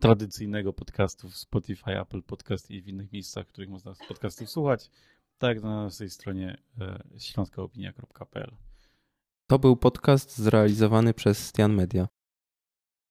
tradycyjnego 0.00 0.72
podcastu 0.72 1.28
w 1.28 1.36
Spotify, 1.36 2.00
Apple 2.00 2.22
Podcast 2.22 2.70
i 2.70 2.82
w 2.82 2.88
innych 2.88 3.12
miejscach, 3.12 3.46
w 3.46 3.48
których 3.48 3.70
można 3.70 3.94
podcastów 4.08 4.50
słuchać. 4.50 4.90
Tak, 5.38 5.62
na 5.62 5.84
naszej 5.84 6.10
stronie 6.10 6.62
e, 6.80 7.02
śląskaopinia.pl. 7.18 8.56
To 9.46 9.58
był 9.58 9.76
podcast 9.76 10.38
zrealizowany 10.38 11.14
przez 11.14 11.46
Stian 11.46 11.74
Media. 11.74 12.08